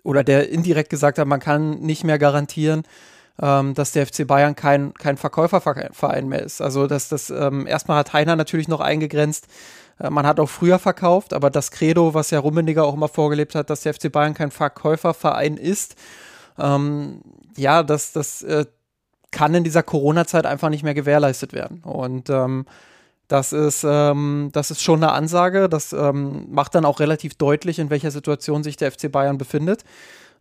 oder 0.03 0.23
der 0.23 0.49
indirekt 0.49 0.89
gesagt 0.89 1.17
hat, 1.17 1.27
man 1.27 1.39
kann 1.39 1.79
nicht 1.79 2.03
mehr 2.03 2.19
garantieren, 2.19 2.83
ähm, 3.41 3.73
dass 3.73 3.91
der 3.91 4.05
FC 4.05 4.25
Bayern 4.25 4.55
kein, 4.55 4.93
kein 4.93 5.17
Verkäuferverein 5.17 6.27
mehr 6.27 6.43
ist. 6.43 6.61
Also, 6.61 6.87
dass 6.87 7.09
das 7.09 7.29
ähm, 7.29 7.67
erstmal 7.67 7.97
hat 7.97 8.13
Heiner 8.13 8.35
natürlich 8.35 8.67
noch 8.67 8.81
eingegrenzt, 8.81 9.47
äh, 9.99 10.09
man 10.09 10.25
hat 10.25 10.39
auch 10.39 10.49
früher 10.49 10.79
verkauft, 10.79 11.33
aber 11.33 11.49
das 11.49 11.71
Credo, 11.71 12.13
was 12.13 12.31
ja 12.31 12.39
Rummeniger 12.39 12.85
auch 12.85 12.93
immer 12.93 13.07
vorgelebt 13.07 13.55
hat, 13.55 13.69
dass 13.69 13.81
der 13.81 13.93
FC 13.93 14.11
Bayern 14.11 14.33
kein 14.33 14.51
Verkäuferverein 14.51 15.57
ist, 15.57 15.95
ähm, 16.57 17.21
ja, 17.57 17.83
das, 17.83 18.13
das 18.13 18.41
äh, 18.43 18.65
kann 19.31 19.53
in 19.53 19.63
dieser 19.63 19.83
Corona-Zeit 19.83 20.45
einfach 20.45 20.69
nicht 20.69 20.83
mehr 20.83 20.93
gewährleistet 20.93 21.51
werden. 21.51 21.81
Und 21.83 22.29
ähm, 22.29 22.65
das 23.27 23.53
ist, 23.53 23.85
ähm, 23.87 24.49
das 24.53 24.71
ist 24.71 24.81
schon 24.81 25.03
eine 25.03 25.11
Ansage. 25.11 25.67
Das 25.69 25.93
ähm, 25.93 26.47
macht 26.51 26.75
dann 26.75 26.85
auch 26.85 26.99
relativ 26.99 27.35
deutlich, 27.35 27.79
in 27.79 27.89
welcher 27.89 28.11
Situation 28.11 28.63
sich 28.63 28.77
der 28.77 28.91
FC 28.91 29.11
Bayern 29.11 29.37
befindet. 29.37 29.83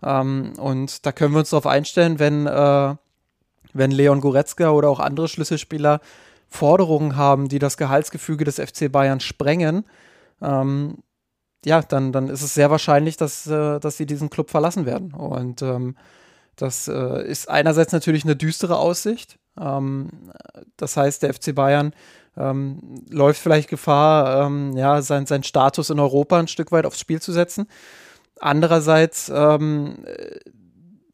Ähm, 0.02 0.52
und 0.58 1.06
da 1.06 1.12
können 1.12 1.32
wir 1.32 1.38
uns 1.40 1.50
darauf 1.50 1.66
einstellen, 1.66 2.18
wenn, 2.18 2.46
äh, 2.46 2.94
wenn 3.72 3.90
Leon 3.90 4.20
Goretzka 4.20 4.70
oder 4.70 4.90
auch 4.90 5.00
andere 5.00 5.28
Schlüsselspieler 5.28 6.00
Forderungen 6.48 7.16
haben, 7.16 7.48
die 7.48 7.58
das 7.58 7.76
Gehaltsgefüge 7.76 8.44
des 8.44 8.56
FC 8.60 8.90
Bayern 8.92 9.20
sprengen, 9.20 9.84
ähm, 10.42 10.98
ja, 11.64 11.80
dann, 11.82 12.12
dann 12.12 12.28
ist 12.28 12.42
es 12.42 12.54
sehr 12.54 12.70
wahrscheinlich, 12.70 13.16
dass, 13.16 13.46
äh, 13.46 13.80
dass 13.80 13.96
sie 13.96 14.06
diesen 14.06 14.30
Club 14.30 14.50
verlassen 14.50 14.84
werden. 14.84 15.14
Und 15.14 15.62
ähm, 15.62 15.96
das 16.56 16.88
äh, 16.88 17.26
ist 17.26 17.48
einerseits 17.48 17.92
natürlich 17.92 18.24
eine 18.24 18.36
düstere 18.36 18.78
Aussicht. 18.78 19.38
Ähm, 19.58 20.10
das 20.76 20.96
heißt, 20.96 21.22
der 21.22 21.32
FC 21.34 21.54
Bayern 21.54 21.94
ähm, 22.36 23.04
läuft 23.08 23.40
vielleicht 23.40 23.68
Gefahr, 23.68 24.46
ähm, 24.46 24.76
ja, 24.76 25.02
sein, 25.02 25.26
seinen 25.26 25.44
Status 25.44 25.90
in 25.90 26.00
Europa 26.00 26.38
ein 26.38 26.48
Stück 26.48 26.72
weit 26.72 26.86
aufs 26.86 27.00
Spiel 27.00 27.20
zu 27.20 27.32
setzen. 27.32 27.66
Andererseits 28.40 29.30
ähm, 29.34 30.04
äh, 30.04 30.38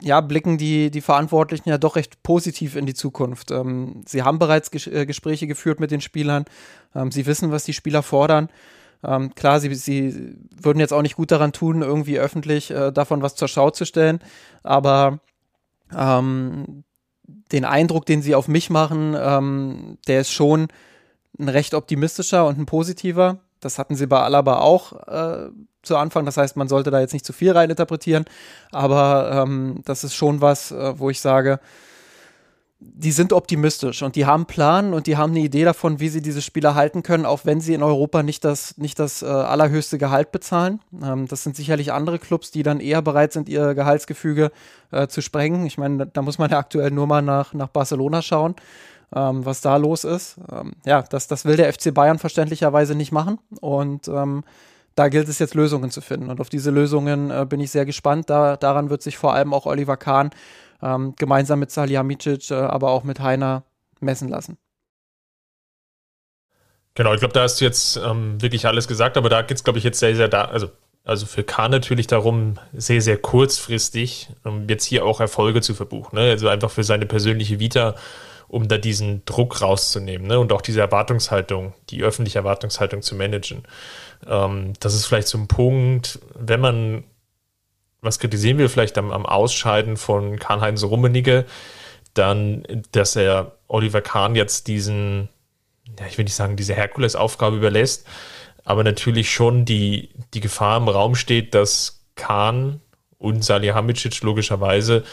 ja, 0.02 0.20
blicken 0.20 0.56
die, 0.56 0.90
die 0.90 1.02
Verantwortlichen 1.02 1.68
ja 1.68 1.78
doch 1.78 1.96
recht 1.96 2.22
positiv 2.22 2.76
in 2.76 2.86
die 2.86 2.94
Zukunft. 2.94 3.50
Ähm, 3.50 4.02
sie 4.06 4.22
haben 4.22 4.38
bereits 4.38 4.70
Ges 4.70 4.86
äh, 4.86 5.04
Gespräche 5.06 5.46
geführt 5.46 5.80
mit 5.80 5.90
den 5.90 6.00
Spielern. 6.00 6.44
Ähm, 6.94 7.10
sie 7.10 7.26
wissen, 7.26 7.50
was 7.50 7.64
die 7.64 7.74
Spieler 7.74 8.02
fordern. 8.02 8.48
Ähm, 9.02 9.34
klar, 9.34 9.60
sie, 9.60 9.74
sie 9.74 10.36
würden 10.50 10.80
jetzt 10.80 10.92
auch 10.92 11.02
nicht 11.02 11.16
gut 11.16 11.30
daran 11.30 11.52
tun, 11.52 11.82
irgendwie 11.82 12.18
öffentlich 12.18 12.70
äh, 12.70 12.92
davon 12.92 13.22
was 13.22 13.34
zur 13.34 13.48
Schau 13.48 13.70
zu 13.70 13.84
stellen, 13.84 14.20
aber 14.62 15.20
ähm, 15.96 16.84
den 17.52 17.64
Eindruck, 17.64 18.06
den 18.06 18.22
sie 18.22 18.34
auf 18.34 18.48
mich 18.48 18.68
machen, 18.68 19.16
ähm, 19.18 19.98
der 20.06 20.20
ist 20.20 20.32
schon 20.32 20.68
ein 21.40 21.48
recht 21.48 21.74
optimistischer 21.74 22.46
und 22.46 22.58
ein 22.58 22.66
positiver. 22.66 23.38
Das 23.60 23.78
hatten 23.78 23.96
sie 23.96 24.06
bei 24.06 24.20
Alaba 24.20 24.58
auch 24.58 24.92
äh, 25.06 25.50
zu 25.82 25.96
Anfang. 25.96 26.24
Das 26.24 26.36
heißt, 26.36 26.56
man 26.56 26.68
sollte 26.68 26.90
da 26.90 27.00
jetzt 27.00 27.12
nicht 27.12 27.26
zu 27.26 27.32
viel 27.32 27.52
reininterpretieren. 27.52 28.24
Aber 28.72 29.44
ähm, 29.44 29.80
das 29.84 30.04
ist 30.04 30.14
schon 30.14 30.40
was, 30.40 30.70
äh, 30.70 30.98
wo 30.98 31.10
ich 31.10 31.20
sage, 31.20 31.60
die 32.82 33.12
sind 33.12 33.34
optimistisch 33.34 34.02
und 34.02 34.16
die 34.16 34.24
haben 34.24 34.46
Plan 34.46 34.94
und 34.94 35.06
die 35.06 35.18
haben 35.18 35.32
eine 35.32 35.40
Idee 35.40 35.64
davon, 35.64 36.00
wie 36.00 36.08
sie 36.08 36.22
diese 36.22 36.40
Spieler 36.40 36.74
halten 36.74 37.02
können, 37.02 37.26
auch 37.26 37.44
wenn 37.44 37.60
sie 37.60 37.74
in 37.74 37.82
Europa 37.82 38.22
nicht 38.22 38.42
das, 38.42 38.78
nicht 38.78 38.98
das 38.98 39.22
äh, 39.22 39.26
allerhöchste 39.26 39.98
Gehalt 39.98 40.32
bezahlen. 40.32 40.80
Ähm, 41.02 41.28
das 41.28 41.42
sind 41.42 41.56
sicherlich 41.56 41.92
andere 41.92 42.18
Clubs, 42.18 42.50
die 42.50 42.62
dann 42.62 42.80
eher 42.80 43.02
bereit 43.02 43.34
sind, 43.34 43.50
ihr 43.50 43.74
Gehaltsgefüge 43.74 44.50
äh, 44.92 45.08
zu 45.08 45.20
sprengen. 45.20 45.66
Ich 45.66 45.76
meine, 45.76 45.98
da, 45.98 46.04
da, 46.06 46.22
muss 46.22 46.38
man 46.38 46.50
ja 46.50 46.58
aktuell 46.58 46.90
nur 46.90 47.06
mal 47.06 47.20
nach, 47.20 47.52
nach 47.52 47.68
Barcelona 47.68 48.22
schauen, 48.22 48.54
ähm, 49.14 49.44
was 49.44 49.60
da 49.60 49.76
los 49.76 50.04
ist. 50.04 50.38
Ähm, 50.52 50.72
ja, 50.84 51.02
das, 51.02 51.26
das 51.26 51.44
will 51.44 51.56
der 51.56 51.72
FC 51.72 51.92
Bayern 51.92 52.18
verständlicherweise 52.18 52.94
nicht 52.94 53.12
machen 53.12 53.38
und 53.60 54.08
ähm, 54.08 54.44
da 54.94 55.08
gilt 55.08 55.28
es 55.28 55.38
jetzt 55.38 55.54
Lösungen 55.54 55.90
zu 55.90 56.00
finden. 56.00 56.30
Und 56.30 56.40
auf 56.40 56.48
diese 56.48 56.70
Lösungen 56.70 57.30
äh, 57.30 57.46
bin 57.48 57.60
ich 57.60 57.70
sehr 57.70 57.86
gespannt. 57.86 58.28
Da, 58.28 58.56
daran 58.56 58.90
wird 58.90 59.02
sich 59.02 59.16
vor 59.16 59.34
allem 59.34 59.54
auch 59.54 59.66
Oliver 59.66 59.96
Kahn 59.96 60.30
ähm, 60.82 61.14
gemeinsam 61.16 61.58
mit 61.58 61.70
Salihamidzic, 61.70 62.50
äh, 62.50 62.54
aber 62.54 62.90
auch 62.90 63.04
mit 63.04 63.20
Heiner 63.20 63.64
messen 64.00 64.28
lassen. 64.28 64.58
Genau, 66.94 67.14
ich 67.14 67.20
glaube, 67.20 67.32
da 67.32 67.42
hast 67.42 67.60
du 67.60 67.64
jetzt 67.64 67.96
ähm, 67.96 68.42
wirklich 68.42 68.66
alles 68.66 68.88
gesagt, 68.88 69.16
aber 69.16 69.28
da 69.28 69.42
geht 69.42 69.56
es, 69.56 69.64
glaube 69.64 69.78
ich, 69.78 69.84
jetzt 69.84 70.00
sehr, 70.00 70.14
sehr 70.16 70.28
da, 70.28 70.46
also, 70.46 70.70
also 71.04 71.24
für 71.24 71.44
Kahn 71.44 71.70
natürlich 71.70 72.08
darum, 72.08 72.58
sehr, 72.72 73.00
sehr 73.00 73.16
kurzfristig 73.16 74.28
um 74.44 74.68
jetzt 74.68 74.84
hier 74.84 75.04
auch 75.04 75.20
Erfolge 75.20 75.60
zu 75.60 75.74
verbuchen. 75.74 76.18
Ne? 76.18 76.30
Also 76.30 76.48
einfach 76.48 76.70
für 76.70 76.84
seine 76.84 77.06
persönliche 77.06 77.60
Vita, 77.60 77.94
um 78.50 78.66
da 78.66 78.78
diesen 78.78 79.24
Druck 79.24 79.62
rauszunehmen 79.62 80.26
ne? 80.26 80.38
und 80.40 80.52
auch 80.52 80.60
diese 80.60 80.80
Erwartungshaltung, 80.80 81.72
die 81.88 82.02
öffentliche 82.02 82.38
Erwartungshaltung 82.38 83.00
zu 83.00 83.14
managen. 83.14 83.62
Ähm, 84.26 84.72
das 84.80 84.94
ist 84.94 85.06
vielleicht 85.06 85.28
so 85.28 85.38
ein 85.38 85.46
Punkt, 85.46 86.18
wenn 86.34 86.60
man 86.60 87.04
was 88.02 88.18
kritisieren 88.18 88.58
wir 88.58 88.70
vielleicht 88.70 88.96
am, 88.98 89.12
am 89.12 89.26
Ausscheiden 89.26 89.96
von 89.96 90.38
Karl-Heinz 90.38 90.82
Rummenigge, 90.82 91.44
dann, 92.14 92.64
dass 92.92 93.14
er 93.14 93.58
Oliver 93.68 94.00
Kahn 94.00 94.34
jetzt 94.34 94.66
diesen, 94.66 95.28
ja, 95.98 96.06
ich 96.06 96.18
will 96.18 96.24
nicht 96.24 96.34
sagen, 96.34 96.56
diese 96.56 96.74
Herkulesaufgabe 96.74 97.56
überlässt, 97.56 98.06
aber 98.64 98.84
natürlich 98.84 99.30
schon 99.30 99.64
die, 99.64 100.10
die 100.34 100.40
Gefahr 100.40 100.78
im 100.78 100.88
Raum 100.88 101.14
steht, 101.14 101.54
dass 101.54 102.04
Kahn 102.16 102.80
und 103.18 103.44
Salihamidzic 103.44 104.22
logischerweise 104.22 105.04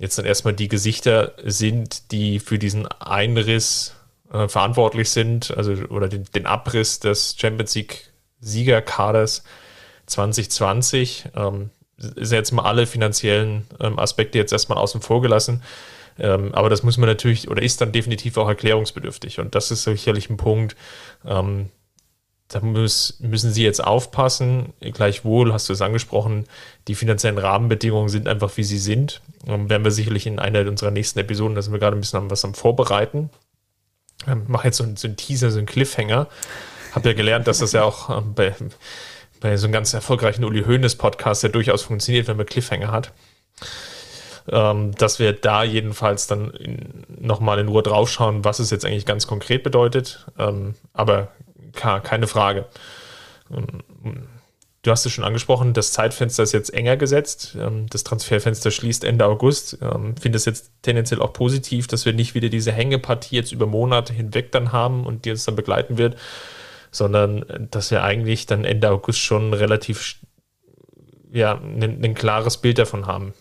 jetzt 0.00 0.18
dann 0.18 0.24
erstmal 0.24 0.54
die 0.54 0.68
Gesichter 0.68 1.34
sind, 1.44 2.10
die 2.10 2.40
für 2.40 2.58
diesen 2.58 2.86
Einriss 2.88 3.94
äh, 4.32 4.48
verantwortlich 4.48 5.10
sind, 5.10 5.54
also 5.56 5.72
oder 5.90 6.08
den, 6.08 6.24
den 6.34 6.46
Abriss 6.46 7.00
des 7.00 7.36
Champions 7.38 7.74
League 7.74 8.10
Siegerkaders 8.40 9.44
2020. 10.06 11.26
Ähm, 11.36 11.70
ist 12.16 12.32
jetzt 12.32 12.50
mal 12.52 12.62
alle 12.62 12.86
finanziellen 12.86 13.66
ähm, 13.78 13.98
Aspekte 13.98 14.38
jetzt 14.38 14.52
erstmal 14.52 14.78
außen 14.78 15.02
vor 15.02 15.20
gelassen. 15.20 15.62
Ähm, 16.18 16.54
aber 16.54 16.70
das 16.70 16.82
muss 16.82 16.96
man 16.96 17.08
natürlich 17.08 17.50
oder 17.50 17.62
ist 17.62 17.82
dann 17.82 17.92
definitiv 17.92 18.38
auch 18.38 18.48
erklärungsbedürftig. 18.48 19.38
Und 19.38 19.54
das 19.54 19.70
ist 19.70 19.82
sicherlich 19.82 20.30
ein 20.30 20.38
Punkt, 20.38 20.76
ähm, 21.26 21.68
da 22.50 22.60
muss, 22.60 23.16
müssen 23.20 23.52
Sie 23.52 23.62
jetzt 23.62 23.82
aufpassen. 23.82 24.72
Gleichwohl, 24.80 25.52
hast 25.52 25.68
du 25.68 25.72
es 25.72 25.82
angesprochen, 25.82 26.46
die 26.88 26.94
finanziellen 26.94 27.38
Rahmenbedingungen 27.38 28.08
sind 28.08 28.28
einfach, 28.28 28.56
wie 28.56 28.64
sie 28.64 28.78
sind. 28.78 29.22
Ähm, 29.46 29.70
werden 29.70 29.84
wir 29.84 29.90
sicherlich 29.92 30.26
in 30.26 30.38
einer 30.38 30.68
unserer 30.68 30.90
nächsten 30.90 31.18
Episoden, 31.18 31.54
da 31.54 31.62
sind 31.62 31.72
wir 31.72 31.78
gerade 31.78 31.96
ein 31.96 32.00
bisschen 32.00 32.30
was 32.30 32.44
am 32.44 32.54
Vorbereiten. 32.54 33.30
Ähm, 34.26 34.44
mache 34.48 34.68
jetzt 34.68 34.78
so, 34.78 34.84
so 34.96 35.06
einen 35.06 35.16
Teaser, 35.16 35.50
so 35.50 35.58
einen 35.58 35.66
Cliffhanger. 35.66 36.26
Hab 36.92 37.06
ja 37.06 37.12
gelernt, 37.12 37.46
dass 37.46 37.58
das 37.58 37.72
ja 37.72 37.84
auch 37.84 38.10
ähm, 38.10 38.34
bei 38.34 38.54
bei 39.40 39.56
so 39.56 39.66
einem 39.66 39.72
ganz 39.72 39.92
erfolgreichen 39.94 40.44
Uli 40.44 40.62
Hoeneß 40.64 40.96
Podcast, 40.96 41.42
der 41.42 41.50
durchaus 41.50 41.82
funktioniert, 41.82 42.28
wenn 42.28 42.36
man 42.36 42.46
Cliffhanger 42.46 42.92
hat. 42.92 43.12
Ähm, 44.48 44.94
dass 44.96 45.18
wir 45.18 45.32
da 45.32 45.64
jedenfalls 45.64 46.26
dann 46.26 46.52
nochmal 47.08 47.58
in 47.58 47.68
Ruhe 47.68 47.82
draufschauen, 47.82 48.44
was 48.44 48.58
es 48.58 48.70
jetzt 48.70 48.84
eigentlich 48.84 49.06
ganz 49.06 49.26
konkret 49.26 49.62
bedeutet. 49.62 50.26
Ähm, 50.38 50.74
aber 50.92 51.28
keine 51.72 52.26
Frage. 52.26 52.66
Du 54.82 54.90
hast 54.90 55.04
es 55.04 55.12
schon 55.12 55.24
angesprochen, 55.24 55.74
das 55.74 55.92
Zeitfenster 55.92 56.42
ist 56.42 56.52
jetzt 56.52 56.72
enger 56.72 56.96
gesetzt. 56.96 57.54
Ähm, 57.60 57.86
das 57.90 58.02
Transferfenster 58.02 58.70
schließt 58.70 59.04
Ende 59.04 59.26
August. 59.26 59.78
Ähm, 59.82 60.16
finde 60.16 60.36
es 60.36 60.46
jetzt 60.46 60.72
tendenziell 60.82 61.20
auch 61.20 61.34
positiv, 61.34 61.86
dass 61.86 62.06
wir 62.06 62.14
nicht 62.14 62.34
wieder 62.34 62.48
diese 62.48 62.72
Hängepartie 62.72 63.36
jetzt 63.36 63.52
über 63.52 63.66
Monate 63.66 64.14
hinweg 64.14 64.52
dann 64.52 64.72
haben 64.72 65.04
und 65.04 65.26
die 65.26 65.32
uns 65.32 65.44
dann 65.44 65.54
begleiten 65.54 65.98
wird, 65.98 66.16
sondern 66.90 67.42
äh, 67.42 67.66
dass 67.70 67.90
wir 67.90 68.02
eigentlich 68.02 68.46
dann 68.46 68.64
Ende 68.64 68.90
August 68.90 69.18
schon 69.18 69.52
relativ 69.52 70.16
ja, 71.30 71.58
ein, 71.58 72.02
ein 72.02 72.14
klares 72.14 72.56
Bild 72.56 72.78
davon 72.78 73.06
haben. 73.06 73.34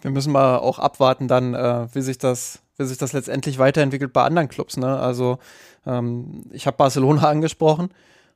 Wir 0.00 0.10
müssen 0.10 0.32
mal 0.32 0.56
auch 0.56 0.78
abwarten 0.78 1.28
dann, 1.28 1.54
äh, 1.54 1.86
wie 1.92 2.02
sich 2.02 2.16
das 2.16 2.60
wie 2.76 2.84
sich 2.84 2.98
das 2.98 3.12
letztendlich 3.12 3.58
weiterentwickelt 3.58 4.12
bei 4.12 4.24
anderen 4.24 4.48
Clubs. 4.48 4.76
Ne? 4.76 4.98
Also 4.98 5.38
ähm, 5.86 6.44
ich 6.52 6.66
habe 6.66 6.76
Barcelona 6.76 7.22
angesprochen. 7.28 7.90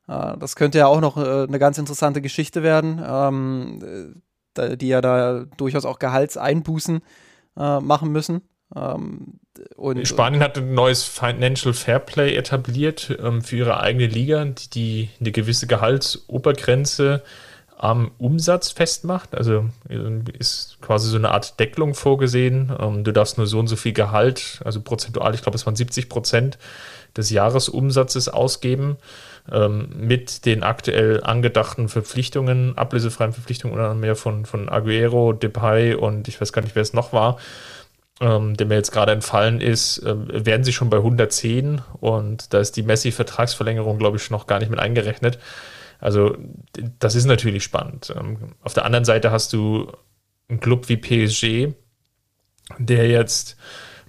Äh, 0.08 0.36
das 0.38 0.56
könnte 0.56 0.78
ja 0.78 0.86
auch 0.86 1.00
noch 1.00 1.16
äh, 1.16 1.44
eine 1.44 1.58
ganz 1.58 1.78
interessante 1.78 2.20
Geschichte 2.20 2.62
werden, 2.62 3.02
ähm, 3.04 4.14
äh, 4.56 4.76
die 4.76 4.88
ja 4.88 5.00
da 5.00 5.44
durchaus 5.56 5.84
auch 5.84 5.98
Gehaltseinbußen 5.98 7.00
äh, 7.56 7.80
machen 7.80 8.12
müssen. 8.12 8.42
Ähm, 8.76 9.40
und, 9.76 10.06
Spanien 10.06 10.42
hat 10.42 10.58
ein 10.58 10.74
neues 10.74 11.02
Financial 11.04 11.72
Fairplay 11.72 12.36
etabliert 12.36 13.16
ähm, 13.22 13.42
für 13.42 13.56
ihre 13.56 13.80
eigene 13.80 14.06
Liga, 14.06 14.44
die, 14.44 14.68
die 14.70 15.08
eine 15.20 15.32
gewisse 15.32 15.66
Gehaltsobergrenze 15.66 17.22
am 17.78 18.10
Umsatz 18.18 18.70
festmacht. 18.70 19.34
Also 19.34 19.66
ist 20.38 20.78
quasi 20.80 21.08
so 21.08 21.16
eine 21.16 21.30
Art 21.30 21.58
Deckelung 21.60 21.94
vorgesehen. 21.94 22.72
Ähm, 22.78 23.04
du 23.04 23.12
darfst 23.12 23.38
nur 23.38 23.46
so 23.46 23.58
und 23.58 23.68
so 23.68 23.76
viel 23.76 23.92
Gehalt, 23.92 24.60
also 24.64 24.80
prozentual, 24.80 25.34
ich 25.34 25.42
glaube, 25.42 25.56
es 25.56 25.64
waren 25.64 25.76
70 25.76 26.08
Prozent 26.08 26.58
des 27.16 27.30
Jahresumsatzes 27.30 28.28
ausgeben. 28.28 28.96
Ähm, 29.50 29.88
mit 29.96 30.44
den 30.44 30.62
aktuell 30.62 31.22
angedachten 31.22 31.88
Verpflichtungen, 31.88 32.76
ablösefreien 32.76 33.32
Verpflichtungen 33.32 33.74
oder 33.74 33.94
mehr 33.94 34.14
von, 34.14 34.44
von 34.44 34.68
Aguero, 34.68 35.32
Depay 35.32 35.94
und 35.94 36.28
ich 36.28 36.38
weiß 36.38 36.52
gar 36.52 36.60
nicht, 36.60 36.74
wer 36.74 36.82
es 36.82 36.92
noch 36.92 37.14
war, 37.14 37.38
ähm, 38.20 38.58
der 38.58 38.66
mir 38.66 38.74
jetzt 38.74 38.92
gerade 38.92 39.12
entfallen 39.12 39.62
ist, 39.62 39.98
äh, 40.00 40.44
werden 40.44 40.64
sie 40.64 40.74
schon 40.74 40.90
bei 40.90 40.98
110 40.98 41.80
und 42.00 42.52
da 42.52 42.58
ist 42.58 42.76
die 42.76 42.82
Messi-Vertragsverlängerung, 42.82 43.98
glaube 43.98 44.18
ich, 44.18 44.30
noch 44.30 44.46
gar 44.46 44.58
nicht 44.58 44.68
mit 44.68 44.80
eingerechnet. 44.80 45.38
Also 45.98 46.36
das 46.98 47.14
ist 47.14 47.26
natürlich 47.26 47.64
spannend. 47.64 48.12
Ähm, 48.16 48.54
auf 48.62 48.74
der 48.74 48.84
anderen 48.84 49.04
Seite 49.04 49.30
hast 49.30 49.52
du 49.52 49.90
einen 50.48 50.60
Club 50.60 50.88
wie 50.88 50.96
PSG, 50.96 51.74
der 52.78 53.08
jetzt 53.08 53.56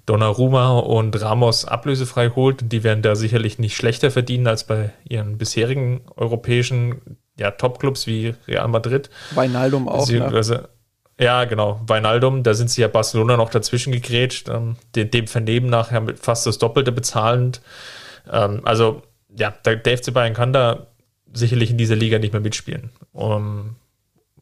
Donnarumma 0.06 0.78
und 0.78 1.20
Ramos 1.20 1.64
ablösefrei 1.64 2.30
holt. 2.30 2.72
Die 2.72 2.82
werden 2.82 3.02
da 3.02 3.14
sicherlich 3.14 3.58
nicht 3.58 3.76
schlechter 3.76 4.10
verdienen 4.10 4.46
als 4.46 4.64
bei 4.64 4.92
ihren 5.08 5.38
bisherigen 5.38 6.02
europäischen 6.16 7.18
ja, 7.38 7.50
Top-Clubs 7.50 8.06
wie 8.06 8.34
Real 8.46 8.68
Madrid. 8.68 9.10
Weinaldum 9.34 9.88
auch. 9.88 10.08
Ne? 10.08 10.68
Ja, 11.18 11.44
genau. 11.44 11.80
Weinaldum, 11.86 12.42
da 12.42 12.54
sind 12.54 12.70
sie 12.70 12.80
ja 12.80 12.88
Barcelona 12.88 13.36
noch 13.36 13.50
dazwischen 13.50 13.92
gegrätscht. 13.92 14.48
Ähm, 14.48 14.76
dem, 14.96 15.10
dem 15.10 15.26
Vernehmen 15.26 15.68
nach 15.68 15.92
ja 15.92 16.02
fast 16.20 16.46
das 16.46 16.58
Doppelte 16.58 16.92
bezahlend. 16.92 17.60
Ähm, 18.30 18.62
also, 18.64 19.02
ja, 19.36 19.50
der, 19.64 19.76
der 19.76 19.98
FC 19.98 20.14
Bayern 20.14 20.34
kann 20.34 20.52
da 20.52 20.86
sicherlich 21.32 21.70
in 21.70 21.78
dieser 21.78 21.96
Liga 21.96 22.18
nicht 22.18 22.32
mehr 22.32 22.42
mitspielen. 22.42 22.90
Um, 23.12 23.76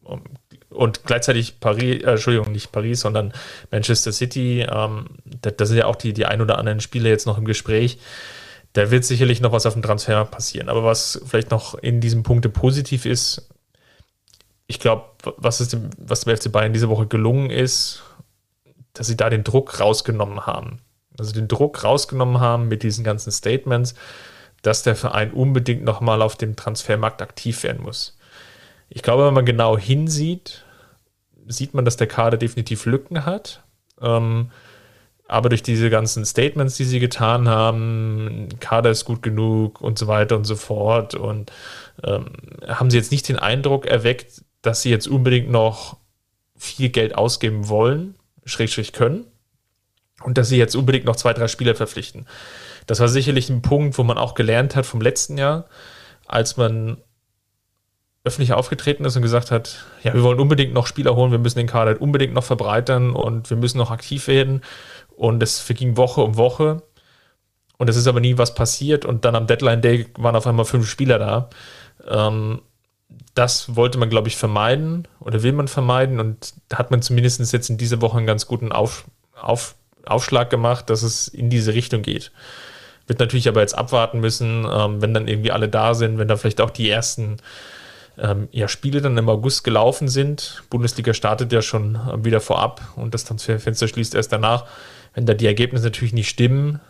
um, 0.03 0.23
und 0.69 1.03
gleichzeitig 1.03 1.59
Paris, 1.59 2.03
äh, 2.03 2.11
Entschuldigung, 2.11 2.51
nicht 2.51 2.71
Paris, 2.71 3.01
sondern 3.01 3.33
Manchester 3.71 4.11
City, 4.11 4.65
ähm, 4.69 5.05
da, 5.25 5.51
da, 5.51 5.65
sind 5.65 5.77
ja 5.77 5.85
auch 5.85 5.95
die, 5.95 6.13
die 6.13 6.25
ein 6.25 6.41
oder 6.41 6.57
anderen 6.57 6.79
Spiele 6.79 7.09
jetzt 7.09 7.25
noch 7.25 7.37
im 7.37 7.45
Gespräch. 7.45 7.99
Da 8.73 8.91
wird 8.91 9.03
sicherlich 9.03 9.41
noch 9.41 9.51
was 9.51 9.65
auf 9.65 9.73
dem 9.73 9.81
Transfer 9.81 10.25
passieren. 10.25 10.69
Aber 10.69 10.83
was 10.83 11.21
vielleicht 11.25 11.49
noch 11.49 11.73
in 11.75 12.01
diesem 12.01 12.21
Punkte 12.21 12.49
positiv 12.49 13.05
ist, 13.05 13.49
ich 14.67 14.79
glaube, 14.79 15.05
was, 15.37 15.61
ist 15.61 15.75
was 15.97 16.21
dem 16.21 16.37
FC 16.37 16.51
Bayern 16.51 16.73
diese 16.73 16.89
Woche 16.89 17.07
gelungen 17.07 17.49
ist, 17.49 18.03
dass 18.93 19.07
sie 19.07 19.17
da 19.17 19.31
den 19.31 19.43
Druck 19.43 19.79
rausgenommen 19.79 20.45
haben. 20.45 20.79
Also 21.17 21.33
den 21.33 21.47
Druck 21.47 21.83
rausgenommen 21.83 22.39
haben 22.39 22.67
mit 22.67 22.83
diesen 22.83 23.03
ganzen 23.03 23.31
Statements 23.31 23.95
dass 24.61 24.83
der 24.83 24.95
Verein 24.95 25.31
unbedingt 25.31 25.83
nochmal 25.83 26.21
auf 26.21 26.35
dem 26.35 26.55
Transfermarkt 26.55 27.21
aktiv 27.21 27.63
werden 27.63 27.83
muss. 27.83 28.17
Ich 28.89 29.03
glaube, 29.03 29.25
wenn 29.27 29.33
man 29.33 29.45
genau 29.45 29.77
hinsieht, 29.77 30.65
sieht 31.47 31.73
man, 31.73 31.85
dass 31.85 31.97
der 31.97 32.07
Kader 32.07 32.37
definitiv 32.37 32.85
Lücken 32.85 33.25
hat. 33.25 33.63
Ähm, 34.01 34.51
aber 35.27 35.49
durch 35.49 35.61
diese 35.61 35.91
ganzen 35.91 36.25
Statements, 36.25 36.75
die 36.75 36.85
sie 36.85 36.99
getan 36.99 37.47
haben, 37.47 38.49
Kader 38.59 38.89
ist 38.89 39.05
gut 39.05 39.21
genug 39.21 39.79
und 39.79 39.99
so 39.99 40.07
weiter 40.07 40.35
und 40.35 40.45
so 40.45 40.55
fort, 40.55 41.13
und 41.13 41.51
ähm, 42.03 42.31
haben 42.67 42.89
sie 42.89 42.97
jetzt 42.97 43.11
nicht 43.11 43.29
den 43.29 43.37
Eindruck 43.37 43.85
erweckt, 43.85 44.43
dass 44.63 44.81
sie 44.81 44.89
jetzt 44.89 45.07
unbedingt 45.07 45.51
noch 45.51 45.97
viel 46.57 46.89
Geld 46.89 47.15
ausgeben 47.15 47.69
wollen, 47.69 48.15
schrägstrich 48.45 48.91
können, 48.91 49.25
und 50.23 50.39
dass 50.39 50.49
sie 50.49 50.57
jetzt 50.57 50.75
unbedingt 50.75 51.05
noch 51.05 51.15
zwei, 51.15 51.33
drei 51.33 51.47
Spieler 51.47 51.75
verpflichten. 51.75 52.25
Das 52.89 52.99
war 52.99 53.07
sicherlich 53.07 53.51
ein 53.51 53.61
Punkt, 53.61 53.99
wo 53.99 54.03
man 54.03 54.17
auch 54.17 54.33
gelernt 54.33 54.75
hat 54.75 54.83
vom 54.83 54.99
letzten 54.99 55.37
Jahr, 55.37 55.65
als 56.25 56.57
man 56.57 56.97
öffentlich 58.23 58.51
aufgetreten 58.53 59.05
ist 59.05 59.15
und 59.15 59.21
gesagt 59.21 59.51
hat, 59.51 59.85
ja, 60.01 60.15
wir 60.15 60.23
wollen 60.23 60.39
unbedingt 60.39 60.73
noch 60.73 60.87
Spieler 60.87 61.15
holen, 61.15 61.29
wir 61.29 61.37
müssen 61.37 61.59
den 61.59 61.67
Kader 61.67 62.01
unbedingt 62.01 62.33
noch 62.33 62.43
verbreitern 62.43 63.11
und 63.11 63.51
wir 63.51 63.57
müssen 63.57 63.77
noch 63.77 63.91
aktiv 63.91 64.27
werden. 64.27 64.61
Und 65.15 65.43
es 65.43 65.59
verging 65.59 65.97
Woche 65.97 66.21
um 66.21 66.35
Woche. 66.35 66.81
Und 67.77 67.91
es 67.91 67.95
ist 67.95 68.07
aber 68.07 68.21
nie 68.21 68.39
was 68.39 68.55
passiert. 68.55 69.05
Und 69.05 69.23
dann 69.23 69.35
am 69.35 69.45
Deadline 69.45 69.83
Day 69.83 70.07
waren 70.17 70.35
auf 70.35 70.47
einmal 70.47 70.65
fünf 70.65 70.89
Spieler 70.89 71.19
da. 71.19 71.49
Ähm, 72.09 72.63
das 73.35 73.75
wollte 73.75 73.99
man, 73.99 74.09
glaube 74.09 74.29
ich, 74.29 74.35
vermeiden 74.35 75.07
oder 75.19 75.43
will 75.43 75.53
man 75.53 75.67
vermeiden. 75.67 76.19
Und 76.19 76.55
da 76.69 76.79
hat 76.79 76.89
man 76.89 77.03
zumindest 77.03 77.53
jetzt 77.53 77.69
in 77.69 77.77
dieser 77.77 78.01
Woche 78.01 78.17
einen 78.17 78.25
ganz 78.25 78.47
guten 78.47 78.71
Auf, 78.71 79.05
Auf, 79.39 79.75
Aufschlag 80.07 80.49
gemacht, 80.49 80.89
dass 80.89 81.03
es 81.03 81.27
in 81.27 81.51
diese 81.51 81.75
Richtung 81.75 82.01
geht. 82.01 82.31
Wird 83.09 83.19
natürlich 83.19 83.47
aber 83.47 83.61
jetzt 83.61 83.75
abwarten 83.75 84.19
müssen, 84.19 84.67
ähm, 84.71 85.01
wenn 85.01 85.15
dann 85.15 85.27
irgendwie 85.27 85.51
alle 85.51 85.67
da 85.67 85.95
sind, 85.95 86.19
wenn 86.19 86.27
da 86.27 86.37
vielleicht 86.37 86.61
auch 86.61 86.69
die 86.69 86.87
ersten 86.87 87.37
ähm, 88.19 88.47
ja, 88.51 88.67
Spiele 88.67 89.01
dann 89.01 89.17
im 89.17 89.27
August 89.27 89.63
gelaufen 89.63 90.07
sind. 90.07 90.61
Bundesliga 90.69 91.15
startet 91.15 91.51
ja 91.51 91.63
schon 91.63 91.95
äh, 91.95 92.23
wieder 92.23 92.39
vorab 92.39 92.81
und 92.95 93.15
das 93.15 93.25
Transferfenster 93.25 93.87
schließt 93.87 94.13
erst 94.13 94.31
danach. 94.31 94.65
Wenn 95.15 95.25
da 95.25 95.33
die 95.33 95.47
Ergebnisse 95.47 95.85
natürlich 95.85 96.13
nicht 96.13 96.29
stimmen, 96.29 96.81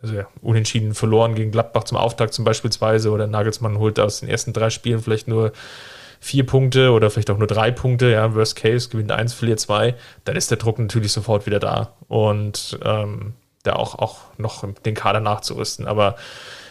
also 0.00 0.14
ja, 0.14 0.26
unentschieden 0.40 0.94
verloren 0.94 1.34
gegen 1.34 1.50
Gladbach 1.50 1.84
zum 1.84 1.98
Auftakt 1.98 2.32
zum 2.32 2.46
Beispielsweise 2.46 3.10
oder 3.10 3.26
Nagelsmann 3.26 3.78
holt 3.78 4.00
aus 4.00 4.20
den 4.20 4.30
ersten 4.30 4.54
drei 4.54 4.70
Spielen 4.70 5.00
vielleicht 5.00 5.28
nur 5.28 5.52
vier 6.18 6.46
Punkte 6.46 6.92
oder 6.92 7.10
vielleicht 7.10 7.30
auch 7.30 7.36
nur 7.36 7.46
drei 7.46 7.72
Punkte, 7.72 8.10
ja, 8.10 8.34
Worst 8.34 8.56
Case, 8.56 8.88
gewinnt 8.88 9.12
eins, 9.12 9.34
verliert 9.34 9.60
zwei, 9.60 9.96
dann 10.24 10.34
ist 10.34 10.50
der 10.50 10.56
Druck 10.56 10.78
natürlich 10.78 11.12
sofort 11.12 11.44
wieder 11.44 11.60
da. 11.60 11.92
Und 12.08 12.78
ähm, 12.82 13.34
da 13.68 13.76
auch, 13.76 13.94
auch 13.98 14.18
noch 14.38 14.64
den 14.84 14.94
Kader 14.94 15.20
nachzurüsten. 15.20 15.86
Aber 15.86 16.16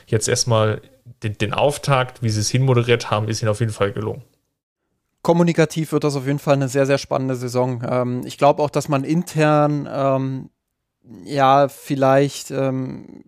jetzt 0.07 0.27
erstmal 0.27 0.81
den, 1.23 1.37
den 1.37 1.53
Auftakt, 1.53 2.21
wie 2.21 2.29
sie 2.29 2.41
es 2.41 2.49
hinmoderiert 2.49 3.09
haben, 3.09 3.29
ist 3.29 3.41
ihnen 3.41 3.51
auf 3.51 3.59
jeden 3.59 3.73
Fall 3.73 3.91
gelungen 3.93 4.23
kommunikativ 5.27 5.91
wird 5.91 6.05
das 6.05 6.15
auf 6.15 6.25
jeden 6.25 6.39
Fall 6.39 6.53
eine 6.53 6.69
sehr, 6.69 6.85
sehr 6.85 6.97
spannende 6.97 7.35
Saison. 7.35 7.83
Ähm, 7.85 8.21
ich 8.23 8.37
glaube 8.37 8.63
auch, 8.63 8.69
dass 8.69 8.87
man 8.87 9.03
intern 9.03 9.85
ähm, 9.91 10.49
ja 11.25 11.67
vielleicht, 11.67 12.49
ähm, 12.49 13.23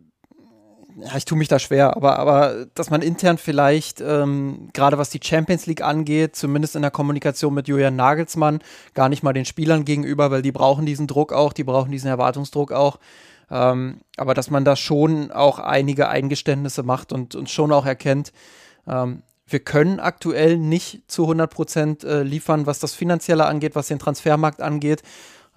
ja, 0.95 1.17
ich 1.17 1.25
tue 1.25 1.37
mich 1.37 1.49
da 1.49 1.59
schwer, 1.59 1.97
aber, 1.97 2.17
aber 2.17 2.67
dass 2.73 2.89
man 2.89 3.01
intern 3.01 3.37
vielleicht, 3.37 3.99
ähm, 3.99 4.69
gerade 4.71 4.97
was 4.97 5.09
die 5.09 5.19
Champions 5.21 5.65
League 5.65 5.81
angeht, 5.81 6.37
zumindest 6.37 6.77
in 6.77 6.83
der 6.83 6.91
Kommunikation 6.91 7.53
mit 7.53 7.67
Julian 7.67 7.97
Nagelsmann, 7.97 8.59
gar 8.93 9.09
nicht 9.09 9.23
mal 9.23 9.33
den 9.33 9.43
Spielern 9.43 9.83
gegenüber, 9.83 10.31
weil 10.31 10.41
die 10.41 10.53
brauchen 10.53 10.85
diesen 10.85 11.05
Druck 11.07 11.33
auch, 11.33 11.51
die 11.51 11.65
brauchen 11.65 11.91
diesen 11.91 12.07
Erwartungsdruck 12.07 12.71
auch, 12.71 12.97
ähm, 13.51 14.01
aber 14.17 14.33
dass 14.33 14.49
man 14.49 14.65
da 14.65 14.75
schon 14.75 15.31
auch 15.31 15.59
einige 15.59 16.09
Eingeständnisse 16.09 16.83
macht 16.83 17.13
und, 17.13 17.35
und 17.35 17.49
schon 17.49 17.71
auch 17.71 17.85
erkennt, 17.85 18.31
ähm, 18.87 19.23
wir 19.51 19.59
können 19.59 19.99
aktuell 19.99 20.57
nicht 20.57 21.09
zu 21.09 21.23
100 21.23 21.51
Prozent 21.51 22.03
äh, 22.03 22.23
liefern, 22.23 22.65
was 22.65 22.79
das 22.79 22.93
Finanzielle 22.93 23.45
angeht, 23.45 23.75
was 23.75 23.87
den 23.87 23.99
Transfermarkt 23.99 24.61
angeht. 24.61 25.01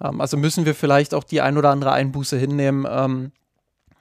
Ähm, 0.01 0.21
also 0.21 0.37
müssen 0.37 0.65
wir 0.65 0.75
vielleicht 0.75 1.13
auch 1.13 1.23
die 1.23 1.41
ein 1.41 1.57
oder 1.57 1.69
andere 1.69 1.91
Einbuße 1.91 2.37
hinnehmen, 2.37 2.87
ähm, 2.89 3.31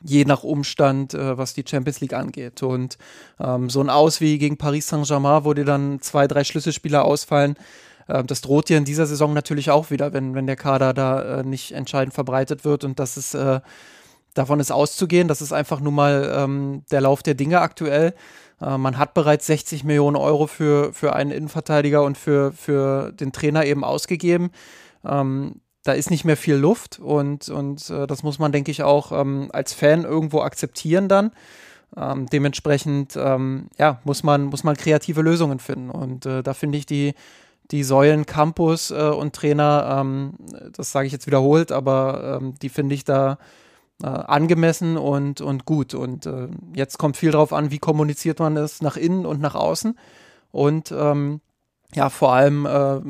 je 0.02 0.24
nach 0.24 0.42
Umstand, 0.42 1.14
äh, 1.14 1.36
was 1.38 1.54
die 1.54 1.64
Champions 1.66 2.00
League 2.00 2.14
angeht. 2.14 2.62
Und 2.62 2.98
ähm, 3.38 3.70
so 3.70 3.80
ein 3.80 3.90
Aus 3.90 4.20
wie 4.20 4.38
gegen 4.38 4.56
Paris 4.56 4.88
Saint-Germain, 4.88 5.44
wo 5.44 5.54
dir 5.54 5.64
dann 5.64 6.00
zwei, 6.00 6.26
drei 6.26 6.44
Schlüsselspieler 6.44 7.04
ausfallen, 7.04 7.56
äh, 8.08 8.24
das 8.24 8.40
droht 8.40 8.68
dir 8.68 8.78
in 8.78 8.84
dieser 8.84 9.06
Saison 9.06 9.32
natürlich 9.32 9.70
auch 9.70 9.90
wieder, 9.90 10.12
wenn, 10.12 10.34
wenn 10.34 10.46
der 10.46 10.56
Kader 10.56 10.94
da 10.94 11.40
äh, 11.40 11.42
nicht 11.44 11.72
entscheidend 11.72 12.14
verbreitet 12.14 12.64
wird 12.64 12.84
und 12.84 12.98
das 12.98 13.16
ist, 13.16 13.34
äh, 13.34 13.60
davon 14.34 14.60
ist 14.60 14.72
auszugehen. 14.72 15.28
Das 15.28 15.42
ist 15.42 15.52
einfach 15.52 15.80
nur 15.80 15.92
mal 15.92 16.32
ähm, 16.34 16.84
der 16.90 17.00
Lauf 17.00 17.22
der 17.22 17.34
Dinge 17.34 17.60
aktuell. 17.60 18.14
Äh, 18.60 18.78
man 18.78 18.98
hat 18.98 19.14
bereits 19.14 19.46
60 19.46 19.84
Millionen 19.84 20.16
Euro 20.16 20.46
für, 20.46 20.92
für 20.92 21.14
einen 21.14 21.30
Innenverteidiger 21.30 22.02
und 22.02 22.18
für, 22.18 22.52
für 22.52 23.12
den 23.12 23.32
Trainer 23.32 23.64
eben 23.64 23.84
ausgegeben. 23.84 24.50
Ähm, 25.04 25.60
da 25.84 25.92
ist 25.92 26.10
nicht 26.10 26.24
mehr 26.24 26.36
viel 26.36 26.54
Luft 26.54 27.00
und, 27.00 27.48
und 27.48 27.90
das 27.90 28.22
muss 28.22 28.38
man, 28.38 28.52
denke 28.52 28.70
ich, 28.70 28.84
auch 28.84 29.10
ähm, 29.10 29.50
als 29.52 29.72
Fan 29.72 30.04
irgendwo 30.04 30.40
akzeptieren 30.40 31.08
dann. 31.08 31.32
Ähm, 31.96 32.26
dementsprechend 32.26 33.16
ähm, 33.16 33.68
ja, 33.78 34.00
muss, 34.04 34.22
man, 34.22 34.44
muss 34.44 34.64
man 34.64 34.76
kreative 34.76 35.20
Lösungen 35.20 35.58
finden. 35.58 35.90
Und 35.90 36.24
äh, 36.24 36.42
da 36.42 36.54
finde 36.54 36.78
ich 36.78 36.86
die, 36.86 37.14
die 37.70 37.84
Säulen 37.84 38.26
Campus 38.26 38.90
äh, 38.90 38.94
und 38.94 39.34
Trainer, 39.34 39.98
ähm, 40.00 40.34
das 40.72 40.92
sage 40.92 41.06
ich 41.06 41.12
jetzt 41.12 41.26
wiederholt, 41.26 41.72
aber 41.72 42.38
ähm, 42.40 42.54
die 42.60 42.68
finde 42.68 42.94
ich 42.94 43.04
da 43.04 43.38
äh, 44.02 44.06
angemessen 44.06 44.96
und, 44.96 45.40
und 45.40 45.64
gut. 45.64 45.94
Und 45.94 46.26
äh, 46.26 46.48
jetzt 46.74 46.98
kommt 46.98 47.16
viel 47.16 47.30
darauf 47.30 47.52
an, 47.52 47.70
wie 47.70 47.78
kommuniziert 47.78 48.40
man 48.40 48.56
es 48.56 48.82
nach 48.82 48.96
innen 48.96 49.24
und 49.26 49.40
nach 49.40 49.54
außen. 49.54 49.98
Und 50.50 50.92
ähm, 50.92 51.40
ja, 51.94 52.10
vor 52.10 52.32
allem, 52.32 52.66
äh, 52.66 53.00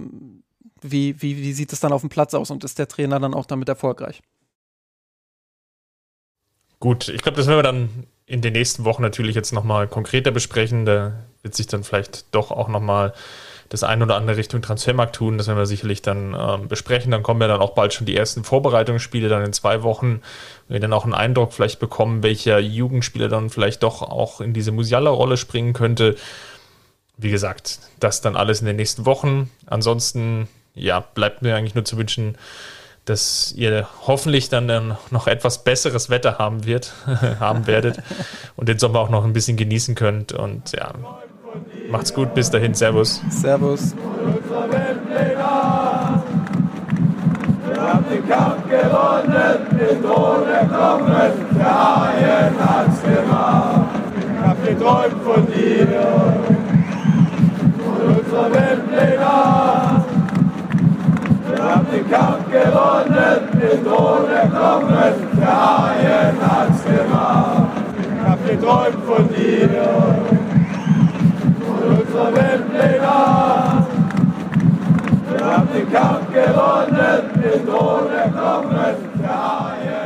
wie, 0.80 1.20
wie, 1.22 1.38
wie 1.38 1.52
sieht 1.52 1.72
es 1.72 1.80
dann 1.80 1.92
auf 1.92 2.02
dem 2.02 2.10
Platz 2.10 2.34
aus 2.34 2.50
und 2.50 2.64
ist 2.64 2.78
der 2.78 2.88
Trainer 2.88 3.20
dann 3.20 3.34
auch 3.34 3.46
damit 3.46 3.68
erfolgreich? 3.68 4.22
Gut, 6.80 7.08
ich 7.08 7.22
glaube, 7.22 7.36
das 7.36 7.46
werden 7.46 7.58
wir 7.58 7.62
dann 7.62 7.88
in 8.26 8.40
den 8.40 8.54
nächsten 8.54 8.84
Wochen 8.84 9.02
natürlich 9.02 9.36
jetzt 9.36 9.52
nochmal 9.52 9.86
konkreter 9.86 10.30
besprechen. 10.30 10.84
Da 10.84 11.14
wird 11.42 11.54
sich 11.54 11.68
dann 11.68 11.84
vielleicht 11.84 12.34
doch 12.34 12.50
auch 12.50 12.68
nochmal 12.68 13.14
das 13.72 13.84
ein 13.84 14.02
oder 14.02 14.16
andere 14.16 14.36
Richtung 14.36 14.60
Transfermarkt 14.60 15.16
tun. 15.16 15.38
Das 15.38 15.46
werden 15.46 15.56
wir 15.56 15.64
sicherlich 15.64 16.02
dann 16.02 16.36
ähm, 16.38 16.68
besprechen. 16.68 17.10
Dann 17.10 17.22
kommen 17.22 17.40
ja 17.40 17.48
dann 17.48 17.62
auch 17.62 17.70
bald 17.70 17.94
schon 17.94 18.04
die 18.04 18.14
ersten 18.14 18.44
Vorbereitungsspiele, 18.44 19.30
dann 19.30 19.42
in 19.42 19.54
zwei 19.54 19.82
Wochen. 19.82 20.20
Wir 20.68 20.78
dann 20.78 20.92
auch 20.92 21.04
einen 21.04 21.14
Eindruck 21.14 21.54
vielleicht 21.54 21.80
bekommen, 21.80 22.22
welcher 22.22 22.58
Jugendspieler 22.58 23.28
dann 23.28 23.48
vielleicht 23.48 23.82
doch 23.82 24.02
auch 24.02 24.42
in 24.42 24.52
diese 24.52 24.72
Musiala-Rolle 24.72 25.38
springen 25.38 25.72
könnte. 25.72 26.16
Wie 27.16 27.30
gesagt, 27.30 27.78
das 27.98 28.20
dann 28.20 28.36
alles 28.36 28.60
in 28.60 28.66
den 28.66 28.76
nächsten 28.76 29.06
Wochen. 29.06 29.50
Ansonsten, 29.64 30.48
ja, 30.74 31.00
bleibt 31.00 31.40
mir 31.40 31.56
eigentlich 31.56 31.74
nur 31.74 31.86
zu 31.86 31.96
wünschen, 31.96 32.36
dass 33.06 33.52
ihr 33.56 33.88
hoffentlich 34.06 34.50
dann 34.50 34.98
noch 35.10 35.26
etwas 35.26 35.64
besseres 35.64 36.10
Wetter 36.10 36.36
haben 36.36 36.66
wird, 36.66 36.92
haben 37.40 37.66
werdet 37.66 38.02
und 38.56 38.68
den 38.68 38.78
Sommer 38.78 38.98
auch 39.00 39.08
noch 39.08 39.24
ein 39.24 39.32
bisschen 39.32 39.56
genießen 39.56 39.94
könnt. 39.94 40.32
Und 40.32 40.72
ja, 40.72 40.92
Macht's 41.92 42.14
gut, 42.14 42.32
bis 42.34 42.50
dahin, 42.50 42.72
Servus. 42.72 43.20
Servus. 43.28 43.94
Wir 47.68 47.82
haben 47.82 48.04
den 48.10 48.26
Kampf 48.26 48.64
gewonnen, 48.66 49.58
den 49.78 50.02
Thron 50.02 50.48
erklommen, 50.48 51.32
der 51.54 51.66
Haien 51.66 52.54
hat's 52.58 53.02
gemacht. 53.02 53.90
Ich 54.16 54.38
hab 54.42 54.66
geträumt 54.66 55.22
von 55.22 55.46
dir, 55.48 55.86
von 57.84 58.00
unserer 58.16 58.48
Weltpläne. 58.54 59.32
Wir 61.50 61.62
haben 61.62 61.86
den 61.92 62.10
Kampf 62.10 62.50
gewonnen, 62.50 63.40
den 63.60 63.84
Thron 63.84 64.30
erklommen, 64.30 65.14
der 65.38 65.56
Haien 65.60 66.36
hat's 66.40 66.84
gemacht. 66.84 67.68
Ich 68.00 68.26
hab 68.26 68.48
geträumt 68.48 69.04
von 69.06 69.28
dir 69.28 70.21
unsere 72.12 72.34
Weltpläne. 72.34 73.86
Wir 75.30 75.44
haben 75.46 75.68
den 75.74 75.92
Kampf 75.92 76.28
gewonnen, 76.32 77.22
mit 77.36 77.68
ohne 77.68 78.30
Knochen 78.30 78.96
der 79.18 79.30
Haie. 79.30 80.01